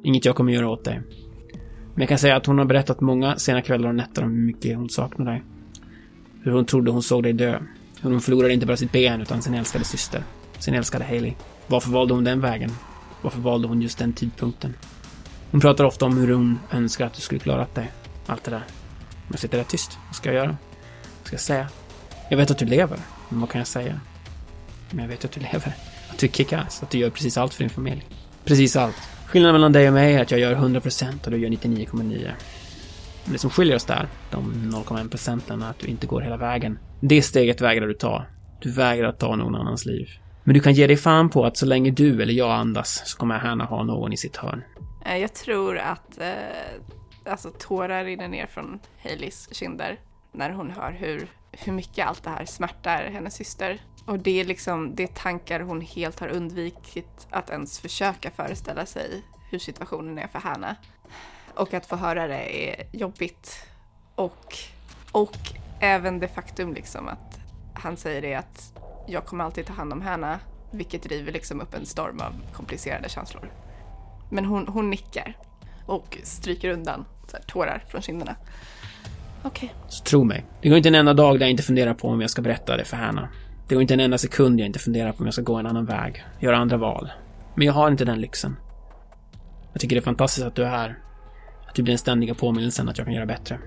Inget 0.04 0.24
jag 0.24 0.36
kommer 0.36 0.52
göra 0.52 0.68
åt 0.68 0.84
dig. 0.84 1.00
Men 1.94 2.00
jag 2.02 2.08
kan 2.08 2.18
säga 2.18 2.36
att 2.36 2.46
hon 2.46 2.58
har 2.58 2.64
berättat 2.64 3.00
många 3.00 3.36
sena 3.36 3.62
kvällar 3.62 3.88
och 3.88 3.94
nätter 3.94 4.24
om 4.24 4.30
hur 4.30 4.46
mycket 4.46 4.76
hon 4.76 4.88
saknar 4.88 5.26
dig. 5.32 5.42
Hur 6.42 6.52
hon 6.52 6.64
trodde 6.64 6.90
hon 6.90 7.02
såg 7.02 7.22
dig 7.22 7.32
dö. 7.32 7.60
Hon 8.02 8.20
förlorade 8.20 8.54
inte 8.54 8.66
bara 8.66 8.76
sitt 8.76 8.92
ben 8.92 9.20
utan 9.20 9.42
sin 9.42 9.54
älskade 9.54 9.84
syster. 9.84 10.24
Sin 10.58 10.74
älskade 10.74 11.04
Haley. 11.04 11.32
Varför 11.66 11.90
valde 11.90 12.14
hon 12.14 12.24
den 12.24 12.40
vägen? 12.40 12.70
Varför 13.22 13.40
valde 13.40 13.68
hon 13.68 13.82
just 13.82 13.98
den 13.98 14.12
tidpunkten? 14.12 14.74
Hon 15.50 15.60
pratar 15.60 15.84
ofta 15.84 16.04
om 16.04 16.18
hur 16.18 16.34
hon 16.34 16.58
önskar 16.70 17.06
att 17.06 17.14
du 17.14 17.20
skulle 17.20 17.40
klarat 17.40 17.74
dig. 17.74 17.90
Allt 18.26 18.44
det 18.44 18.50
där. 18.50 18.64
Men 19.10 19.30
jag 19.30 19.38
sitter 19.38 19.58
där 19.58 19.64
tyst. 19.64 19.98
Vad 20.06 20.16
ska 20.16 20.28
jag 20.28 20.36
göra? 20.36 20.56
Vad 21.18 21.26
ska 21.26 21.34
jag 21.34 21.40
säga? 21.40 21.68
Jag 22.28 22.36
vet 22.36 22.50
att 22.50 22.58
du 22.58 22.66
lever. 22.66 22.98
Men 23.28 23.40
vad 23.40 23.50
kan 23.50 23.58
jag 23.58 23.68
säga? 23.68 24.00
Men 24.90 24.98
jag 24.98 25.08
vet 25.08 25.24
att 25.24 25.32
du 25.32 25.40
lever. 25.40 25.76
Att 26.10 26.18
du 26.18 26.28
kickas. 26.28 26.82
Att 26.82 26.90
du 26.90 26.98
gör 26.98 27.10
precis 27.10 27.36
allt 27.36 27.54
för 27.54 27.64
din 27.64 27.70
familj. 27.70 28.06
Precis 28.44 28.76
allt. 28.76 28.96
Skillnaden 29.26 29.54
mellan 29.54 29.72
dig 29.72 29.88
och 29.88 29.94
mig 29.94 30.14
är 30.14 30.22
att 30.22 30.30
jag 30.30 30.40
gör 30.40 30.54
100% 30.54 31.24
och 31.24 31.30
du 31.30 31.38
gör 31.38 31.48
99,9. 31.48 32.32
Men 33.24 33.32
det 33.32 33.38
som 33.38 33.50
skiljer 33.50 33.76
oss 33.76 33.84
där, 33.84 34.08
de 34.30 34.52
0,1 34.74 35.08
procenten, 35.08 35.62
är 35.62 35.70
att 35.70 35.78
du 35.78 35.86
inte 35.86 36.06
går 36.06 36.20
hela 36.20 36.36
vägen. 36.36 36.78
Det 37.00 37.22
steget 37.22 37.60
vägrar 37.60 37.86
du 37.86 37.94
ta. 37.94 38.24
Du 38.60 38.70
vägrar 38.70 39.12
ta 39.12 39.36
någon 39.36 39.54
annans 39.54 39.86
liv. 39.86 40.08
Men 40.44 40.54
du 40.54 40.60
kan 40.60 40.72
ge 40.72 40.86
dig 40.86 40.96
fan 40.96 41.30
på 41.30 41.44
att 41.44 41.56
så 41.56 41.66
länge 41.66 41.90
du 41.90 42.22
eller 42.22 42.32
jag 42.32 42.50
andas 42.50 43.02
så 43.04 43.18
kommer 43.18 43.38
Hanna 43.38 43.64
ha 43.64 43.82
någon 43.82 44.12
i 44.12 44.16
sitt 44.16 44.36
hörn. 44.36 44.64
Eh, 45.06 45.16
jag 45.16 45.34
tror 45.34 45.78
att 45.78 46.20
eh, 46.20 46.34
alltså, 47.26 47.50
tårar 47.58 48.04
rinner 48.04 48.28
ner 48.28 48.46
från 48.46 48.78
Haileys 49.02 49.48
kinder 49.52 50.00
när 50.32 50.50
hon 50.50 50.70
hör 50.70 50.92
hur, 50.92 51.26
hur 51.52 51.72
mycket 51.72 52.06
allt 52.06 52.22
det 52.22 52.30
här 52.30 52.44
smärtar 52.44 53.10
hennes 53.12 53.34
syster. 53.34 53.80
Och 54.06 54.18
det 54.18 54.40
är 54.40 54.44
liksom 54.44 54.94
det 54.94 55.02
är 55.02 55.06
tankar 55.06 55.60
hon 55.60 55.80
helt 55.80 56.20
har 56.20 56.28
undvikit 56.28 57.26
att 57.30 57.50
ens 57.50 57.80
försöka 57.80 58.30
föreställa 58.30 58.86
sig 58.86 59.22
hur 59.50 59.58
situationen 59.58 60.18
är 60.18 60.28
för 60.28 60.38
Hanna. 60.38 60.76
Och 61.54 61.74
att 61.74 61.86
få 61.86 61.96
höra 61.96 62.26
det 62.26 62.70
är 62.70 62.86
jobbigt. 62.92 63.66
Och, 64.14 64.54
och 65.12 65.36
även 65.80 66.20
det 66.20 66.28
faktum 66.28 66.74
liksom 66.74 67.08
att 67.08 67.38
han 67.74 67.96
säger 67.96 68.22
det 68.22 68.34
att 68.34 68.72
jag 69.06 69.24
kommer 69.24 69.44
alltid 69.44 69.66
ta 69.66 69.72
hand 69.72 69.92
om 69.92 70.02
Hanna, 70.02 70.40
vilket 70.70 71.02
driver 71.02 71.32
liksom 71.32 71.60
upp 71.60 71.74
en 71.74 71.86
storm 71.86 72.20
av 72.20 72.52
komplicerade 72.52 73.08
känslor. 73.08 73.52
Men 74.30 74.44
hon, 74.44 74.68
hon 74.68 74.90
nickar 74.90 75.36
och 75.86 76.18
stryker 76.22 76.68
undan 76.68 77.04
så 77.26 77.36
här, 77.36 77.44
tårar 77.44 77.84
från 77.88 78.02
kinderna. 78.02 78.36
Okej. 79.42 79.74
Så 79.88 80.04
tro 80.04 80.24
mig, 80.24 80.44
det 80.62 80.68
går 80.68 80.76
inte 80.76 80.88
en 80.88 80.94
enda 80.94 81.14
dag 81.14 81.38
där 81.38 81.46
jag 81.46 81.50
inte 81.50 81.62
funderar 81.62 81.94
på 81.94 82.08
om 82.08 82.20
jag 82.20 82.30
ska 82.30 82.42
berätta 82.42 82.76
det 82.76 82.84
för 82.84 82.96
Hanna. 82.96 83.28
Det 83.68 83.74
går 83.74 83.82
inte 83.82 83.94
en 83.94 84.00
enda 84.00 84.18
sekund 84.18 84.60
jag 84.60 84.66
inte 84.66 84.78
funderar 84.78 85.12
på 85.12 85.18
om 85.18 85.24
jag 85.24 85.34
ska 85.34 85.42
gå 85.42 85.54
en 85.54 85.66
annan 85.66 85.84
väg, 85.84 86.24
göra 86.40 86.56
andra 86.56 86.76
val. 86.76 87.12
Men 87.54 87.66
jag 87.66 87.72
har 87.72 87.90
inte 87.90 88.04
den 88.04 88.20
lyxen. 88.20 88.56
Jag 89.72 89.80
tycker 89.80 89.96
det 89.96 90.00
är 90.00 90.04
fantastiskt 90.04 90.46
att 90.46 90.54
du 90.54 90.64
är 90.64 90.68
här. 90.68 90.98
Att 91.68 91.74
du 91.74 91.82
blir 91.82 91.92
den 91.92 91.98
ständiga 91.98 92.34
påminnelsen 92.34 92.88
att 92.88 92.98
jag 92.98 93.06
kan 93.06 93.14
göra 93.14 93.26
bättre. 93.26 93.58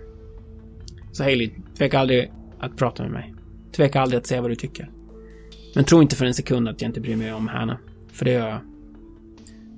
Så 1.13 1.23
Hailey, 1.23 1.51
tveka 1.77 1.99
aldrig 1.99 2.31
att 2.59 2.77
prata 2.77 3.03
med 3.03 3.11
mig. 3.11 3.33
Tveka 3.71 4.01
aldrig 4.01 4.19
att 4.19 4.27
säga 4.27 4.41
vad 4.41 4.51
du 4.51 4.55
tycker. 4.55 4.91
Men 5.75 5.85
tro 5.85 6.01
inte 6.01 6.15
för 6.15 6.25
en 6.25 6.33
sekund 6.33 6.67
att 6.67 6.81
jag 6.81 6.89
inte 6.89 7.01
bryr 7.01 7.15
mig 7.15 7.33
om 7.33 7.47
Hanna. 7.47 7.77
För 8.11 8.25
det 8.25 8.31
gör 8.31 8.49
jag. 8.49 8.59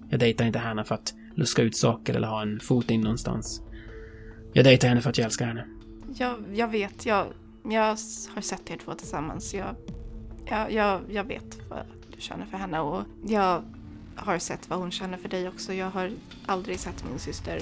Jag 0.10 0.20
dejtar 0.20 0.46
inte 0.46 0.60
Hanna 0.60 0.84
för 0.84 0.96
att 0.96 1.14
luska 1.36 1.62
ut 1.62 1.76
saker 1.76 2.14
eller 2.14 2.28
ha 2.28 2.42
en 2.42 2.60
fot 2.60 2.92
in 2.92 3.02
någonstans. 3.02 3.62
Jag 4.54 4.66
dejtar 4.66 4.88
henne 4.88 5.02
för 5.02 5.10
att 5.10 5.18
jag 5.18 5.26
älskar 5.26 5.46
henne. 5.46 5.68
Jag, 6.16 6.36
jag 6.54 6.68
vet, 6.68 7.06
jag, 7.06 7.28
jag 7.64 7.98
har 8.36 8.42
sett 8.42 8.72
er 8.72 8.78
två 8.86 8.94
tillsammans. 8.94 9.54
Jag, 9.54 9.76
jag, 10.46 10.72
jag, 10.72 11.02
jag 11.10 11.24
vet 11.24 11.60
vad 11.70 11.80
du 12.16 12.22
känner 12.22 12.46
för 12.46 12.58
henne 12.58 12.80
och 12.80 13.04
jag 13.28 13.64
har 14.16 14.40
sett 14.40 14.70
vad 14.70 14.80
hon 14.80 14.92
känner 14.92 15.18
för 15.18 15.30
dig 15.30 15.48
också. 15.48 15.74
Jag 15.74 15.90
har 15.90 16.12
aldrig 16.46 16.80
sett 16.80 17.06
min 17.10 17.20
syster 17.20 17.60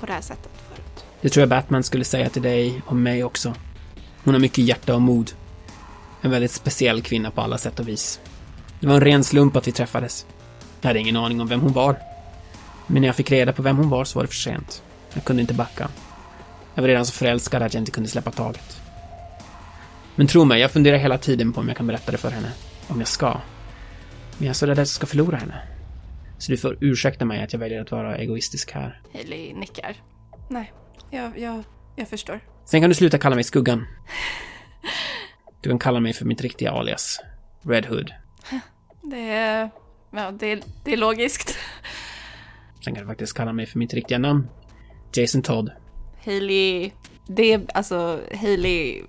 på 0.00 0.06
det 0.06 0.12
här 0.12 0.20
sättet 0.20 0.52
förut. 0.68 1.07
Det 1.20 1.28
tror 1.28 1.42
jag 1.42 1.48
Batman 1.48 1.82
skulle 1.82 2.04
säga 2.04 2.28
till 2.28 2.42
dig 2.42 2.82
och 2.86 2.96
mig 2.96 3.24
också. 3.24 3.54
Hon 4.24 4.34
har 4.34 4.40
mycket 4.40 4.64
hjärta 4.64 4.94
och 4.94 5.02
mod. 5.02 5.32
En 6.20 6.30
väldigt 6.30 6.50
speciell 6.50 7.02
kvinna 7.02 7.30
på 7.30 7.40
alla 7.40 7.58
sätt 7.58 7.80
och 7.80 7.88
vis. 7.88 8.20
Det 8.80 8.86
var 8.86 8.94
en 8.94 9.00
ren 9.00 9.24
slump 9.24 9.56
att 9.56 9.68
vi 9.68 9.72
träffades. 9.72 10.26
Jag 10.80 10.88
hade 10.88 10.98
ingen 10.98 11.16
aning 11.16 11.40
om 11.40 11.48
vem 11.48 11.60
hon 11.60 11.72
var. 11.72 11.96
Men 12.86 13.02
när 13.02 13.08
jag 13.08 13.16
fick 13.16 13.30
reda 13.30 13.52
på 13.52 13.62
vem 13.62 13.76
hon 13.76 13.88
var 13.88 14.04
så 14.04 14.18
var 14.18 14.24
det 14.24 14.28
för 14.28 14.34
sent. 14.34 14.82
Jag 15.14 15.24
kunde 15.24 15.42
inte 15.42 15.54
backa. 15.54 15.88
Jag 16.74 16.82
var 16.82 16.88
redan 16.88 17.06
så 17.06 17.12
förälskad 17.12 17.62
att 17.62 17.74
jag 17.74 17.80
inte 17.80 17.90
kunde 17.90 18.08
släppa 18.08 18.30
taget. 18.30 18.80
Men 20.14 20.26
tro 20.26 20.44
mig, 20.44 20.60
jag 20.60 20.70
funderar 20.70 20.96
hela 20.96 21.18
tiden 21.18 21.52
på 21.52 21.60
om 21.60 21.68
jag 21.68 21.76
kan 21.76 21.86
berätta 21.86 22.12
det 22.12 22.18
för 22.18 22.30
henne. 22.30 22.52
Om 22.88 22.98
jag 22.98 23.08
ska. 23.08 23.28
Men 24.38 24.46
jag 24.46 24.48
är 24.48 24.52
så 24.52 24.66
rädd 24.66 24.72
att 24.72 24.78
jag 24.78 24.88
ska 24.88 25.06
förlora 25.06 25.36
henne. 25.36 25.62
Så 26.38 26.52
du 26.52 26.58
får 26.58 26.78
ursäkta 26.80 27.24
mig 27.24 27.42
att 27.42 27.52
jag 27.52 27.60
väljer 27.60 27.82
att 27.82 27.90
vara 27.90 28.16
egoistisk 28.16 28.72
här. 28.72 29.00
Hailey 29.12 29.54
nickar. 29.54 29.96
Nej, 30.48 30.72
jag, 31.10 31.38
jag, 31.38 31.64
jag 31.96 32.08
förstår. 32.08 32.40
Sen 32.64 32.80
kan 32.80 32.90
du 32.90 32.94
sluta 32.94 33.18
kalla 33.18 33.34
mig 33.34 33.44
Skuggan. 33.44 33.86
Du 35.60 35.70
kan 35.70 35.78
kalla 35.78 36.00
mig 36.00 36.12
för 36.12 36.24
mitt 36.24 36.40
riktiga 36.40 36.70
alias. 36.70 37.20
Red 37.62 37.86
Hood. 37.86 38.12
Det 39.02 39.30
är, 39.30 39.70
ja, 40.10 40.30
det 40.30 40.46
är, 40.46 40.62
det 40.84 40.92
är 40.92 40.96
logiskt. 40.96 41.58
Sen 42.84 42.94
kan 42.94 43.02
du 43.02 43.08
faktiskt 43.08 43.36
kalla 43.36 43.52
mig 43.52 43.66
för 43.66 43.78
mitt 43.78 43.94
riktiga 43.94 44.18
namn. 44.18 44.48
Jason 45.12 45.42
Todd. 45.42 45.70
Hailey, 46.24 46.90
det 47.26 47.52
är 47.52 47.60
alltså 47.74 48.20
Hailey 48.40 49.02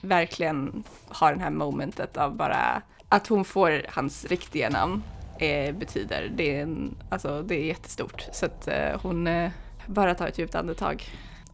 verkligen 0.00 0.84
har 1.08 1.34
det 1.34 1.40
här 1.40 1.50
momentet 1.50 2.16
av 2.16 2.36
bara 2.36 2.82
att 3.08 3.26
hon 3.26 3.44
får 3.44 3.82
hans 3.88 4.24
riktiga 4.24 4.70
namn 4.70 5.02
eh, 5.38 5.74
betyder, 5.74 6.32
det 6.36 6.56
är, 6.56 6.62
en, 6.62 6.96
alltså, 7.08 7.42
det 7.42 7.54
är 7.54 7.64
jättestort. 7.64 8.26
Så 8.32 8.46
att 8.46 8.68
eh, 8.68 9.00
hon 9.02 9.26
eh, 9.26 9.50
bara 9.86 10.14
tar 10.14 10.26
ett 10.26 10.38
djupt 10.38 10.54
andetag 10.54 11.04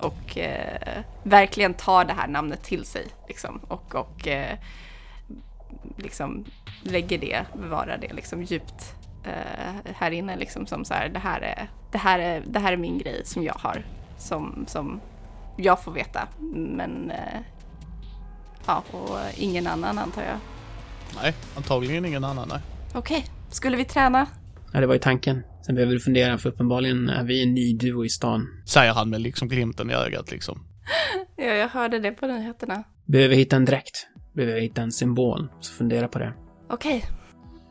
och 0.03 0.39
eh, 0.39 1.03
verkligen 1.23 1.75
tar 1.75 2.05
det 2.05 2.13
här 2.13 2.29
namnet 2.29 2.63
till 2.63 2.85
sig 2.85 3.07
liksom 3.29 3.61
och, 3.69 3.95
och 3.95 4.29
eh, 4.29 4.59
liksom 5.97 6.45
lägger 6.83 7.19
det, 7.19 7.45
bevarar 7.55 7.99
det 7.99 8.13
liksom 8.13 8.43
djupt 8.43 8.95
eh, 9.25 9.93
här 9.97 10.11
inne 10.11 10.37
liksom 10.37 10.67
som 10.67 10.85
så 10.85 10.95
här, 10.95 11.09
det 11.09 11.19
här 11.19 11.41
är, 11.41 11.71
det 11.93 11.99
här 11.99 12.19
är, 12.19 12.43
det 12.47 12.59
här 12.59 12.73
är 12.73 12.77
min 12.77 12.99
grej 12.99 13.23
som 13.25 13.43
jag 13.43 13.55
har 13.55 13.85
som, 14.19 14.65
som 14.69 15.01
jag 15.57 15.83
får 15.83 15.93
veta 15.93 16.29
men 16.39 17.11
eh, 17.11 17.41
ja, 18.67 18.83
och 18.91 19.19
ingen 19.37 19.67
annan 19.67 19.99
antar 19.99 20.23
jag. 20.23 20.39
Nej, 21.23 21.35
antagligen 21.57 22.05
ingen 22.05 22.25
annan. 22.25 22.49
Nej. 22.49 22.61
Okej, 22.95 23.27
skulle 23.51 23.77
vi 23.77 23.85
träna? 23.85 24.27
Ja, 24.73 24.81
det 24.81 24.87
var 24.87 24.95
ju 24.95 25.01
tanken. 25.01 25.43
Sen 25.67 25.75
behöver 25.75 25.93
du 25.93 26.01
fundera, 26.01 26.39
för 26.39 26.49
uppenbarligen 26.49 27.09
är 27.09 27.25
vi 27.25 27.43
en 27.43 27.55
ny 27.55 27.73
duo 27.75 28.05
i 28.05 28.09
stan. 28.09 28.47
Säger 28.67 28.93
han 28.93 29.11
med 29.11 29.21
liksom 29.21 29.49
glimten 29.49 29.91
i 29.91 29.95
ögat 29.95 30.31
liksom. 30.31 30.67
Ja, 31.37 31.45
jag 31.45 31.69
hörde 31.69 31.99
det 31.99 32.13
på 32.13 32.27
nyheterna. 32.27 32.85
Behöver 33.07 33.37
hitta 33.37 33.57
en 33.57 33.65
dräkt. 33.65 34.07
Behöver 34.33 34.61
hitta 34.61 34.83
en 34.83 34.93
symbol. 34.93 35.49
Så 35.61 35.73
fundera 35.73 36.09
på 36.09 36.19
det. 36.19 36.33
Okej, 36.71 37.05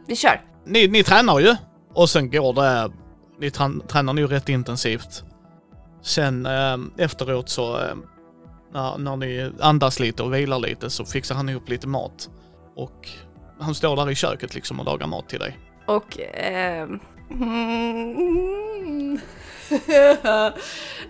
vi 0.08 0.15
kör. 0.15 0.41
Ni, 0.65 0.88
ni 0.88 1.04
tränar 1.04 1.39
ju. 1.39 1.56
Och 1.93 2.10
sen 2.10 2.30
går 2.30 2.54
det... 2.54 2.91
Ni 3.39 3.51
tränar 3.88 4.13
nu 4.13 4.27
rätt 4.27 4.49
intensivt. 4.49 5.23
Sen 6.01 6.45
eh, 6.45 6.77
efteråt 6.97 7.49
så... 7.49 7.77
Eh, 7.77 7.95
när, 8.73 8.97
när 8.97 9.15
ni 9.15 9.51
andas 9.60 9.99
lite 9.99 10.23
och 10.23 10.34
vilar 10.34 10.60
lite 10.60 10.89
så 10.89 11.06
fixar 11.06 11.36
han 11.36 11.49
ihop 11.49 11.69
lite 11.69 11.88
mat. 11.88 12.30
Och 12.75 13.10
han 13.60 13.75
står 13.75 13.95
där 13.95 14.12
i 14.12 14.15
köket 14.15 14.56
liksom 14.56 14.80
och 14.80 14.86
lagar 14.86 15.08
mat 15.08 15.30
till 15.30 15.39
dig. 15.39 15.58
Och... 15.88 16.19
ehm, 16.34 16.99
mm, 17.31 19.19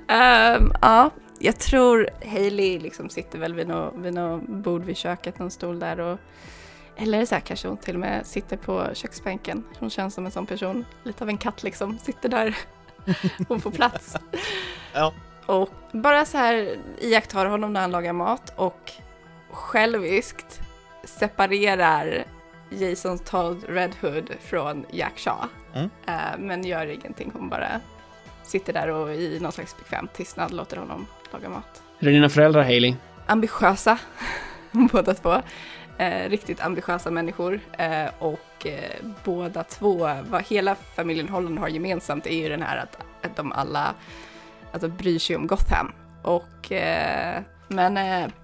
ehm, 0.07 0.71
ja, 0.81 1.10
jag 1.39 1.60
tror 1.60 2.10
Hailey 2.25 2.79
liksom 2.79 3.10
sitter 3.10 3.39
väl 3.39 3.53
vid 3.53 3.67
något, 3.67 3.93
vid 3.95 4.13
något 4.13 4.47
bord 4.47 4.84
vid 4.84 4.97
köket, 4.97 5.39
någon 5.39 5.51
stol 5.51 5.79
där 5.79 5.99
och... 5.99 6.19
Eller 6.95 7.25
så 7.25 7.36
här 7.36 7.41
kanske 7.41 7.67
hon 7.67 7.77
till 7.77 7.95
och 7.95 7.99
med 7.99 8.25
sitter 8.25 8.57
på 8.57 8.89
köksbänken. 8.93 9.63
Hon 9.79 9.89
känns 9.89 10.13
som 10.13 10.25
en 10.25 10.31
sån 10.31 10.45
person, 10.45 10.86
lite 11.03 11.23
av 11.23 11.29
en 11.29 11.38
katt 11.38 11.63
liksom, 11.63 11.97
sitter 11.97 12.29
där. 12.29 12.57
Hon 13.47 13.62
får 13.62 13.71
plats. 13.71 14.15
Ja. 14.93 15.13
Och 15.45 15.69
bara 15.91 16.25
så 16.25 16.38
här 16.38 16.77
iakttar 16.99 17.45
honom 17.45 17.73
när 17.73 17.81
han 17.81 17.91
lagar 17.91 18.13
mat 18.13 18.53
och 18.55 18.91
själviskt 19.51 20.62
separerar 21.03 22.25
Jason 22.69 23.19
Todd 23.19 23.63
Red 23.69 23.95
Hood 24.01 24.31
från 24.41 24.86
Jack 24.91 25.19
Shaw. 25.19 25.47
Mm. 25.73 25.89
Eh, 26.07 26.38
men 26.39 26.63
gör 26.63 26.86
ingenting, 26.86 27.31
hon 27.34 27.49
bara 27.49 27.79
sitter 28.43 28.73
där 28.73 28.88
och 28.88 29.13
i 29.13 29.39
någon 29.39 29.51
slags 29.51 29.77
bekväm 29.77 30.07
tystnad 30.13 30.51
låter 30.51 30.77
honom 30.77 31.07
laga 31.34 31.49
mat. 31.49 31.84
Är 31.99 32.05
det 32.05 32.12
dina 32.12 32.29
föräldrar, 32.29 32.63
Hailey? 32.63 32.95
Ambitiösa, 33.27 33.97
båda 34.71 35.13
två. 35.13 35.41
Eh, 36.01 36.29
riktigt 36.29 36.62
ambitiösa 36.62 37.12
människor. 37.12 37.60
Eh, 37.77 38.10
och 38.19 38.65
eh, 38.67 39.05
båda 39.23 39.63
två, 39.63 40.10
vad 40.29 40.43
hela 40.43 40.75
familjen 40.75 41.29
Holland 41.29 41.60
har 41.60 41.67
gemensamt 41.67 42.27
är 42.27 42.36
ju 42.36 42.49
den 42.49 42.62
här 42.62 42.77
att, 42.77 42.97
att 43.21 43.36
de 43.36 43.51
alla 43.51 43.93
alltså, 44.71 44.88
bryr 44.88 45.19
sig 45.19 45.36
om 45.36 45.47
Gotham. 45.47 45.91
Och, 46.21 46.71
men 47.67 47.99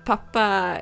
pappa, 0.06 0.78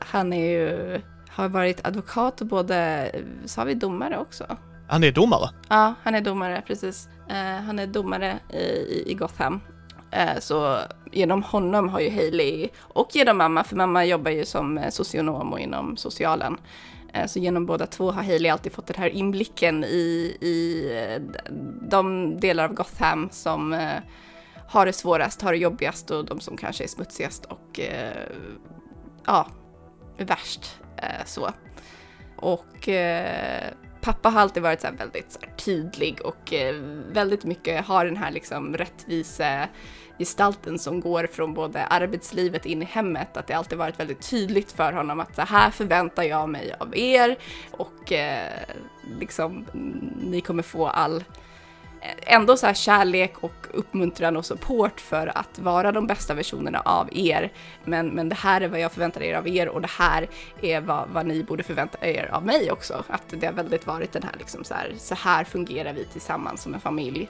han 0.00 0.32
är 0.32 0.50
ju, 0.50 1.00
har 1.28 1.48
varit 1.48 1.86
advokat 1.86 2.40
och 2.40 2.46
både, 2.46 3.10
sa 3.44 3.64
vi 3.64 3.74
domare 3.74 4.18
också? 4.18 4.56
Han 4.88 5.04
är 5.04 5.12
domare. 5.12 5.50
Ja, 5.68 5.94
han 6.02 6.14
är 6.14 6.20
domare, 6.20 6.62
precis. 6.66 7.08
Eh, 7.28 7.62
han 7.64 7.78
är 7.78 7.86
domare 7.86 8.38
i, 8.50 9.02
i 9.10 9.14
Gotham. 9.14 9.60
Eh, 10.10 10.38
så 10.38 10.78
genom 11.12 11.42
honom 11.42 11.88
har 11.88 12.00
ju 12.00 12.10
Hailey, 12.10 12.68
och 12.78 13.08
genom 13.12 13.38
mamma, 13.38 13.64
för 13.64 13.76
mamma 13.76 14.04
jobbar 14.04 14.30
ju 14.30 14.44
som 14.44 14.78
eh, 14.78 14.90
socionom 14.90 15.52
och 15.52 15.60
inom 15.60 15.96
socialen. 15.96 16.56
Eh, 17.12 17.26
så 17.26 17.38
genom 17.38 17.66
båda 17.66 17.86
två 17.86 18.10
har 18.10 18.22
Hailey 18.22 18.50
alltid 18.50 18.72
fått 18.72 18.86
den 18.86 18.96
här 18.96 19.08
inblicken 19.08 19.84
i, 19.84 20.36
i 20.40 20.90
eh, 20.96 21.22
de 21.88 22.36
delar 22.40 22.64
av 22.64 22.74
Gotham 22.74 23.28
som 23.32 23.72
eh, 23.72 23.98
har 24.68 24.86
det 24.86 24.92
svårast, 24.92 25.42
har 25.42 25.52
det 25.52 25.58
jobbigast 25.58 26.10
och 26.10 26.24
de 26.24 26.40
som 26.40 26.56
kanske 26.56 26.84
är 26.84 26.88
smutsigast 26.88 27.44
och 27.44 27.80
eh, 27.80 28.28
ja, 29.26 29.46
värst 30.18 30.80
eh, 30.96 31.24
så. 31.26 31.50
Och 32.36 32.88
eh, 32.88 33.70
pappa 34.06 34.28
har 34.28 34.40
alltid 34.40 34.62
varit 34.62 34.80
så 34.80 34.86
här 34.86 34.94
väldigt 34.94 35.32
så 35.32 35.38
här, 35.42 35.56
tydlig 35.56 36.20
och 36.24 36.52
eh, 36.52 36.74
väldigt 37.12 37.44
mycket 37.44 37.86
har 37.86 38.04
den 38.04 38.16
här 38.16 38.30
liksom 38.30 38.76
rättvise 38.76 39.68
gestalten 40.18 40.78
som 40.78 41.00
går 41.00 41.26
från 41.32 41.54
både 41.54 41.86
arbetslivet 41.86 42.66
in 42.66 42.82
i 42.82 42.84
hemmet, 42.84 43.36
att 43.36 43.46
det 43.46 43.54
alltid 43.54 43.78
varit 43.78 44.00
väldigt 44.00 44.30
tydligt 44.30 44.72
för 44.72 44.92
honom 44.92 45.20
att 45.20 45.34
så 45.34 45.42
här 45.42 45.70
förväntar 45.70 46.22
jag 46.22 46.48
mig 46.48 46.74
av 46.80 46.96
er 46.96 47.36
och 47.70 48.12
eh, 48.12 48.52
liksom 49.20 49.66
ni 50.22 50.40
kommer 50.40 50.62
få 50.62 50.86
all 50.86 51.24
ändå 52.16 52.56
så 52.56 52.66
här 52.66 52.74
kärlek 52.74 53.34
och 53.40 53.66
uppmuntran 53.70 54.36
och 54.36 54.44
support 54.44 55.00
för 55.00 55.38
att 55.38 55.58
vara 55.58 55.92
de 55.92 56.06
bästa 56.06 56.34
versionerna 56.34 56.80
av 56.80 57.08
er. 57.12 57.52
Men, 57.84 58.08
men 58.08 58.28
det 58.28 58.34
här 58.34 58.60
är 58.60 58.68
vad 58.68 58.80
jag 58.80 58.92
förväntar 58.92 59.22
er 59.22 59.34
av 59.34 59.48
er 59.48 59.68
och 59.68 59.80
det 59.80 59.90
här 59.90 60.28
är 60.62 60.80
vad, 60.80 61.08
vad 61.08 61.26
ni 61.26 61.44
borde 61.44 61.62
förvänta 61.62 62.06
er 62.06 62.30
av 62.32 62.46
mig 62.46 62.72
också. 62.72 63.04
Att 63.08 63.22
det 63.28 63.46
har 63.46 63.52
väldigt 63.52 63.86
varit 63.86 64.12
den 64.12 64.22
här 64.22 64.34
liksom 64.38 64.64
så 64.64 64.74
här, 64.74 64.92
så 64.98 65.14
här 65.14 65.44
fungerar 65.44 65.92
vi 65.92 66.04
tillsammans 66.04 66.62
som 66.62 66.74
en 66.74 66.80
familj. 66.80 67.28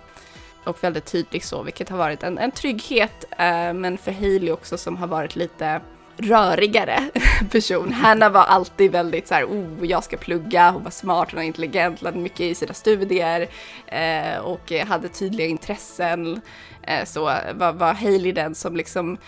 Och 0.64 0.84
väldigt 0.84 1.06
tydligt 1.06 1.44
så, 1.44 1.62
vilket 1.62 1.88
har 1.88 1.98
varit 1.98 2.22
en, 2.22 2.38
en 2.38 2.50
trygghet, 2.50 3.24
eh, 3.30 3.72
men 3.72 3.98
för 3.98 4.12
Hailey 4.12 4.52
också 4.52 4.78
som 4.78 4.96
har 4.96 5.06
varit 5.06 5.36
lite 5.36 5.80
rörigare 6.16 7.10
person. 7.50 7.92
Hanna 7.92 8.28
var 8.28 8.42
alltid 8.42 8.92
väldigt 8.92 9.28
så 9.28 9.34
här, 9.34 9.44
oh, 9.44 9.86
jag 9.86 10.04
ska 10.04 10.16
plugga, 10.16 10.70
hon 10.70 10.82
var 10.84 10.90
smart, 10.90 11.28
hon 11.30 11.36
var 11.36 11.44
intelligent, 11.44 12.02
lade 12.02 12.18
mycket 12.18 12.40
i 12.40 12.54
sina 12.54 12.74
studier 12.74 13.48
eh, 13.86 14.38
och 14.38 14.72
hade 14.72 15.08
tydliga 15.08 15.46
intressen. 15.46 16.40
Eh, 16.82 17.04
så 17.04 17.24
var, 17.54 17.72
var 17.72 17.94
Hailey 17.94 18.32
den 18.32 18.54
som 18.54 18.76
liksom 18.76 19.18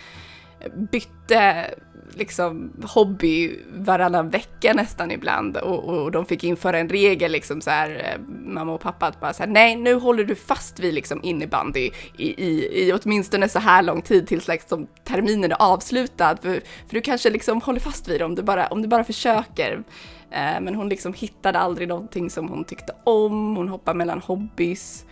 bytte 0.91 1.75
liksom 2.15 2.73
hobby 2.83 3.59
varannan 3.73 4.31
vecka 4.31 4.73
nästan 4.75 5.11
ibland 5.11 5.57
och, 5.57 5.85
och 5.85 6.11
de 6.11 6.27
fick 6.27 6.45
införa 6.45 6.79
en 6.79 6.89
regel 6.89 7.33
liksom 7.33 7.61
så 7.61 7.71
här 7.71 7.91
eh, 7.91 8.21
mamma 8.45 8.73
och 8.73 8.81
pappa 8.81 9.07
att 9.07 9.21
bara 9.21 9.33
så 9.33 9.43
här, 9.43 9.51
nej 9.51 9.77
nu 9.77 9.95
håller 9.95 10.25
du 10.25 10.35
fast 10.35 10.81
vid 10.81 10.95
liksom 10.95 11.21
innebandy 11.23 11.91
i, 12.17 12.45
i, 12.45 12.83
i 12.85 12.93
åtminstone 12.93 13.49
så 13.49 13.59
här 13.59 13.83
lång 13.83 14.03
tid 14.03 14.27
tills 14.27 14.49
liksom 14.49 14.87
terminen 15.05 15.53
är 15.53 15.63
avslutad 15.63 16.37
för, 16.37 16.61
för 16.87 16.95
du 16.95 17.01
kanske 17.01 17.31
liksom 17.31 17.61
håller 17.61 17.81
fast 17.81 18.09
vid 18.09 18.21
det 18.21 18.25
om 18.25 18.35
du 18.35 18.43
bara, 18.43 18.67
om 18.67 18.83
du 18.83 18.89
bara 18.89 19.05
försöker. 19.05 19.83
Eh, 20.31 20.61
men 20.61 20.75
hon 20.75 20.89
liksom 20.89 21.15
hittade 21.15 21.59
aldrig 21.59 21.89
någonting 21.89 22.31
som 22.31 22.49
hon 22.49 22.65
tyckte 22.65 22.93
om, 23.05 23.57
hon 23.57 23.69
hoppade 23.69 23.99
mellan 23.99 24.21
hobbys. 24.21 25.05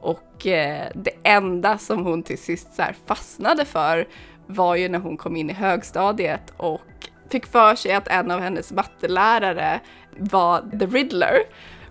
Och 0.00 0.46
eh, 0.46 0.88
det 0.94 1.10
enda 1.22 1.78
som 1.78 2.04
hon 2.04 2.22
till 2.22 2.38
sist 2.38 2.74
så 2.74 2.82
här 2.82 2.96
fastnade 3.06 3.64
för 3.64 4.06
var 4.48 4.76
ju 4.76 4.88
när 4.88 4.98
hon 4.98 5.16
kom 5.16 5.36
in 5.36 5.50
i 5.50 5.52
högstadiet 5.52 6.52
och 6.56 6.80
fick 7.30 7.46
för 7.46 7.74
sig 7.74 7.92
att 7.92 8.08
en 8.08 8.30
av 8.30 8.40
hennes 8.40 8.72
mattelärare 8.72 9.80
var 10.16 10.78
The 10.78 10.86
Riddler. 10.86 11.38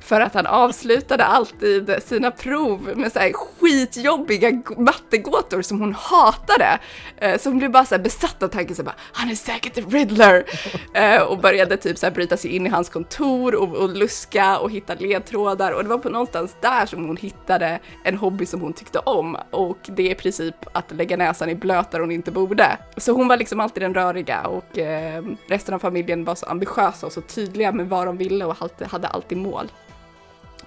För 0.08 0.22
att 0.22 0.34
han 0.34 0.46
avslutade 0.48 1.26
alltid 1.26 1.96
sina 2.06 2.32
prov 2.32 2.92
med 2.96 3.12
så 3.12 3.20
här 3.20 3.32
skitjobbiga 3.34 4.62
mattegåtor 4.78 5.62
som 5.62 5.80
hon 5.80 5.94
hatade. 5.94 6.80
Eh, 7.18 7.40
Så 7.40 7.50
hon 7.50 7.58
blev 7.58 7.72
bara 7.72 7.86
så 7.86 7.98
besatt 8.00 8.44
av 8.44 8.48
tanken 8.48 8.76
så 8.76 8.84
bara, 8.84 8.96
han 9.14 9.30
är 9.30 9.36
säkert 9.36 9.94
Riddler. 9.94 10.44
Eh, 10.94 11.22
Och 11.22 11.38
började 11.40 11.78
typ 11.78 11.98
så 11.98 12.06
här 12.06 12.14
bryta 12.14 12.38
sig 12.38 12.56
in 12.56 12.68
i 12.68 12.70
hans 12.70 12.90
kontor 12.90 13.56
och, 13.56 13.76
och 13.76 13.90
luska 13.90 14.58
och 14.60 14.72
hitta 14.72 14.94
ledtrådar. 14.96 15.72
Och 15.72 15.84
det 15.84 15.90
var 15.90 15.98
på 15.98 16.10
någonstans 16.10 16.56
där 16.62 16.86
som 16.86 17.06
hon 17.06 17.18
hittade 17.18 17.80
en 18.04 18.18
hobby 18.18 18.46
som 18.46 18.62
hon 18.62 18.74
tyckte 18.74 19.00
om. 19.00 19.38
Och 19.52 19.78
det 19.88 20.04
är 20.08 20.12
i 20.12 20.16
princip 20.16 20.56
att 20.74 20.92
lägga 20.92 21.18
näsan 21.18 21.50
i 21.50 21.56
blöt 21.56 21.92
där 21.92 22.00
hon 22.00 22.12
inte 22.12 22.32
borde. 22.32 22.78
Så 22.98 23.12
hon 23.12 23.28
var 23.28 23.38
liksom 23.38 23.60
alltid 23.60 23.84
den 23.84 23.94
röriga 23.94 24.42
och 24.48 24.78
eh, 24.78 25.24
resten 25.48 25.74
av 25.76 25.80
familjen 25.80 26.26
var 26.26 26.36
så 26.36 26.46
ambitiösa 26.46 27.06
och 27.06 27.12
så 27.14 27.22
tydliga 27.22 27.72
med 27.72 27.90
vad 27.90 28.06
de 28.08 28.18
ville 28.18 28.46
och 28.46 28.56
hade 28.92 29.08
alltid 29.08 29.38
mål. 29.38 29.72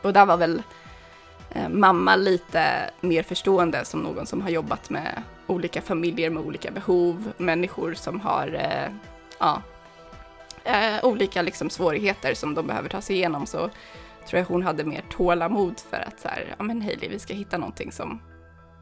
Och 0.03 0.13
där 0.13 0.27
var 0.27 0.37
väl 0.37 0.63
eh, 1.51 1.69
mamma 1.69 2.17
lite 2.17 2.91
mer 3.01 3.23
förstående 3.23 3.85
som 3.85 4.01
någon 4.01 4.27
som 4.27 4.43
har 4.43 4.51
jobbat 4.51 4.91
med 4.91 5.23
olika 5.47 5.83
familjer 5.83 6.31
med 6.31 6.43
olika 6.43 6.71
behov, 6.71 7.33
människor 7.37 7.95
som 7.95 8.21
har 8.21 8.55
eh, 8.55 8.93
ja, 9.39 9.63
eh, 10.65 11.05
olika 11.05 11.43
liksom, 11.43 11.71
svårigheter 11.71 12.35
som 12.35 12.55
de 12.55 12.67
behöver 12.67 12.89
ta 12.89 13.01
sig 13.01 13.17
igenom 13.17 13.47
så 13.47 13.59
tror 14.29 14.39
jag 14.39 14.45
hon 14.45 14.63
hade 14.63 14.85
mer 14.85 15.05
tålamod 15.11 15.81
för 15.91 15.97
att 15.97 16.21
så 16.21 16.29
här, 16.29 16.55
ja 16.59 16.65
men 16.65 16.83
Hailey, 16.83 17.09
vi 17.09 17.19
ska 17.19 17.35
hitta 17.35 17.59
någonting 17.59 17.93
som 17.93 18.23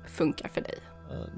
funkar 0.07 0.49
för 0.49 0.61
dig. 0.61 0.79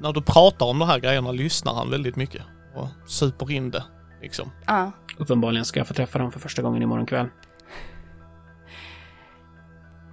När 0.01 0.13
du 0.13 0.23
pratar 0.23 0.67
om 0.67 0.79
de 0.79 0.89
här 0.89 0.99
grejerna 0.99 1.33
lyssnar 1.33 1.75
han 1.75 1.91
väldigt 1.91 2.17
mycket 2.17 2.43
och 2.75 2.89
super 3.07 3.51
in 3.51 3.71
det. 3.71 3.85
Liksom. 4.23 4.51
Ja, 4.67 4.93
Uppenbarligen 5.19 5.65
ska 5.65 5.81
jag 5.81 5.89
få 5.89 5.95
träffa 5.95 6.19
dem 6.19 6.33
för 6.33 6.41
första 6.41 6.63
gången 6.63 6.83
imorgon 6.83 7.07
kväll. 7.07 7.27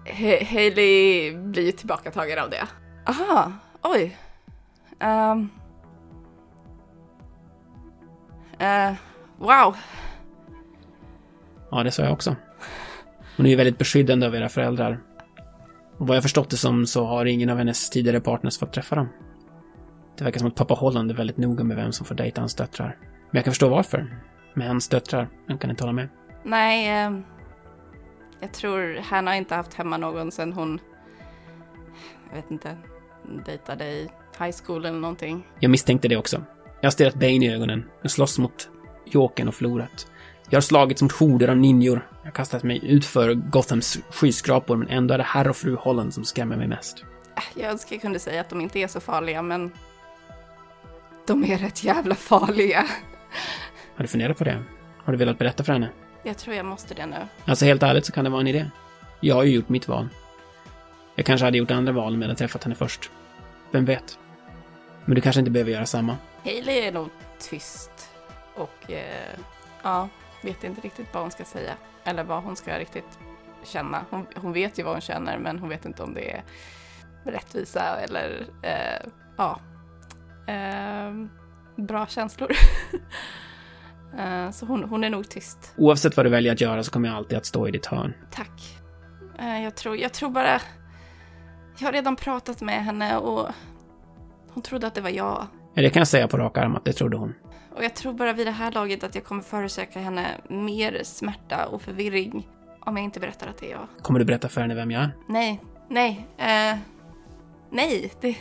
He- 0.07 0.45
Hailey 0.45 1.37
blir 1.37 1.71
tillbakatagen 1.71 2.39
av 2.39 2.49
det. 2.49 2.67
Aha, 3.05 3.51
oj. 3.81 4.17
Ehm. 4.99 5.49
Eh, 8.59 8.93
wow. 9.37 9.75
Ja, 11.71 11.83
det 11.83 11.91
sa 11.91 12.03
jag 12.03 12.13
också. 12.13 12.35
Hon 13.37 13.45
är 13.45 13.49
ju 13.49 13.55
väldigt 13.55 13.77
beskyddande 13.77 14.27
av 14.27 14.35
era 14.35 14.49
föräldrar. 14.49 14.99
Och 15.97 16.07
vad 16.07 16.15
jag 16.15 16.23
förstått 16.23 16.49
det 16.49 16.57
som 16.57 16.85
så 16.85 17.05
har 17.05 17.25
ingen 17.25 17.49
av 17.49 17.57
hennes 17.57 17.89
tidigare 17.89 18.19
partners 18.19 18.57
fått 18.59 18.73
träffa 18.73 18.95
dem. 18.95 19.07
Det 20.17 20.23
verkar 20.23 20.39
som 20.39 20.47
att 20.47 20.55
pappa 20.55 20.73
Holland 20.73 21.11
är 21.11 21.15
väldigt 21.15 21.37
noga 21.37 21.63
med 21.63 21.77
vem 21.77 21.91
som 21.91 22.05
får 22.05 22.15
dejta 22.15 22.41
hans 22.41 22.55
döttrar. 22.55 22.97
Men 23.01 23.37
jag 23.37 23.43
kan 23.43 23.51
förstå 23.51 23.69
varför. 23.69 24.21
Med 24.53 24.67
hans 24.67 24.89
döttrar, 24.89 25.29
vem 25.47 25.57
kan 25.57 25.69
inte 25.69 25.83
hålla 25.83 25.93
med? 25.93 26.09
Nej, 26.43 26.87
ehm, 26.87 27.23
jag 28.39 28.51
tror 28.53 28.95
Hanna 29.03 29.31
har 29.31 29.35
inte 29.35 29.55
haft 29.55 29.73
hemma 29.73 29.97
någon 29.97 30.31
sen 30.31 30.53
hon, 30.53 30.79
jag 32.29 32.35
vet 32.35 32.51
inte, 32.51 32.77
dejtade 33.45 33.85
i 33.85 34.09
high 34.39 34.55
school 34.63 34.85
eller 34.85 34.99
någonting. 34.99 35.47
Jag 35.59 35.71
misstänkte 35.71 36.07
det 36.07 36.17
också. 36.17 36.43
Jag 36.81 36.85
har 36.85 36.91
stirrat 36.91 37.15
Bane 37.15 37.45
i 37.45 37.53
ögonen 37.53 37.85
och 38.03 38.11
slåss 38.11 38.39
mot 38.39 38.69
Jokern 39.05 39.47
och 39.47 39.55
förlorat. 39.55 40.11
Jag 40.49 40.57
har 40.57 40.61
slagits 40.61 41.01
mot 41.01 41.11
horder 41.11 41.47
av 41.47 41.57
ninjor. 41.57 42.07
Jag 42.21 42.27
har 42.27 42.31
kastat 42.35 42.63
mig 42.63 42.79
utför 42.83 43.33
Gothams 43.33 43.97
skyskrapor, 44.09 44.75
men 44.75 44.87
ändå 44.87 45.13
är 45.13 45.17
det 45.17 45.23
herr 45.23 45.49
och 45.49 45.55
fru 45.55 45.75
Holland 45.75 46.13
som 46.13 46.23
skrämmer 46.25 46.57
mig 46.57 46.67
mest. 46.67 47.03
Äh, 47.35 47.61
Jag 47.61 47.71
önskar 47.71 47.95
jag 47.95 48.01
kunde 48.01 48.19
säga 48.19 48.41
att 48.41 48.49
de 48.49 48.61
inte 48.61 48.79
är 48.79 48.87
så 48.87 48.99
farliga, 48.99 49.41
men 49.41 49.71
de 51.27 51.43
är 51.45 51.57
rätt 51.57 51.83
jävla 51.83 52.15
farliga. 52.15 52.85
Har 53.95 54.03
du 54.03 54.07
funderat 54.07 54.37
på 54.37 54.43
det? 54.43 54.63
Har 55.03 55.13
du 55.13 55.17
velat 55.19 55.37
berätta 55.37 55.63
för 55.63 55.73
henne? 55.73 55.89
Jag 56.27 56.37
tror 56.37 56.55
jag 56.55 56.65
måste 56.65 56.93
det 56.93 57.05
nu. 57.05 57.27
Alltså 57.45 57.65
helt 57.65 57.83
ärligt 57.83 58.05
så 58.05 58.11
kan 58.11 58.23
det 58.23 58.29
vara 58.29 58.41
en 58.41 58.47
idé. 58.47 58.69
Jag 59.19 59.35
har 59.35 59.43
ju 59.43 59.55
gjort 59.55 59.69
mitt 59.69 59.87
val. 59.87 60.07
Jag 61.15 61.25
kanske 61.25 61.45
hade 61.45 61.57
gjort 61.57 61.71
andra 61.71 61.91
val 61.91 62.13
om 62.13 62.21
jag 62.21 62.27
hade 62.27 62.37
träffat 62.37 62.63
henne 62.63 62.75
först. 62.75 63.11
Vem 63.71 63.85
vet? 63.85 64.19
Men 65.05 65.15
du 65.15 65.21
kanske 65.21 65.39
inte 65.39 65.51
behöver 65.51 65.71
göra 65.71 65.85
samma. 65.85 66.17
Hailey 66.43 66.77
är 66.79 66.91
nog 66.91 67.09
tyst 67.39 68.11
och 68.55 68.91
eh, 68.91 69.39
ja, 69.83 70.09
vet 70.43 70.63
inte 70.63 70.81
riktigt 70.81 71.07
vad 71.13 71.23
hon 71.23 71.31
ska 71.31 71.45
säga 71.45 71.73
eller 72.03 72.23
vad 72.23 72.43
hon 72.43 72.55
ska 72.55 72.79
riktigt 72.79 73.19
känna. 73.63 74.05
Hon, 74.09 74.25
hon 74.35 74.53
vet 74.53 74.79
ju 74.79 74.83
vad 74.83 74.93
hon 74.93 75.01
känner 75.01 75.37
men 75.37 75.59
hon 75.59 75.69
vet 75.69 75.85
inte 75.85 76.03
om 76.03 76.13
det 76.13 76.31
är 76.31 76.43
rättvisa 77.23 77.99
eller 77.99 78.47
eh, 78.61 79.09
ja, 79.37 79.59
eh, 80.47 81.13
bra 81.75 82.07
känslor. 82.07 82.51
eh, 84.17 84.51
så 84.51 84.65
hon, 84.65 84.83
hon 84.83 85.03
är 85.03 85.09
nog 85.09 85.29
tyst. 85.29 85.73
Oavsett 85.77 86.17
vad 86.17 86.25
du 86.25 86.29
väljer 86.29 86.53
att 86.53 86.61
göra 86.61 86.83
så 86.83 86.91
kommer 86.91 87.09
jag 87.09 87.17
alltid 87.17 87.37
att 87.37 87.45
stå 87.45 87.67
i 87.67 87.71
ditt 87.71 87.85
hörn. 87.85 88.13
Tack. 88.31 88.77
Eh, 89.39 89.63
jag, 89.63 89.75
tror, 89.75 89.97
jag 89.97 90.13
tror 90.13 90.29
bara... 90.29 90.61
Jag 91.79 91.87
har 91.87 91.91
redan 91.91 92.15
pratat 92.15 92.61
med 92.61 92.85
henne 92.85 93.17
och 93.17 93.47
hon 94.53 94.63
trodde 94.63 94.87
att 94.87 94.95
det 94.95 95.01
var 95.01 95.09
jag. 95.09 95.47
Ja, 95.73 95.81
det 95.81 95.89
kan 95.89 95.99
jag 95.99 96.07
säga 96.07 96.27
på 96.27 96.37
rak 96.37 96.57
arm 96.57 96.75
att 96.75 96.85
det 96.85 96.93
trodde 96.93 97.17
hon. 97.17 97.33
Och 97.75 97.83
jag 97.83 97.95
tror 97.95 98.13
bara 98.13 98.33
vid 98.33 98.47
det 98.47 98.51
här 98.51 98.71
laget 98.71 99.03
att 99.03 99.15
jag 99.15 99.23
kommer 99.23 99.41
förorsaka 99.41 99.99
henne 99.99 100.27
mer 100.49 101.01
smärta 101.03 101.67
och 101.67 101.81
förvirring 101.81 102.47
om 102.79 102.97
jag 102.97 103.03
inte 103.03 103.19
berättar 103.19 103.47
att 103.47 103.57
det 103.57 103.71
är 103.71 103.71
jag. 103.71 103.87
Kommer 104.01 104.19
du 104.19 104.25
berätta 104.25 104.49
för 104.49 104.61
henne 104.61 104.75
vem 104.75 104.91
jag 104.91 105.03
är? 105.03 105.11
Nej, 105.27 105.61
nej, 105.89 106.27
eh, 106.37 106.77
nej, 107.71 108.11
det, 108.21 108.37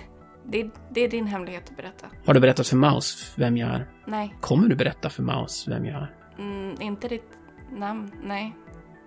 det, 0.49 0.71
det 0.91 1.01
är 1.01 1.09
din 1.09 1.27
hemlighet 1.27 1.71
att 1.71 1.77
berätta. 1.77 2.07
Har 2.27 2.35
du 2.35 2.41
berättat 2.41 2.67
för 2.69 2.77
Maus 2.77 3.33
vem 3.37 3.57
jag 3.57 3.71
är? 3.71 3.87
Nej, 4.07 4.35
Kommer 4.41 4.69
du 4.69 4.75
berätta 4.77 5.11
för 5.11 5.23
Maus 5.23 5.69
vem 5.69 5.85
jag 5.87 5.97
är? 6.03 6.15
mm, 6.39 6.81
inte 6.81 7.09
ditt 7.09 7.31
namn, 7.73 8.11
nej. 8.23 8.57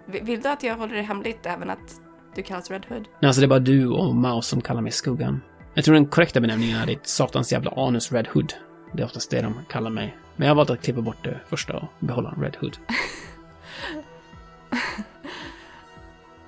Vill, 0.06 0.42
du 0.42 0.50
att 0.50 0.64
jag 0.64 0.78
håller 0.78 0.96
det 0.96 1.02
hemligt 1.02 1.46
även 1.46 1.70
att 1.70 2.02
du 2.36 2.44
kallas 2.44 2.72
Red 2.72 2.86
Hood? 2.90 3.08
Nej, 3.20 3.28
alltså 3.28 3.42
det 3.42 3.46
är 3.46 3.50
bara 3.50 3.60
du 3.60 3.88
och 3.88 4.16
Maus 4.16 4.48
som 4.48 4.62
kallar 4.62 4.82
mig 4.82 4.92
Skuggan. 4.92 5.42
Jag 5.74 5.86
tror 5.86 5.96
den 5.96 6.06
korrekta 6.06 6.40
benämningen 6.42 6.78
är 6.78 6.86
ditt 6.86 7.08
satans 7.08 7.52
jävla 7.52 7.72
anus 7.72 8.12
Red 8.12 8.28
Hood. 8.28 8.54
Det 8.94 9.02
är 9.02 9.06
oftast 9.06 9.32
det 9.32 9.42
de 9.42 9.54
kallar 9.70 9.90
mig. 9.90 10.18
Men 10.36 10.48
jag 10.48 10.52
har 10.52 10.56
valt 10.58 10.70
att 10.70 10.82
klippa 10.82 11.02
bort 11.02 11.24
det 11.24 11.40
första 11.48 11.78
och 11.78 11.88
behålla 12.00 12.34
Red 12.38 12.56
Hood. 12.60 12.78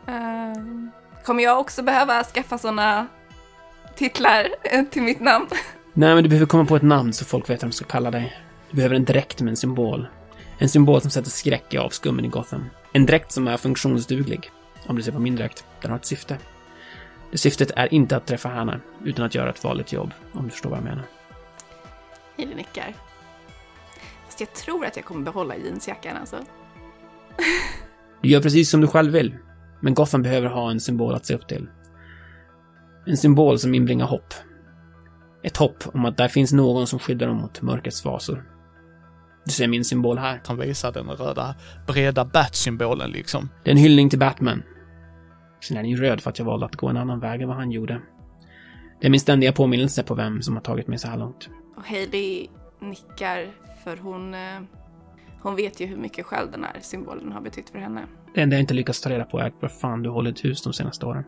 Ehm, 0.08 0.92
kommer 1.26 1.44
jag 1.44 1.60
också 1.60 1.84
behöva 1.84 2.24
skaffa 2.24 2.58
såna 2.58 3.08
titlar 3.96 4.48
eh, 4.64 4.86
till 4.86 5.02
mitt 5.02 5.20
namn? 5.20 5.48
Nej, 5.94 6.16
men 6.16 6.24
du 6.24 6.30
behöver 6.30 6.46
komma 6.46 6.66
på 6.66 6.76
ett 6.76 6.82
namn 6.82 7.14
så 7.14 7.26
folk 7.26 7.50
vet 7.50 7.62
vad 7.62 7.72
de 7.72 7.76
ska 7.76 7.86
kalla 7.86 8.12
dig. 8.12 8.38
Du 8.70 8.76
behöver 8.76 8.96
en 8.96 9.06
dräkt 9.06 9.42
med 9.42 9.52
en 9.52 9.58
symbol. 9.58 10.08
En 10.58 10.70
symbol 10.70 11.02
som 11.02 11.12
sätter 11.12 11.30
skräck 11.30 11.74
i 11.74 11.78
avskummen 11.78 12.26
i 12.26 12.28
Gotham. 12.28 12.66
En 12.94 13.06
dräkt 13.06 13.32
som 13.32 13.48
är 13.48 13.58
funktionsduglig. 13.58 14.50
Om 14.88 14.96
du 14.96 15.04
ser 15.04 15.12
på 15.12 15.20
min 15.20 15.36
dräkt. 15.36 15.66
Den 15.82 15.92
har 15.92 15.98
ett 15.98 16.06
syfte. 16.06 16.38
Det 17.32 17.38
syftet 17.38 17.72
är 17.76 17.94
inte 17.94 18.18
att 18.18 18.28
träffa 18.28 18.50
Hanna, 18.50 18.80
utan 19.04 19.26
att 19.26 19.36
göra 19.36 19.50
ett 19.50 19.64
vanligt 19.64 19.94
jobb. 19.94 20.12
Om 20.34 20.44
du 20.44 20.50
förstår 20.50 20.70
vad 20.70 20.80
jag 20.80 20.84
menar. 20.84 21.04
Hailey 22.38 22.56
nickar. 22.56 22.94
Fast 24.26 24.40
jag 24.40 24.54
tror 24.54 24.86
att 24.86 24.96
jag 24.96 25.06
kommer 25.06 25.26
behålla 25.26 25.56
jeansjackan 25.56 26.18
alltså. 26.18 26.38
Du 28.22 28.30
gör 28.30 28.42
precis 28.42 28.70
som 28.70 28.82
du 28.82 28.88
själv 28.88 29.14
vill. 29.14 29.38
Men 29.80 29.94
Gotham 29.94 30.22
behöver 30.22 30.48
ha 30.48 30.72
en 30.72 30.80
symbol 30.80 31.16
att 31.16 31.26
se 31.26 31.34
upp 31.34 31.48
till. 31.48 31.68
En 33.06 33.18
symbol 33.18 33.60
som 33.60 33.76
inbringar 33.76 34.06
hopp. 34.06 34.34
Ett 35.44 35.58
hopp 35.58 35.84
om 35.94 36.06
att 36.06 36.18
där 36.18 36.28
finns 36.28 36.54
någon 36.54 36.88
som 36.88 37.00
skyddar 37.00 37.28
dem 37.28 37.38
mot 37.38 37.62
mörkrets 37.62 38.02
fasor. 38.02 38.44
Du 39.46 39.52
ser 39.52 39.68
min 39.68 39.86
symbol 39.86 40.18
här. 40.18 40.42
Han 40.46 40.58
visar 40.58 40.92
den 40.92 41.10
röda 41.10 41.56
breda 41.88 42.26
bat-symbolen 42.26 43.12
liksom. 43.12 43.50
Det 43.64 43.70
är 43.70 43.72
en 43.72 43.78
hyllning 43.82 44.10
till 44.10 44.20
Batman. 44.20 44.64
Sen 45.62 45.78
är 45.78 45.82
den 45.82 45.92
ju 45.92 45.98
röd 45.98 46.22
för 46.22 46.30
att 46.30 46.40
jag 46.40 46.46
valde 46.46 46.66
att 46.66 46.76
gå 46.76 46.88
en 46.88 46.98
annan 46.98 47.20
väg 47.20 47.42
än 47.42 47.48
vad 47.48 47.58
han 47.58 47.72
gjorde. 47.72 48.02
Det 49.02 49.08
är 49.08 49.12
min 49.12 49.20
ständiga 49.20 49.52
påminnelse 49.52 50.04
på 50.04 50.16
vem 50.16 50.42
som 50.42 50.56
har 50.56 50.62
tagit 50.62 50.88
mig 50.88 50.98
så 50.98 51.08
här 51.08 51.18
långt. 51.18 51.50
Och 51.78 51.88
Hailey 51.88 52.48
nickar 52.80 53.48
för 53.84 53.98
hon, 53.98 54.34
eh, 54.34 54.62
hon 55.42 55.56
vet 55.56 55.80
ju 55.80 55.86
hur 55.86 55.98
mycket 55.98 56.26
själv 56.26 56.52
den 56.52 56.64
här 56.64 56.78
symbolen 56.82 57.32
har 57.32 57.42
betytt 57.42 57.70
för 57.70 57.80
henne. 57.80 58.02
Det 58.36 58.42
enda 58.42 58.56
jag 58.56 58.62
inte 58.62 58.74
lyckats 58.74 59.02
ta 59.02 59.10
reda 59.10 59.24
på 59.24 59.40
är 59.40 59.54
vad 59.60 59.72
fan 59.72 60.04
du 60.04 60.10
hållit 60.10 60.46
hus 60.46 60.62
de 60.62 60.74
senaste 60.74 61.06
åren. 61.06 61.24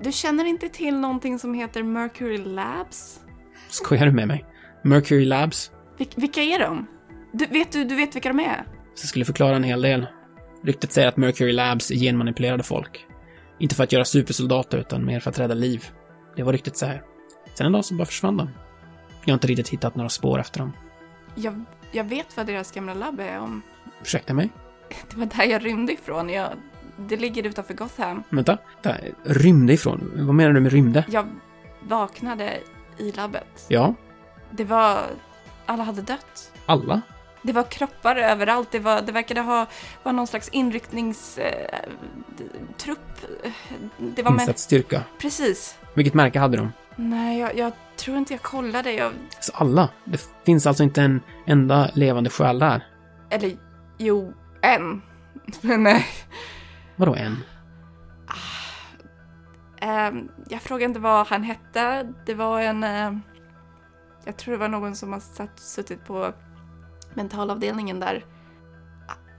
Du 0.00 0.12
känner 0.12 0.44
inte 0.44 0.68
till 0.68 0.94
någonting 0.96 1.38
som 1.38 1.54
heter 1.54 1.82
Mercury 1.82 2.38
Labs? 2.38 3.20
Skojar 3.68 4.06
du 4.06 4.12
med 4.12 4.28
mig? 4.28 4.44
Mercury 4.84 5.24
Labs? 5.24 5.70
Vil- 5.98 6.12
vilka 6.20 6.40
är 6.42 6.58
de? 6.58 6.86
Du, 7.32 7.46
vet 7.46 7.72
du, 7.72 7.84
du 7.84 7.94
vet 7.96 8.14
vilka 8.14 8.28
de 8.28 8.40
är? 8.40 8.64
Så 8.94 9.06
skulle 9.06 9.24
förklara 9.24 9.56
en 9.56 9.64
hel 9.64 9.82
del. 9.82 10.06
Ryktet 10.64 10.92
säger 10.92 11.08
att 11.08 11.16
Mercury 11.16 11.52
Labs 11.52 11.90
är 11.90 11.94
genmanipulerade 11.94 12.62
folk. 12.62 13.06
Inte 13.58 13.74
för 13.74 13.84
att 13.84 13.92
göra 13.92 14.04
supersoldater, 14.04 14.78
utan 14.78 15.04
mer 15.04 15.20
för 15.20 15.30
att 15.30 15.38
rädda 15.38 15.54
liv. 15.54 15.84
Det 16.36 16.42
var 16.42 16.52
ryktet 16.52 16.76
säger. 16.76 17.02
Sen 17.54 17.66
en 17.66 17.72
dag 17.72 17.84
så 17.84 17.94
bara 17.94 18.04
försvann 18.06 18.36
de. 18.36 18.50
Jag 19.24 19.32
har 19.32 19.34
inte 19.34 19.46
riktigt 19.46 19.68
hittat 19.68 19.96
några 19.96 20.08
spår 20.08 20.40
efter 20.40 20.60
dem. 20.60 20.72
Jag, 21.34 21.64
jag 21.92 22.04
vet 22.04 22.36
vad 22.36 22.46
deras 22.46 22.72
gamla 22.72 22.94
labb 22.94 23.20
är 23.20 23.38
om. 23.40 23.62
Ursäkta 24.02 24.34
mig? 24.34 24.50
Det 25.10 25.16
var 25.16 25.26
där 25.26 25.44
jag 25.44 25.64
rymde 25.64 25.92
ifrån. 25.92 26.28
Jag, 26.28 26.50
det 27.08 27.16
ligger 27.16 27.46
utanför 27.46 27.74
Gotham. 27.74 28.22
Vänta. 28.28 28.58
Där, 28.82 29.12
rymde 29.24 29.72
ifrån? 29.72 30.12
Vad 30.16 30.34
menar 30.34 30.52
du 30.52 30.60
med 30.60 30.72
rymde? 30.72 31.04
Jag 31.08 31.26
vaknade 31.82 32.58
i 32.98 33.12
labbet. 33.12 33.64
Ja, 33.68 33.94
Det 34.50 34.64
var... 34.64 34.98
Alla 35.66 35.82
hade 35.84 36.02
dött. 36.02 36.52
alla? 36.66 37.00
Det 37.42 37.52
var 37.52 37.62
kroppar 37.62 38.16
överallt. 38.16 38.68
Det, 38.70 38.78
var, 38.78 39.02
det 39.02 39.12
verkade 39.12 39.40
ha 39.40 39.66
var 40.02 40.12
någon 40.12 40.26
slags 40.26 40.48
inryckningstrupp. 40.48 41.44
Eh, 43.44 43.50
det 43.98 44.22
var 44.22 44.30
med... 44.30 44.40
Insatsstyrka. 44.40 45.02
Precis. 45.20 45.78
Vilket 45.94 46.14
märke 46.14 46.38
hade 46.38 46.56
de? 46.56 46.72
Nej, 46.96 47.38
jag, 47.40 47.56
jag 47.56 47.72
tror 47.96 48.16
inte 48.16 48.32
jag 48.32 48.42
kollade. 48.42 48.92
Jag, 48.92 49.12
Så 49.40 49.52
alla? 49.52 49.88
Det 50.04 50.28
finns 50.46 50.66
alltså 50.66 50.82
inte 50.82 51.02
en 51.02 51.20
enda 51.46 51.90
levande 51.94 52.30
själ 52.30 52.58
där? 52.58 52.86
eller 53.30 53.56
jo, 53.98 54.32
en. 54.62 55.02
Men 55.60 55.82
nej. 55.82 56.06
Vadå 57.00 57.14
en? 57.14 57.36
Ehm, 59.80 60.28
jag 60.48 60.62
frågade 60.62 60.84
inte 60.84 61.00
vad 61.00 61.26
han 61.26 61.42
hette. 61.42 62.12
Det 62.26 62.34
var 62.34 62.60
en... 62.60 62.84
eh, 62.84 63.12
jag 64.24 64.36
tror 64.36 64.52
det 64.52 64.58
var 64.58 64.68
någon 64.68 64.96
som 64.96 65.12
har 65.12 65.20
satt, 65.20 65.60
suttit 65.60 66.04
på 66.04 66.32
mentalavdelningen 67.14 68.00
där. 68.00 68.24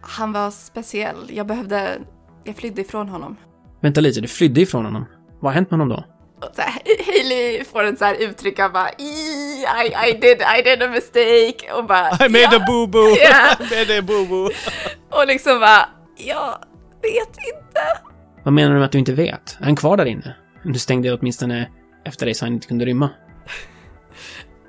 Han 0.02 0.34
var 0.34 0.52
speciell. 0.52 1.30
Jag 1.30 1.48
behövde... 1.48 2.00
Jag 2.44 2.56
flydde 2.56 2.82
ifrån 2.82 3.10
honom. 3.10 3.38
Vänta 3.82 4.02
lite, 4.02 4.22
du 4.22 4.28
flydde 4.28 4.62
ifrån 4.62 4.86
honom. 4.86 5.06
Vad 5.40 5.52
har 5.52 5.56
hänt 5.56 5.72
med 5.72 5.80
honom 5.80 5.98
då? 5.98 6.04
Och 6.48 6.56
så 6.56 6.62
här, 6.62 6.82
Hailey 7.06 7.64
får 7.64 7.84
en 7.84 7.98
så 7.98 8.06
här 8.06 8.16
uttryck 8.16 8.60
av 8.60 8.72
bara 8.72 8.90
I, 8.90 9.04
I, 9.86 10.10
I, 10.10 10.14
did, 10.14 10.42
I 10.60 10.62
did 10.62 10.84
a 10.84 10.88
mistake 10.88 11.74
och 11.78 11.86
bara 11.86 12.10
I 12.10 12.30
made 12.30 12.40
ja. 12.40 12.56
a 12.56 12.66
boo-boo! 12.68 13.16
Ja. 13.20 13.66
I 13.66 13.80
made 13.80 14.00
a 14.00 14.02
boo-boo! 14.02 14.52
Och 15.10 15.28
liksom 15.28 15.60
bara 15.60 15.90
jag 16.18 16.58
vet 17.02 17.28
inte. 17.30 17.82
Vad 18.44 18.54
menar 18.54 18.70
du 18.72 18.76
med 18.78 18.86
att 18.86 18.92
du 18.92 19.00
inte 19.00 19.14
vet? 19.14 19.58
Är 19.60 19.64
han 19.66 19.76
kvar 19.76 19.98
där 19.98 20.06
inne? 20.06 20.36
Du 20.64 20.80
stängde 20.80 21.14
åtminstone 21.14 21.70
efter 22.06 22.26
dig 22.26 22.36
så 22.36 22.46
han 22.46 22.54
inte 22.54 22.68
kunde 22.68 22.86
rymma. 22.86 23.10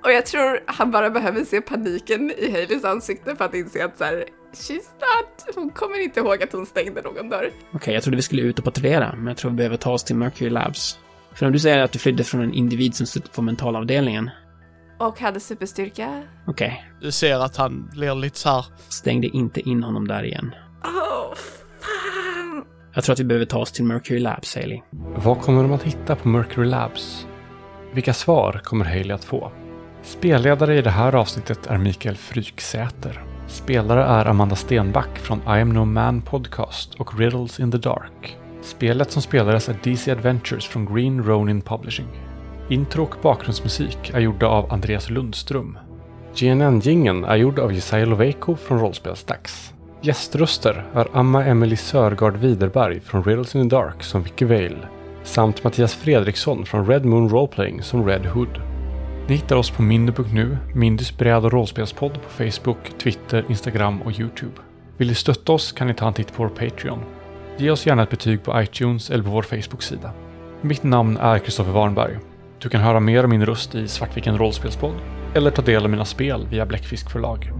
Och 0.04 0.12
jag 0.12 0.26
tror 0.26 0.60
han 0.66 0.90
bara 0.90 1.10
behöver 1.10 1.44
se 1.44 1.60
paniken 1.60 2.30
i 2.38 2.50
Haleys 2.50 2.84
ansikte 2.84 3.36
för 3.36 3.44
att 3.44 3.54
inse 3.54 3.84
att 3.84 3.98
så 3.98 4.04
här, 4.04 4.24
she's 4.52 4.74
not, 5.00 5.54
hon 5.54 5.70
kommer 5.70 6.02
inte 6.02 6.20
ihåg 6.20 6.42
att 6.42 6.52
hon 6.52 6.66
stängde 6.66 7.02
någon 7.02 7.28
dörr. 7.28 7.50
Okej, 7.74 7.94
jag 7.94 8.02
trodde 8.02 8.16
vi 8.16 8.22
skulle 8.22 8.42
ut 8.42 8.58
och 8.58 8.64
patrullera, 8.64 9.14
men 9.16 9.26
jag 9.26 9.36
tror 9.36 9.50
vi 9.50 9.56
behöver 9.56 9.76
ta 9.76 9.92
oss 9.92 10.04
till 10.04 10.16
Mercury 10.16 10.50
Labs. 10.50 10.98
För 11.34 11.46
om 11.46 11.52
du 11.52 11.58
säger 11.58 11.78
att 11.78 11.92
du 11.92 11.98
flydde 11.98 12.24
från 12.24 12.40
en 12.40 12.54
individ 12.54 12.94
som 12.94 13.06
suttit 13.06 13.32
på 13.32 13.42
mentalavdelningen, 13.42 14.30
Och 14.98 15.20
hade 15.20 15.40
superstyrka. 15.40 16.22
okej, 16.46 16.84
Du 17.00 17.12
ser 17.12 17.38
att 17.44 17.56
han 17.56 17.88
blir 17.92 18.14
lite 18.14 18.38
så 18.38 18.48
här. 18.48 18.64
stängde 18.88 19.26
inte 19.26 19.60
in 19.60 19.82
honom 19.82 20.08
där 20.08 20.24
igen. 20.24 20.54
Fan. 20.82 21.36
Jag 22.94 23.04
tror 23.04 23.12
att 23.12 23.20
vi 23.20 23.24
behöver 23.24 23.46
ta 23.46 23.58
oss 23.58 23.72
till 23.72 23.84
Mercury 23.84 24.20
Labs, 24.20 24.54
Haley. 24.54 24.80
Vad 25.16 25.40
kommer 25.40 25.62
de 25.62 25.72
att 25.72 25.82
hitta 25.82 26.16
på 26.16 26.28
Mercury 26.28 26.68
Labs? 26.68 27.26
Vilka 27.92 28.14
svar 28.14 28.60
kommer 28.64 28.84
Haley 28.84 29.12
att 29.12 29.24
få? 29.24 29.52
Spelledare 30.02 30.78
i 30.78 30.82
det 30.82 30.90
här 30.90 31.14
avsnittet 31.14 31.66
är 31.66 31.78
Mikael 31.78 32.16
Fryksäter. 32.16 33.24
Spelare 33.46 34.04
är 34.04 34.26
Amanda 34.26 34.56
Stenback 34.56 35.18
från 35.18 35.38
I 35.38 35.60
am 35.60 35.72
no 35.72 35.84
man 35.84 36.22
podcast 36.22 36.94
och 36.94 37.18
Riddles 37.18 37.60
in 37.60 37.72
the 37.72 37.78
Dark. 37.78 38.36
Spelet 38.62 39.10
som 39.10 39.22
spelades 39.22 39.68
är 39.68 39.76
DC 39.82 40.12
Adventures 40.12 40.66
från 40.66 40.94
Green 40.94 41.24
Ronin 41.24 41.60
Publishing. 41.60 42.08
Intro 42.68 43.02
och 43.02 43.16
bakgrundsmusik 43.22 44.10
är 44.14 44.20
gjorda 44.20 44.46
av 44.46 44.72
Andreas 44.72 45.10
Lundström. 45.10 45.78
GNN-jingeln 46.34 47.24
är 47.24 47.36
gjord 47.36 47.58
av 47.58 47.72
Jesaja 47.72 48.06
Loveiko 48.06 48.56
från 48.56 48.78
Rollspelsdags. 48.78 49.71
Gäströster 50.04 50.84
är 50.94 51.06
Amma 51.12 51.44
Emily 51.44 51.76
Sörgard 51.76 52.36
Widerberg 52.36 53.00
från 53.00 53.24
Riddles 53.24 53.54
in 53.54 53.70
the 53.70 53.76
Dark 53.76 54.02
som 54.02 54.22
Vicky 54.22 54.44
Vale 54.44 54.88
samt 55.22 55.64
Mattias 55.64 55.94
Fredriksson 55.94 56.66
från 56.66 56.86
Red 56.86 57.04
Moon 57.04 57.28
Roleplaying 57.28 57.82
som 57.82 58.06
Red 58.06 58.26
Hood. 58.26 58.60
Ni 59.28 59.34
hittar 59.34 59.56
oss 59.56 59.70
på 59.70 59.82
mindy.nu, 59.82 60.58
Mindys 60.74 61.18
bräd 61.18 61.44
och 61.44 61.52
rollspelspodd 61.52 62.12
på 62.12 62.28
Facebook, 62.28 62.98
Twitter, 63.02 63.44
Instagram 63.48 64.02
och 64.02 64.20
Youtube. 64.20 64.52
Vill 64.96 65.08
ni 65.08 65.14
stötta 65.14 65.52
oss 65.52 65.72
kan 65.72 65.86
ni 65.86 65.94
ta 65.94 66.06
en 66.06 66.14
titt 66.14 66.32
på 66.32 66.42
vår 66.42 66.48
Patreon. 66.48 67.00
Ge 67.56 67.70
oss 67.70 67.86
gärna 67.86 68.02
ett 68.02 68.10
betyg 68.10 68.42
på 68.42 68.62
iTunes 68.62 69.10
eller 69.10 69.24
på 69.24 69.30
vår 69.30 69.42
Facebook-sida. 69.42 70.10
Mitt 70.60 70.82
namn 70.82 71.16
är 71.16 71.38
Kristoffer 71.38 71.72
Warnberg. 71.72 72.18
Du 72.58 72.68
kan 72.68 72.80
höra 72.80 73.00
mer 73.00 73.24
om 73.24 73.30
min 73.30 73.46
röst 73.46 73.74
i 73.74 73.88
Svartviken 73.88 74.38
rollspelspodd 74.38 74.94
eller 75.34 75.50
ta 75.50 75.62
del 75.62 75.84
av 75.84 75.90
mina 75.90 76.04
spel 76.04 76.46
via 76.50 76.66
Bläckfisk 76.66 77.10
förlag. 77.10 77.52